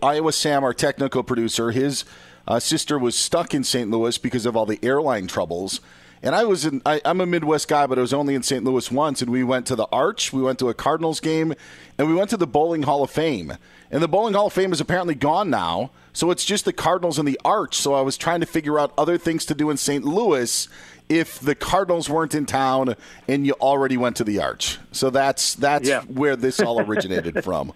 Iowa 0.02 0.32
Sam, 0.32 0.64
our 0.64 0.74
technical 0.74 1.22
producer, 1.22 1.70
his 1.70 2.04
uh, 2.46 2.58
sister 2.58 2.98
was 2.98 3.16
stuck 3.16 3.52
in 3.54 3.62
St. 3.62 3.90
Louis 3.90 4.16
because 4.18 4.46
of 4.46 4.56
all 4.56 4.66
the 4.66 4.78
airline 4.82 5.26
troubles. 5.26 5.80
And 6.22 6.34
I 6.34 6.44
was 6.44 6.64
in, 6.64 6.82
I, 6.84 7.00
am 7.04 7.20
a 7.20 7.26
Midwest 7.26 7.68
guy, 7.68 7.86
but 7.86 7.98
I 7.98 8.00
was 8.00 8.12
only 8.12 8.34
in 8.34 8.42
St. 8.42 8.64
Louis 8.64 8.90
once. 8.90 9.22
And 9.22 9.30
we 9.30 9.44
went 9.44 9.66
to 9.66 9.76
the 9.76 9.86
Arch, 9.92 10.32
we 10.32 10.42
went 10.42 10.58
to 10.58 10.68
a 10.68 10.74
Cardinals 10.74 11.20
game, 11.20 11.54
and 11.96 12.08
we 12.08 12.14
went 12.14 12.30
to 12.30 12.36
the 12.36 12.46
Bowling 12.46 12.82
Hall 12.82 13.04
of 13.04 13.10
Fame. 13.10 13.56
And 13.90 14.02
the 14.02 14.08
Bowling 14.08 14.34
Hall 14.34 14.48
of 14.48 14.52
Fame 14.52 14.72
is 14.72 14.80
apparently 14.80 15.14
gone 15.14 15.48
now. 15.48 15.90
So 16.12 16.30
it's 16.32 16.44
just 16.44 16.64
the 16.64 16.72
Cardinals 16.72 17.18
and 17.18 17.28
the 17.28 17.40
Arch. 17.44 17.76
So 17.76 17.94
I 17.94 18.00
was 18.00 18.16
trying 18.16 18.40
to 18.40 18.46
figure 18.46 18.78
out 18.78 18.92
other 18.98 19.16
things 19.16 19.44
to 19.46 19.54
do 19.54 19.70
in 19.70 19.76
St. 19.76 20.04
Louis 20.04 20.68
if 21.08 21.40
the 21.40 21.54
Cardinals 21.54 22.08
weren't 22.08 22.34
in 22.34 22.46
town 22.46 22.96
and 23.26 23.46
you 23.46 23.54
already 23.54 23.96
went 23.96 24.16
to 24.16 24.24
the 24.24 24.40
Arch. 24.40 24.78
So 24.92 25.10
that's 25.10 25.54
that's 25.54 25.88
yeah. 25.88 26.02
where 26.02 26.36
this 26.36 26.60
all 26.60 26.80
originated 26.86 27.42
from. 27.44 27.72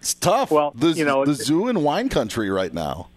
It's 0.00 0.14
tough. 0.14 0.50
Well, 0.50 0.72
the, 0.74 0.90
you 0.90 1.04
know, 1.04 1.24
the 1.24 1.34
zoo 1.34 1.68
and 1.68 1.82
wine 1.82 2.08
country 2.08 2.50
right 2.50 2.72
now. 2.72 3.08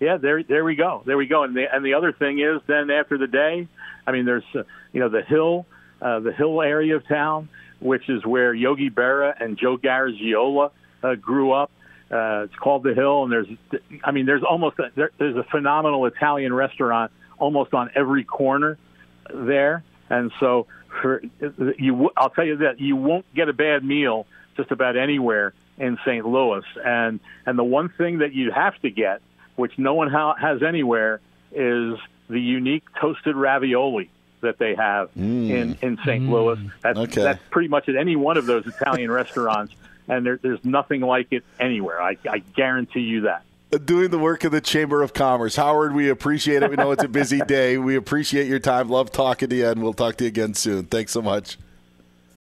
Yeah, 0.00 0.16
there 0.16 0.42
there 0.42 0.64
we 0.64 0.76
go. 0.76 1.02
There 1.04 1.16
we 1.16 1.26
go. 1.26 1.42
And 1.42 1.56
the 1.56 1.64
and 1.74 1.84
the 1.84 1.94
other 1.94 2.12
thing 2.12 2.38
is 2.38 2.60
then 2.66 2.90
after 2.90 3.18
the 3.18 3.26
day, 3.26 3.66
I 4.06 4.12
mean, 4.12 4.24
there's 4.24 4.44
uh, 4.54 4.62
you 4.92 5.00
know 5.00 5.08
the 5.08 5.22
hill 5.22 5.66
uh, 6.00 6.20
the 6.20 6.32
Hill 6.32 6.62
area 6.62 6.96
of 6.96 7.06
town, 7.06 7.48
which 7.80 8.08
is 8.08 8.24
where 8.24 8.54
Yogi 8.54 8.90
Berra 8.90 9.34
and 9.40 9.58
Joe 9.58 9.76
Garagiola 9.76 10.70
uh, 11.02 11.14
grew 11.16 11.52
up. 11.52 11.70
Uh, 12.10 12.44
it's 12.44 12.54
called 12.54 12.84
the 12.84 12.94
Hill, 12.94 13.24
and 13.24 13.32
there's, 13.32 13.48
I 14.02 14.12
mean, 14.12 14.24
there's 14.24 14.42
almost 14.42 14.78
a, 14.78 14.90
there, 14.94 15.10
there's 15.18 15.36
a 15.36 15.44
phenomenal 15.44 16.06
Italian 16.06 16.54
restaurant 16.54 17.12
almost 17.38 17.74
on 17.74 17.90
every 17.94 18.24
corner 18.24 18.78
there, 19.32 19.82
and 20.10 20.32
so 20.40 20.66
for 21.00 21.22
you, 21.78 22.10
I'll 22.16 22.30
tell 22.30 22.44
you 22.46 22.56
that 22.58 22.80
you 22.80 22.96
won't 22.96 23.26
get 23.34 23.48
a 23.48 23.52
bad 23.52 23.84
meal 23.84 24.26
just 24.56 24.70
about 24.70 24.96
anywhere 24.96 25.52
in 25.78 25.98
St. 26.04 26.26
Louis, 26.26 26.64
and 26.84 27.20
and 27.46 27.58
the 27.58 27.64
one 27.64 27.88
thing 27.90 28.18
that 28.18 28.32
you 28.32 28.50
have 28.50 28.76
to 28.82 28.90
get, 28.90 29.20
which 29.56 29.78
no 29.78 29.94
one 29.94 30.10
ha- 30.10 30.34
has 30.34 30.62
anywhere, 30.62 31.20
is 31.52 31.98
the 32.28 32.40
unique 32.40 32.84
toasted 33.00 33.36
ravioli 33.36 34.10
that 34.40 34.58
they 34.58 34.74
have 34.74 35.10
Mm. 35.14 35.50
in 35.50 35.78
in 35.82 35.98
St. 36.04 36.28
Louis. 36.28 36.58
That's 36.82 36.98
Okay. 36.98 37.22
that's 37.22 37.42
pretty 37.50 37.68
much 37.68 37.88
at 37.88 37.96
any 37.96 38.16
one 38.16 38.36
of 38.36 38.46
those 38.46 38.66
Italian 38.66 39.10
restaurants, 39.22 39.74
and 40.08 40.24
there, 40.26 40.38
there's 40.42 40.64
nothing 40.64 41.00
like 41.02 41.28
it 41.32 41.44
anywhere. 41.60 42.00
I, 42.02 42.16
I 42.28 42.38
guarantee 42.38 43.00
you 43.00 43.22
that. 43.22 43.42
Doing 43.84 44.10
the 44.10 44.18
work 44.18 44.44
of 44.44 44.52
the 44.52 44.62
Chamber 44.62 45.02
of 45.02 45.12
Commerce. 45.12 45.56
Howard, 45.56 45.94
we 45.94 46.08
appreciate 46.08 46.62
it. 46.62 46.70
We 46.70 46.76
know 46.76 46.90
it's 46.90 47.04
a 47.04 47.08
busy 47.08 47.38
day. 47.46 47.76
We 47.76 47.96
appreciate 47.96 48.46
your 48.46 48.60
time. 48.60 48.88
Love 48.88 49.12
talking 49.12 49.50
to 49.50 49.56
you, 49.56 49.68
and 49.68 49.82
we'll 49.82 49.92
talk 49.92 50.16
to 50.16 50.24
you 50.24 50.28
again 50.28 50.54
soon. 50.54 50.86
Thanks 50.86 51.12
so 51.12 51.20
much. 51.20 51.58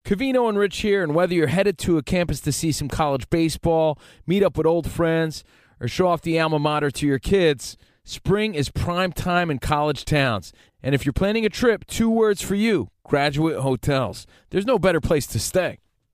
Covino 0.06 0.48
and 0.48 0.60
Rich 0.60 0.78
here, 0.82 1.02
and 1.04 1.16
whether 1.16 1.34
you're 1.34 1.48
headed 1.48 1.80
to 1.80 1.98
a 1.98 2.04
campus 2.04 2.40
to 2.42 2.52
see 2.52 2.72
some 2.72 2.88
college 2.88 3.30
baseball, 3.32 3.98
meet 4.28 4.44
up 4.44 4.58
with 4.58 4.68
old 4.68 4.90
friends, 4.92 5.44
or 5.80 5.88
show 5.88 6.08
off 6.08 6.22
the 6.22 6.40
alma 6.40 6.60
mater 6.60 6.92
to 6.92 7.08
your 7.08 7.20
kids, 7.20 7.78
spring 8.04 8.54
is 8.54 8.70
prime 8.70 9.12
time 9.12 9.50
in 9.50 9.58
college 9.58 10.06
towns. 10.06 10.54
And 10.84 10.94
if 10.94 11.04
you're 11.04 11.14
planning 11.14 11.46
a 11.48 11.50
trip, 11.50 11.88
two 11.88 12.12
words 12.12 12.44
for 12.44 12.54
you 12.54 12.90
graduate 13.04 13.58
hotels. 13.58 14.28
There's 14.52 14.68
no 14.68 14.78
better 14.78 15.02
place 15.02 15.26
to 15.28 15.40
stay. 15.40 15.80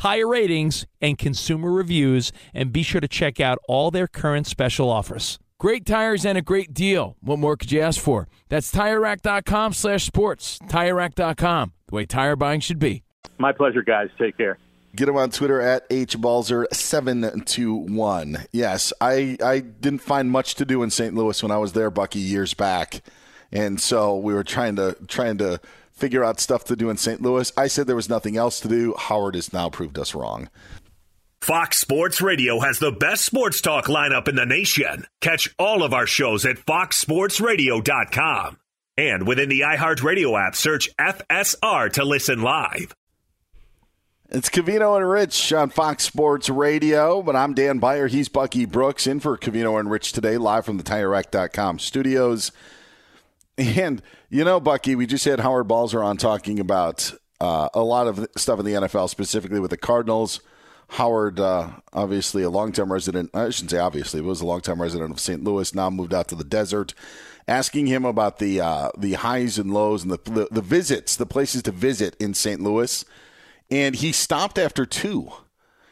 tire 0.00 0.26
ratings, 0.26 0.86
and 1.02 1.18
consumer 1.18 1.70
reviews, 1.70 2.32
and 2.54 2.72
be 2.72 2.82
sure 2.82 3.02
to 3.02 3.08
check 3.08 3.38
out 3.38 3.58
all 3.68 3.90
their 3.90 4.06
current 4.06 4.46
special 4.46 4.88
offers. 4.88 5.38
Great 5.58 5.84
tires 5.84 6.24
and 6.24 6.38
a 6.38 6.42
great 6.42 6.72
deal. 6.72 7.18
What 7.20 7.38
more 7.38 7.54
could 7.54 7.70
you 7.70 7.82
ask 7.82 8.00
for? 8.00 8.26
That's 8.48 8.72
TireRack.com 8.72 9.74
slash 9.74 10.04
sports. 10.04 10.58
TireRack.com, 10.60 11.72
the 11.86 11.94
way 11.94 12.06
tire 12.06 12.34
buying 12.34 12.60
should 12.60 12.78
be. 12.78 13.02
My 13.36 13.52
pleasure, 13.52 13.82
guys. 13.82 14.08
Take 14.18 14.38
care. 14.38 14.56
Get 14.96 15.06
him 15.06 15.18
on 15.18 15.28
Twitter 15.30 15.60
at 15.60 15.86
hbalzer721. 15.90 18.46
Yes, 18.52 18.94
I, 19.02 19.36
I 19.44 19.58
didn't 19.60 20.00
find 20.00 20.30
much 20.30 20.54
to 20.54 20.64
do 20.64 20.82
in 20.82 20.88
St. 20.88 21.14
Louis 21.14 21.42
when 21.42 21.52
I 21.52 21.58
was 21.58 21.74
there, 21.74 21.90
Bucky, 21.90 22.20
years 22.20 22.54
back. 22.54 23.02
And 23.52 23.78
so 23.80 24.16
we 24.16 24.32
were 24.32 24.44
trying 24.44 24.76
to 24.76 24.96
trying 25.08 25.36
to 25.38 25.60
figure 26.00 26.24
out 26.24 26.40
stuff 26.40 26.64
to 26.64 26.76
do 26.76 26.90
in 26.90 26.96
St. 26.96 27.22
Louis. 27.22 27.52
I 27.56 27.68
said 27.68 27.86
there 27.86 27.94
was 27.94 28.08
nothing 28.08 28.36
else 28.36 28.58
to 28.60 28.68
do. 28.68 28.94
Howard 28.98 29.34
has 29.34 29.52
now 29.52 29.70
proved 29.70 29.98
us 29.98 30.14
wrong. 30.14 30.48
Fox 31.42 31.78
Sports 31.78 32.20
Radio 32.20 32.60
has 32.60 32.78
the 32.78 32.92
best 32.92 33.24
sports 33.24 33.62
talk 33.62 33.86
lineup 33.86 34.28
in 34.28 34.34
the 34.34 34.44
nation. 34.44 35.06
Catch 35.20 35.54
all 35.58 35.82
of 35.82 35.94
our 35.94 36.06
shows 36.06 36.44
at 36.44 36.56
foxsportsradio.com. 36.56 38.58
And 38.98 39.26
within 39.26 39.48
the 39.48 39.60
iHeartRadio 39.60 40.38
app, 40.38 40.54
search 40.54 40.94
FSR 40.96 41.92
to 41.94 42.04
listen 42.04 42.42
live. 42.42 42.94
It's 44.28 44.50
Covino 44.50 44.96
and 44.96 45.08
Rich 45.08 45.52
on 45.52 45.70
Fox 45.70 46.04
Sports 46.04 46.50
Radio, 46.50 47.22
but 47.22 47.34
I'm 47.34 47.54
Dan 47.54 47.78
Beyer. 47.78 48.06
He's 48.06 48.28
Bucky 48.28 48.64
Brooks 48.64 49.06
in 49.06 49.18
for 49.18 49.38
Covino 49.38 49.80
and 49.80 49.90
Rich 49.90 50.12
today, 50.12 50.36
live 50.36 50.66
from 50.66 50.76
the 50.76 50.84
TireRack.com 50.84 51.80
studios. 51.80 52.52
And, 53.76 54.02
you 54.30 54.44
know, 54.44 54.58
Bucky, 54.58 54.94
we 54.94 55.06
just 55.06 55.24
had 55.24 55.40
Howard 55.40 55.68
Balzer 55.68 56.02
on 56.02 56.16
talking 56.16 56.60
about 56.60 57.12
uh, 57.40 57.68
a 57.74 57.82
lot 57.82 58.06
of 58.06 58.26
stuff 58.36 58.58
in 58.58 58.64
the 58.64 58.72
NFL, 58.72 59.10
specifically 59.10 59.60
with 59.60 59.70
the 59.70 59.76
Cardinals. 59.76 60.40
Howard, 60.88 61.38
uh, 61.38 61.70
obviously 61.92 62.42
a 62.42 62.50
longtime 62.50 62.92
resident, 62.92 63.30
I 63.34 63.50
shouldn't 63.50 63.70
say 63.70 63.78
obviously, 63.78 64.20
was 64.20 64.40
a 64.40 64.46
longtime 64.46 64.80
resident 64.80 65.12
of 65.12 65.20
St. 65.20 65.44
Louis, 65.44 65.74
now 65.74 65.88
moved 65.90 66.14
out 66.14 66.28
to 66.28 66.34
the 66.34 66.44
desert. 66.44 66.94
Asking 67.46 67.86
him 67.86 68.04
about 68.04 68.38
the 68.38 68.60
uh, 68.60 68.90
the 68.96 69.14
highs 69.14 69.58
and 69.58 69.72
lows 69.74 70.04
and 70.04 70.12
the, 70.12 70.18
the 70.24 70.48
the 70.52 70.60
visits, 70.60 71.16
the 71.16 71.26
places 71.26 71.62
to 71.62 71.72
visit 71.72 72.14
in 72.20 72.32
St. 72.32 72.60
Louis, 72.60 73.04
and 73.70 73.96
he 73.96 74.12
stopped 74.12 74.56
after 74.56 74.86
two. 74.86 75.32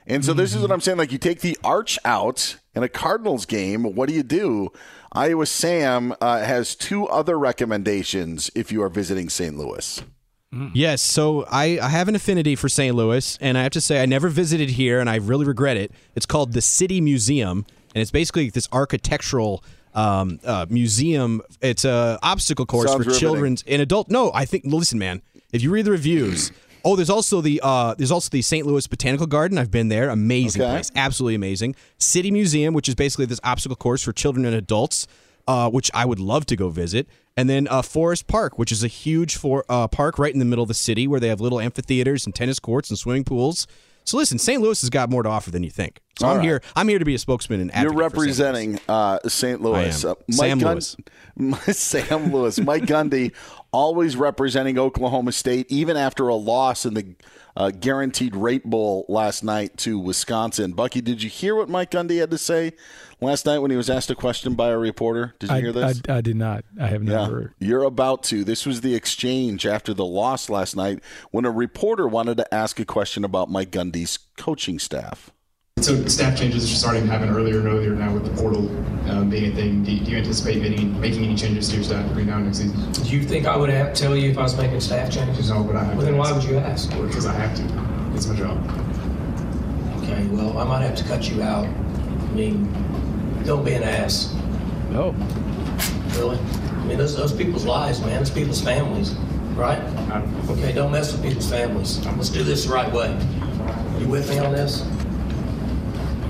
And 0.08 0.24
so 0.24 0.32
this 0.32 0.54
is 0.54 0.62
what 0.62 0.72
I'm 0.72 0.80
saying. 0.80 0.98
Like 0.98 1.12
you 1.12 1.18
take 1.18 1.40
the 1.42 1.56
arch 1.62 1.98
out 2.04 2.56
in 2.74 2.82
a 2.82 2.88
Cardinals 2.88 3.44
game, 3.44 3.94
what 3.94 4.08
do 4.08 4.14
you 4.14 4.22
do? 4.22 4.72
Iowa 5.12 5.46
Sam 5.46 6.14
uh, 6.20 6.40
has 6.40 6.74
two 6.74 7.06
other 7.08 7.38
recommendations 7.38 8.50
if 8.54 8.72
you 8.72 8.82
are 8.82 8.88
visiting 8.88 9.28
St. 9.28 9.56
Louis. 9.56 10.02
Yes, 10.72 11.02
so 11.02 11.44
I, 11.50 11.78
I 11.78 11.88
have 11.90 12.08
an 12.08 12.14
affinity 12.14 12.56
for 12.56 12.70
St. 12.70 12.96
Louis, 12.96 13.36
and 13.42 13.58
I 13.58 13.62
have 13.62 13.72
to 13.72 13.82
say 13.82 14.02
I 14.02 14.06
never 14.06 14.30
visited 14.30 14.70
here, 14.70 14.98
and 14.98 15.10
I 15.10 15.16
really 15.16 15.44
regret 15.44 15.76
it. 15.76 15.92
It's 16.14 16.24
called 16.24 16.54
the 16.54 16.62
City 16.62 17.02
Museum, 17.02 17.66
and 17.94 18.00
it's 18.00 18.10
basically 18.10 18.48
this 18.48 18.66
architectural 18.72 19.62
um, 19.94 20.40
uh, 20.44 20.64
museum. 20.70 21.42
It's 21.60 21.84
a 21.84 22.18
obstacle 22.22 22.64
course 22.64 22.88
Sounds 22.90 23.04
for 23.04 23.10
riveting. 23.10 23.20
children's 23.20 23.64
and 23.66 23.82
adult. 23.82 24.08
No, 24.08 24.32
I 24.32 24.46
think 24.46 24.64
listen, 24.64 24.98
man. 24.98 25.20
If 25.52 25.62
you 25.62 25.70
read 25.70 25.84
the 25.84 25.90
reviews, 25.90 26.50
oh, 26.84 26.96
there's 26.96 27.10
also 27.10 27.40
the 27.40 27.60
uh, 27.62 27.94
there's 27.94 28.10
also 28.10 28.28
the 28.30 28.42
St. 28.42 28.66
Louis 28.66 28.86
Botanical 28.86 29.26
Garden. 29.26 29.58
I've 29.58 29.70
been 29.70 29.88
there. 29.88 30.08
Amazing 30.10 30.62
Okay. 30.62 30.70
place, 30.70 30.90
absolutely 30.96 31.34
amazing. 31.34 31.74
City 31.98 32.30
Museum, 32.30 32.74
which 32.74 32.88
is 32.88 32.94
basically 32.94 33.26
this 33.26 33.40
obstacle 33.44 33.76
course 33.76 34.02
for 34.02 34.12
children 34.12 34.44
and 34.46 34.54
adults. 34.54 35.06
uh, 35.46 35.70
which 35.70 35.90
I 35.94 36.04
would 36.04 36.18
love 36.20 36.44
to 36.46 36.56
go 36.56 36.68
visit, 36.68 37.08
and 37.34 37.48
then 37.48 37.68
uh, 37.68 37.80
Forest 37.80 38.26
Park, 38.26 38.58
which 38.58 38.70
is 38.70 38.84
a 38.84 38.86
huge 38.86 39.36
for, 39.36 39.64
uh, 39.70 39.88
park 39.88 40.18
right 40.18 40.30
in 40.30 40.40
the 40.40 40.44
middle 40.44 40.62
of 40.62 40.68
the 40.68 40.74
city 40.74 41.08
where 41.08 41.20
they 41.20 41.28
have 41.28 41.40
little 41.40 41.58
amphitheaters 41.58 42.26
and 42.26 42.34
tennis 42.34 42.58
courts 42.58 42.90
and 42.90 42.98
swimming 42.98 43.24
pools. 43.24 43.66
So 44.04 44.18
listen, 44.18 44.38
St. 44.38 44.60
Louis 44.60 44.78
has 44.82 44.90
got 44.90 45.08
more 45.08 45.22
to 45.22 45.28
offer 45.30 45.50
than 45.50 45.62
you 45.62 45.70
think. 45.70 46.00
So 46.18 46.26
All 46.26 46.32
I'm 46.32 46.38
right. 46.40 46.44
here. 46.44 46.62
I'm 46.76 46.86
here 46.88 46.98
to 46.98 47.04
be 47.06 47.14
a 47.14 47.18
spokesman 47.18 47.60
and 47.62 47.70
You're 47.70 47.92
advocate 48.04 48.12
for 48.12 48.26
St. 48.26 48.42
Louis. 48.42 48.72
representing 48.72 48.80
uh, 48.90 49.18
St. 49.26 49.60
Louis. 49.62 50.04
Uh, 50.04 50.14
Mike 50.28 50.36
Sam 50.36 50.58
Gun- 50.58 50.72
Lewis. 50.74 50.96
Sam 51.78 52.32
Lewis. 52.32 52.60
Mike 52.60 52.84
Gundy 52.84 53.32
always 53.78 54.16
representing 54.16 54.76
Oklahoma 54.76 55.30
State, 55.30 55.70
even 55.70 55.96
after 55.96 56.26
a 56.26 56.34
loss 56.34 56.84
in 56.84 56.94
the 56.94 57.14
uh, 57.56 57.70
guaranteed 57.70 58.34
rate 58.34 58.64
bowl 58.64 59.06
last 59.08 59.44
night 59.44 59.76
to 59.76 60.00
Wisconsin. 60.00 60.72
Bucky, 60.72 61.00
did 61.00 61.22
you 61.22 61.30
hear 61.30 61.54
what 61.54 61.68
Mike 61.68 61.92
Gundy 61.92 62.18
had 62.18 62.32
to 62.32 62.38
say 62.38 62.72
last 63.20 63.46
night 63.46 63.60
when 63.60 63.70
he 63.70 63.76
was 63.76 63.88
asked 63.88 64.10
a 64.10 64.16
question 64.16 64.54
by 64.54 64.70
a 64.70 64.76
reporter? 64.76 65.36
Did 65.38 65.50
you 65.50 65.56
I, 65.56 65.60
hear 65.60 65.72
this? 65.72 66.02
I, 66.08 66.16
I 66.16 66.20
did 66.20 66.34
not. 66.34 66.64
I 66.80 66.88
have 66.88 67.04
never. 67.04 67.54
Yeah, 67.60 67.68
you're 67.68 67.84
about 67.84 68.24
to. 68.24 68.42
This 68.42 68.66
was 68.66 68.80
the 68.80 68.96
exchange 68.96 69.64
after 69.64 69.94
the 69.94 70.04
loss 70.04 70.50
last 70.50 70.74
night 70.74 71.00
when 71.30 71.44
a 71.44 71.50
reporter 71.52 72.08
wanted 72.08 72.36
to 72.38 72.52
ask 72.52 72.80
a 72.80 72.84
question 72.84 73.22
about 73.22 73.48
Mike 73.48 73.70
Gundy's 73.70 74.18
coaching 74.36 74.80
staff. 74.80 75.30
So 75.80 76.04
staff 76.06 76.36
changes 76.36 76.64
are 76.64 76.74
starting 76.74 77.04
to 77.06 77.10
happen 77.10 77.28
earlier 77.30 77.58
and 77.60 77.68
earlier 77.68 77.90
now 77.94 78.12
with 78.12 78.24
the 78.24 78.42
portal 78.42 78.68
um, 79.10 79.30
being 79.30 79.52
a 79.52 79.54
thing. 79.54 79.84
Do, 79.84 79.98
do 79.98 80.10
you 80.10 80.18
anticipate 80.18 80.60
making, 80.60 81.00
making 81.00 81.24
any 81.24 81.36
changes 81.36 81.68
to 81.68 81.76
your 81.76 81.84
staff 81.84 82.06
between 82.08 82.26
now 82.26 82.36
and 82.36 82.46
next 82.46 82.58
season? 82.58 82.92
Do 82.92 83.16
you 83.16 83.22
think 83.22 83.46
I 83.46 83.56
would 83.56 83.70
have 83.70 83.94
tell 83.94 84.16
you 84.16 84.30
if 84.30 84.36
I 84.38 84.42
was 84.42 84.56
making 84.56 84.80
staff 84.80 85.10
changes? 85.10 85.50
No, 85.50 85.62
but 85.62 85.76
I 85.76 85.84
have 85.84 85.96
Well, 85.96 86.04
to 86.04 86.12
then 86.12 86.18
why 86.18 86.32
would 86.32 86.44
you 86.44 86.58
ask? 86.58 86.90
Because 86.90 87.26
I 87.26 87.32
have 87.32 87.56
to. 87.56 88.14
It's 88.14 88.26
my 88.26 88.34
job. 88.34 88.58
Okay, 90.02 90.26
well, 90.26 90.58
I 90.58 90.64
might 90.64 90.82
have 90.82 90.96
to 90.96 91.04
cut 91.04 91.30
you 91.30 91.42
out. 91.42 91.66
I 91.66 92.32
mean, 92.34 92.64
don't 93.44 93.64
be 93.64 93.72
an 93.74 93.84
ass. 93.84 94.34
No. 94.90 95.12
Really? 96.16 96.38
I 96.38 96.84
mean, 96.84 96.98
those, 96.98 97.16
those 97.16 97.32
people's 97.32 97.64
lives, 97.64 98.00
man. 98.00 98.20
It's 98.20 98.30
people's 98.30 98.60
families, 98.60 99.12
right? 99.54 99.78
Okay, 100.50 100.72
don't 100.72 100.90
mess 100.90 101.12
with 101.12 101.22
people's 101.22 101.48
families. 101.48 102.04
Let's 102.04 102.30
do 102.30 102.42
this 102.42 102.66
the 102.66 102.74
right 102.74 102.92
way. 102.92 103.16
You 104.00 104.08
with 104.08 104.28
me 104.28 104.38
on 104.38 104.52
this? 104.52 104.84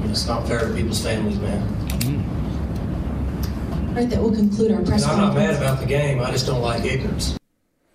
I 0.08 0.10
mean, 0.10 0.14
It's 0.14 0.26
not 0.26 0.48
fair 0.48 0.60
to 0.60 0.74
people's 0.74 1.02
families, 1.02 1.38
man. 1.38 1.60
Right, 3.94 4.08
that 4.08 4.22
will 4.22 4.34
conclude 4.34 4.72
our 4.72 4.82
press 4.82 5.02
And 5.02 5.12
I'm 5.12 5.18
not 5.18 5.34
mad 5.34 5.56
about 5.56 5.80
the 5.80 5.86
game. 5.86 6.20
I 6.20 6.30
just 6.30 6.46
don't 6.46 6.62
like 6.62 6.82
ignorance. 6.84 7.36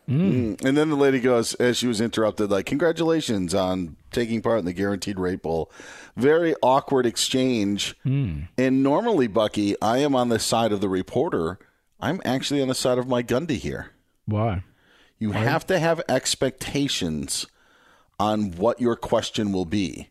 Mm. 0.07 0.64
And 0.64 0.78
then 0.78 0.89
the 0.89 0.95
lady 0.95 1.20
goes, 1.20 1.55
as 1.55 1.78
she 1.78 1.88
was 1.88 2.01
interrupted, 2.01 2.51
like, 2.51 2.68
congratulations 2.68 3.55
on 3.55 3.95
taking 4.11 4.41
part 4.41 4.59
in 4.59 4.66
the 4.66 4.74
Guaranteed 4.74 5.18
Rate 5.18 5.41
Bowl. 5.41 5.72
Very 6.16 6.53
awkward 6.61 7.05
exchange. 7.05 7.95
And 8.57 8.84
normally, 8.84 9.28
Bucky, 9.28 9.76
I 9.82 9.99
am 9.99 10.14
on 10.14 10.30
the 10.30 10.39
side 10.39 10.72
of 10.72 10.82
the 10.82 10.89
reporter. 10.89 11.57
I'm 11.99 12.22
actually 12.26 12.61
on 12.61 12.68
the 12.68 12.76
side 12.76 12.97
of 12.97 13.07
Mike 13.07 13.28
Gundy 13.28 13.57
here. 13.57 13.91
Why? 14.26 14.64
You 15.18 15.32
have 15.32 15.66
to 15.68 15.80
have 15.80 16.01
expectations 16.09 17.47
on 18.20 18.51
what 18.51 18.80
your 18.82 18.95
question 18.95 19.51
will 19.51 19.66
be. 19.66 20.09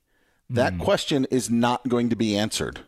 That 0.54 0.78
question 0.78 1.26
is 1.30 1.50
not 1.50 1.88
going 1.88 2.08
to 2.10 2.16
be 2.16 2.36
answered. 2.36 2.80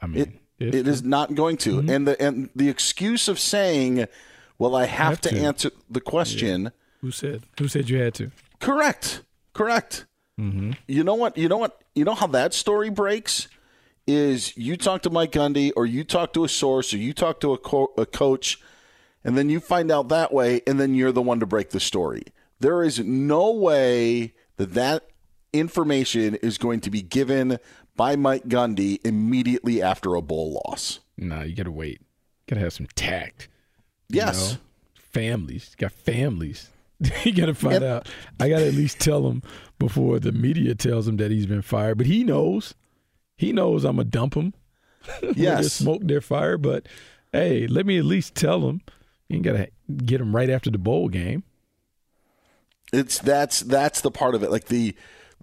I 0.00 0.06
mean, 0.06 0.38
It, 0.58 0.74
it 0.74 0.88
is 0.88 1.02
not 1.02 1.34
going 1.34 1.56
to. 1.58 1.80
And 1.80 2.06
the 2.06 2.20
and 2.22 2.50
the 2.54 2.68
excuse 2.68 3.28
of 3.28 3.38
saying, 3.40 4.06
"Well, 4.58 4.76
I 4.76 4.86
have, 4.86 5.08
Have 5.10 5.20
to, 5.22 5.28
to. 5.30 5.38
answer 5.38 5.70
the 5.90 6.00
question." 6.00 6.70
Who 7.00 7.10
said? 7.10 7.42
Who 7.58 7.68
said 7.68 7.90
you 7.90 7.98
had 7.98 8.14
to? 8.14 8.30
Correct. 8.60 9.22
Correct. 9.52 10.06
Mm-hmm. 10.40 10.72
You 10.88 11.04
know 11.04 11.14
what? 11.14 11.36
You 11.36 11.48
know 11.48 11.58
what? 11.58 11.82
You 11.94 12.04
know 12.04 12.14
how 12.14 12.28
that 12.28 12.54
story 12.54 12.88
breaks 12.90 13.48
is 14.06 14.56
you 14.56 14.76
talk 14.76 15.02
to 15.02 15.10
Mike 15.10 15.32
Gundy, 15.32 15.72
or 15.76 15.86
you 15.86 16.04
talk 16.04 16.32
to 16.34 16.44
a 16.44 16.48
source, 16.48 16.92
or 16.94 16.98
you 16.98 17.12
talk 17.12 17.40
to 17.40 17.52
a, 17.52 17.58
co- 17.58 17.92
a 17.96 18.04
coach, 18.06 18.60
and 19.24 19.36
then 19.36 19.48
you 19.48 19.60
find 19.60 19.90
out 19.90 20.08
that 20.08 20.32
way, 20.32 20.60
and 20.66 20.78
then 20.78 20.94
you're 20.94 21.12
the 21.12 21.22
one 21.22 21.40
to 21.40 21.46
break 21.46 21.70
the 21.70 21.80
story. 21.80 22.22
There 22.60 22.82
is 22.82 23.00
no 23.00 23.50
way 23.50 24.34
that 24.56 24.74
that 24.74 25.08
information 25.54 26.34
is 26.36 26.58
going 26.58 26.80
to 26.80 26.90
be 26.90 27.00
given 27.00 27.58
by 27.96 28.16
Mike 28.16 28.48
Gundy 28.48 28.98
immediately 29.06 29.80
after 29.80 30.14
a 30.14 30.20
bowl 30.22 30.60
loss. 30.66 31.00
Nah, 31.16 31.42
you 31.42 31.54
gotta 31.54 31.70
wait. 31.70 32.00
Gotta 32.48 32.60
have 32.60 32.72
some 32.72 32.88
tact. 32.94 33.48
Yes. 34.08 34.52
know? 34.52 34.58
Families. 35.12 35.70
You 35.72 35.76
got 35.86 35.92
families. 35.92 36.70
you 37.24 37.32
gotta 37.32 37.54
find 37.54 37.76
And- 37.76 37.84
out. 37.84 38.08
I 38.40 38.48
gotta 38.48 38.66
at 38.66 38.74
least 38.74 38.98
tell 39.00 39.28
him 39.28 39.42
before 39.78 40.18
the 40.18 40.32
media 40.32 40.74
tells 40.74 41.06
him 41.08 41.16
that 41.18 41.30
he's 41.30 41.46
been 41.46 41.62
fired. 41.62 41.96
But 41.98 42.06
he 42.06 42.24
knows. 42.24 42.74
He 43.36 43.52
knows 43.52 43.84
I'm 43.84 43.96
gonna 43.96 44.04
dump 44.04 44.34
him. 44.34 44.52
Yes. 45.36 45.72
Smoke, 45.74 46.02
their 46.04 46.20
fire. 46.20 46.56
But 46.58 46.86
hey, 47.32 47.66
let 47.66 47.84
me 47.86 47.98
at 47.98 48.04
least 48.04 48.34
tell 48.34 48.68
him. 48.68 48.80
You 49.28 49.36
ain't 49.36 49.44
gotta 49.44 49.68
get 50.04 50.20
him 50.20 50.34
right 50.34 50.50
after 50.50 50.70
the 50.70 50.78
bowl 50.78 51.08
game. 51.08 51.44
It's 52.92 53.18
that's 53.18 53.60
that's 53.60 54.00
the 54.00 54.10
part 54.10 54.34
of 54.34 54.42
it. 54.42 54.50
Like 54.50 54.66
the 54.66 54.94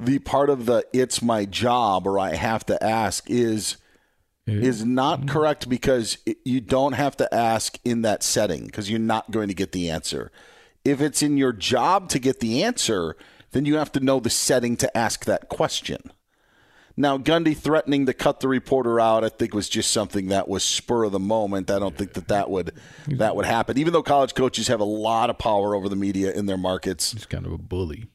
the 0.02 0.20
part 0.20 0.50
of 0.50 0.66
the 0.66 0.86
it's 0.94 1.22
my 1.22 1.46
job 1.46 2.08
or 2.08 2.20
I 2.20 2.36
have 2.36 2.66
to 2.68 2.84
ask 2.84 3.30
is 3.30 3.78
is 4.48 4.84
not 4.84 5.28
correct 5.28 5.70
because 5.70 6.18
you 6.44 6.60
don't 6.60 6.94
have 6.94 7.16
to 7.18 7.34
ask 7.34 7.78
in 7.86 8.02
that 8.02 8.22
setting 8.24 8.66
because 8.66 8.90
you're 8.90 9.00
not 9.00 9.32
going 9.32 9.48
to 9.48 9.54
get 9.54 9.72
the 9.72 9.90
answer. 9.90 10.32
If 10.84 11.00
it's 11.00 11.22
in 11.22 11.38
your 11.38 11.54
job 11.54 12.10
to 12.10 12.20
get 12.20 12.40
the 12.40 12.64
answer, 12.64 13.16
then 13.52 13.66
you 13.66 13.78
have 13.78 13.92
to 13.94 14.00
know 14.00 14.20
the 14.20 14.30
setting 14.30 14.76
to 14.78 14.98
ask 14.98 15.26
that 15.26 15.48
question. 15.48 16.12
Now, 16.98 17.18
Gundy 17.18 17.56
threatening 17.56 18.06
to 18.08 18.14
cut 18.14 18.42
the 18.42 18.48
reporter 18.48 19.00
out, 19.00 19.24
I 19.24 19.30
think 19.30 19.54
was 19.54 19.70
just 19.70 19.92
something 19.92 20.28
that 20.28 20.48
was 20.48 20.64
spur 20.64 21.06
of 21.06 21.14
the 21.14 21.20
moment. 21.20 21.72
I 21.72 21.80
don't 21.80 21.96
think 21.96 22.14
that 22.14 22.28
that 22.28 22.50
would 22.50 22.74
that 23.08 23.36
would 23.36 23.46
happen. 23.46 23.78
Even 23.78 23.94
though 23.94 24.04
college 24.04 24.36
coaches 24.36 24.68
have 24.68 24.82
a 24.82 24.86
lot 24.86 25.30
of 25.30 25.38
power 25.38 25.76
over 25.76 25.88
the 25.88 25.96
media 25.96 26.34
in 26.34 26.48
their 26.48 26.58
markets, 26.58 27.14
He's 27.14 27.26
kind 27.26 27.46
of 27.46 27.54
a 27.54 27.58
bully. 27.58 28.10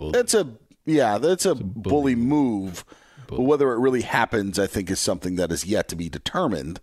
It's 0.00 0.34
a 0.34 0.48
yeah, 0.90 1.18
that's 1.18 1.46
a 1.46 1.54
bully 1.54 2.14
move. 2.14 2.84
But 3.26 3.42
whether 3.42 3.72
it 3.72 3.78
really 3.78 4.02
happens, 4.02 4.58
I 4.58 4.66
think, 4.66 4.90
is 4.90 4.98
something 4.98 5.36
that 5.36 5.52
is 5.52 5.64
yet 5.64 5.88
to 5.88 5.96
be 5.96 6.08
determined. 6.08 6.80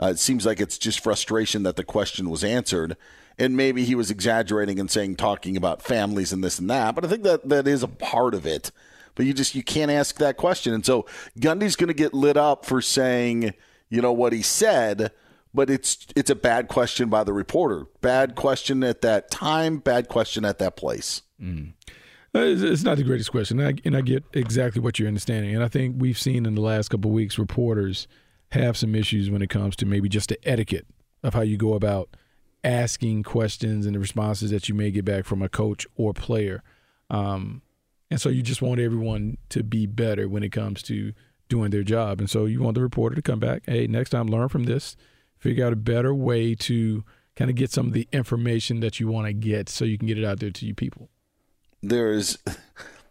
Uh, 0.00 0.08
it 0.08 0.18
seems 0.18 0.46
like 0.46 0.60
it's 0.60 0.78
just 0.78 1.02
frustration 1.02 1.62
that 1.62 1.76
the 1.76 1.84
question 1.84 2.30
was 2.30 2.44
answered, 2.44 2.96
and 3.38 3.56
maybe 3.56 3.84
he 3.84 3.94
was 3.94 4.10
exaggerating 4.10 4.78
and 4.78 4.90
saying 4.90 5.16
talking 5.16 5.56
about 5.56 5.82
families 5.82 6.32
and 6.32 6.44
this 6.44 6.58
and 6.58 6.68
that. 6.70 6.94
But 6.94 7.04
I 7.04 7.08
think 7.08 7.22
that 7.22 7.48
that 7.48 7.66
is 7.66 7.82
a 7.82 7.88
part 7.88 8.34
of 8.34 8.46
it. 8.46 8.70
But 9.14 9.26
you 9.26 9.34
just 9.34 9.54
you 9.54 9.62
can't 9.62 9.90
ask 9.90 10.16
that 10.18 10.36
question, 10.36 10.72
and 10.72 10.84
so 10.84 11.06
Gundy's 11.38 11.76
going 11.76 11.88
to 11.88 11.94
get 11.94 12.14
lit 12.14 12.36
up 12.36 12.64
for 12.64 12.80
saying 12.80 13.54
you 13.90 14.00
know 14.00 14.12
what 14.12 14.32
he 14.32 14.42
said. 14.42 15.10
But 15.52 15.68
it's 15.68 16.06
it's 16.14 16.30
a 16.30 16.36
bad 16.36 16.68
question 16.68 17.08
by 17.08 17.24
the 17.24 17.32
reporter. 17.32 17.86
Bad 18.00 18.36
question 18.36 18.84
at 18.84 19.02
that 19.02 19.30
time. 19.30 19.78
Bad 19.78 20.08
question 20.08 20.44
at 20.44 20.58
that 20.58 20.76
place. 20.76 21.22
Uh, 21.42 21.79
It's, 22.32 22.84
not 22.84 22.96
the 22.96 23.02
greatest 23.02 23.32
question, 23.32 23.58
and 23.58 23.68
I, 23.68 23.80
and 23.84 23.96
I 23.96 24.02
get 24.02 24.24
exactly 24.32 24.80
what 24.80 24.98
you're 24.98 25.08
understanding. 25.08 25.54
And 25.54 25.64
I 25.64 25.68
think 25.68 25.96
we've 25.98 26.18
seen 26.18 26.46
in 26.46 26.54
the 26.54 26.60
last 26.60 26.88
couple 26.88 27.10
of 27.10 27.14
weeks 27.14 27.38
reporters 27.38 28.06
have 28.52 28.76
some 28.76 28.94
issues 28.94 29.30
when 29.30 29.42
it 29.42 29.50
comes 29.50 29.74
to 29.76 29.86
maybe 29.86 30.08
just 30.08 30.28
the 30.28 30.48
etiquette 30.48 30.86
of 31.22 31.34
how 31.34 31.40
you 31.40 31.56
go 31.56 31.74
about 31.74 32.16
asking 32.62 33.22
questions 33.22 33.86
and 33.86 33.94
the 33.94 33.98
responses 33.98 34.50
that 34.50 34.68
you 34.68 34.74
may 34.74 34.90
get 34.90 35.04
back 35.04 35.24
from 35.24 35.42
a 35.42 35.48
coach 35.48 35.86
or 35.96 36.12
player. 36.12 36.62
Um, 37.08 37.62
and 38.10 38.20
so 38.20 38.28
you 38.28 38.42
just 38.42 38.62
want 38.62 38.80
everyone 38.80 39.38
to 39.50 39.62
be 39.62 39.86
better 39.86 40.28
when 40.28 40.42
it 40.42 40.50
comes 40.50 40.82
to 40.84 41.12
doing 41.48 41.70
their 41.70 41.82
job. 41.82 42.20
And 42.20 42.30
so 42.30 42.44
you 42.44 42.62
want 42.62 42.74
the 42.74 42.82
reporter 42.82 43.16
to 43.16 43.22
come 43.22 43.40
back, 43.40 43.62
hey, 43.66 43.86
next 43.86 44.10
time 44.10 44.28
learn 44.28 44.48
from 44.48 44.64
this, 44.64 44.96
figure 45.36 45.66
out 45.66 45.72
a 45.72 45.76
better 45.76 46.14
way 46.14 46.54
to 46.54 47.04
kind 47.34 47.50
of 47.50 47.56
get 47.56 47.70
some 47.70 47.86
of 47.86 47.92
the 47.92 48.08
information 48.12 48.80
that 48.80 49.00
you 49.00 49.08
want 49.08 49.26
to 49.26 49.32
get 49.32 49.68
so 49.68 49.84
you 49.84 49.98
can 49.98 50.06
get 50.06 50.18
it 50.18 50.24
out 50.24 50.40
there 50.40 50.50
to 50.50 50.66
you 50.66 50.74
people. 50.74 51.08
There's 51.82 52.38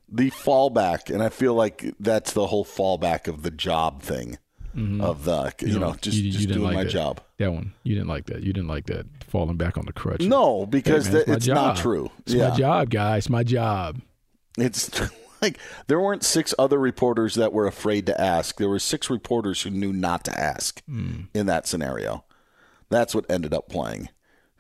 the 0.08 0.32
fallback, 0.32 1.14
and 1.14 1.22
I 1.24 1.30
feel 1.30 1.54
like 1.54 1.94
that's 2.00 2.34
the 2.34 2.48
whole 2.48 2.66
fallback 2.66 3.28
of 3.28 3.44
the 3.44 3.52
job 3.52 4.02
thing 4.02 4.38
of 5.02 5.26
the 5.26 5.52
you, 5.60 5.74
know 5.74 5.88
don't- 5.88 6.02
just 6.02 6.16
Mm-hmm. 6.18 6.26
you- 6.26 6.32
you 6.32 6.38
just 6.38 6.48
doing 6.50 6.62
like 6.64 6.74
my 6.76 6.84
that. 6.86 6.90
job. 6.90 7.22
That 7.38 7.52
one 7.52 7.74
you 7.84 7.96
didn't 7.96 8.08
like 8.08 8.28
that. 8.28 8.44
You 8.44 8.54
didn't 8.54 8.70
like 8.70 8.86
that 8.86 9.08
falling 9.28 9.58
back 9.58 9.78
on 9.78 9.86
the 9.86 9.92
crutch. 9.92 10.22
No, 10.22 10.66
because 10.66 11.08
Hey, 11.08 11.14
man, 11.14 11.20
that- 11.22 11.28
my 11.28 11.34
it's 11.36 11.48
not 11.48 11.78
true. 11.78 12.12
It's 12.20 12.34
Yeah. 12.34 12.50
my 12.50 12.56
job, 12.56 12.90
guys. 12.90 13.18
It's 13.24 13.30
my 13.30 13.44
job. 13.44 14.00
It's 14.58 14.90
like 15.42 15.58
there 15.88 16.00
weren't 16.00 16.24
six 16.24 16.54
other 16.58 16.78
reporters 16.80 17.36
that 17.36 17.52
were 17.52 17.68
afraid 17.68 18.06
to 18.06 18.22
ask. 18.22 18.58
There 18.58 18.70
were 18.70 18.80
six 18.80 19.10
reporters 19.10 19.64
who 19.64 19.70
knew 19.70 19.92
not 19.92 20.24
to 20.26 20.40
ask 20.40 20.82
Hmm. 20.86 21.24
in 21.34 21.46
that 21.48 21.68
scenario. 21.68 22.24
That's 22.90 23.14
what 23.14 23.26
ended 23.30 23.54
up 23.54 23.68
playing. 23.70 24.10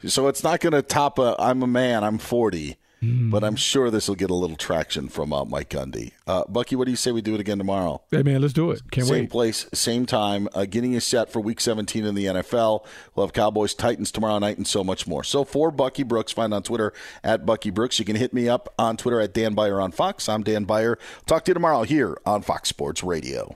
So 0.06 0.28
it's 0.28 0.44
not 0.44 0.60
going 0.60 0.74
to 0.74 0.82
top 0.82 1.18
a 1.20 1.36
I'm 1.40 1.62
a 1.64 1.68
man, 1.68 2.04
I'm 2.04 2.18
40, 2.18 2.78
Hmm. 3.02 3.30
but 3.30 3.44
I'm 3.44 3.56
sure 3.56 3.90
this 3.90 4.08
will 4.10 4.16
get 4.16 4.30
a 4.30 4.36
little 4.36 4.58
traction 4.58 5.08
from 5.08 5.32
uh, 5.32 5.46
Mike 5.46 5.70
Gundy. 5.70 6.12
Uh, 6.28 6.44
Bucky, 6.50 6.76
what 6.76 6.86
do 6.86 6.92
you 6.92 6.98
say 6.98 7.12
we 7.12 7.22
do 7.22 7.34
it 7.34 7.40
again 7.40 7.58
tomorrow? 7.58 8.02
Hey 8.12 8.24
man, 8.24 8.42
let's 8.42 8.54
do 8.54 8.72
it. 8.72 8.82
Can't 8.92 9.08
same 9.08 9.22
wait. 9.22 9.30
place, 9.30 9.68
same 9.74 10.06
time, 10.06 10.50
uh, 10.54 10.66
getting 10.66 10.94
you 10.94 11.00
set 11.00 11.32
for 11.32 11.40
Week 11.40 11.62
17 11.62 12.06
in 12.06 12.16
the 12.16 12.26
NFL. 12.26 12.86
We'll 13.16 13.26
have 13.26 13.34
Cowboys, 13.34 13.74
Titans 13.74 14.12
tomorrow 14.12 14.40
night, 14.40 14.58
and 14.58 14.68
so 14.68 14.84
much 14.84 15.08
more. 15.08 15.24
So 15.24 15.46
for 15.46 15.72
Bucky 15.72 16.04
Brooks, 16.04 16.32
find 16.32 16.54
on 16.54 16.64
Twitter 16.64 16.92
at 17.24 17.46
Bucky 17.46 17.70
Brooks. 17.70 18.00
You 18.00 18.06
can 18.06 18.18
hit 18.18 18.34
me 18.34 18.50
up 18.50 18.74
on 18.78 18.98
Twitter 18.98 19.22
at 19.22 19.34
Dan 19.34 19.54
Beyer 19.54 19.80
on 19.80 19.92
Fox. 19.92 20.28
I'm 20.28 20.44
Dan 20.44 20.66
Beyer. 20.66 20.98
Talk 21.26 21.46
to 21.46 21.52
you 21.52 21.54
tomorrow 21.54 21.84
here 21.84 22.18
on 22.26 22.42
Fox 22.42 22.70
Sports 22.70 23.04
Radio. 23.04 23.56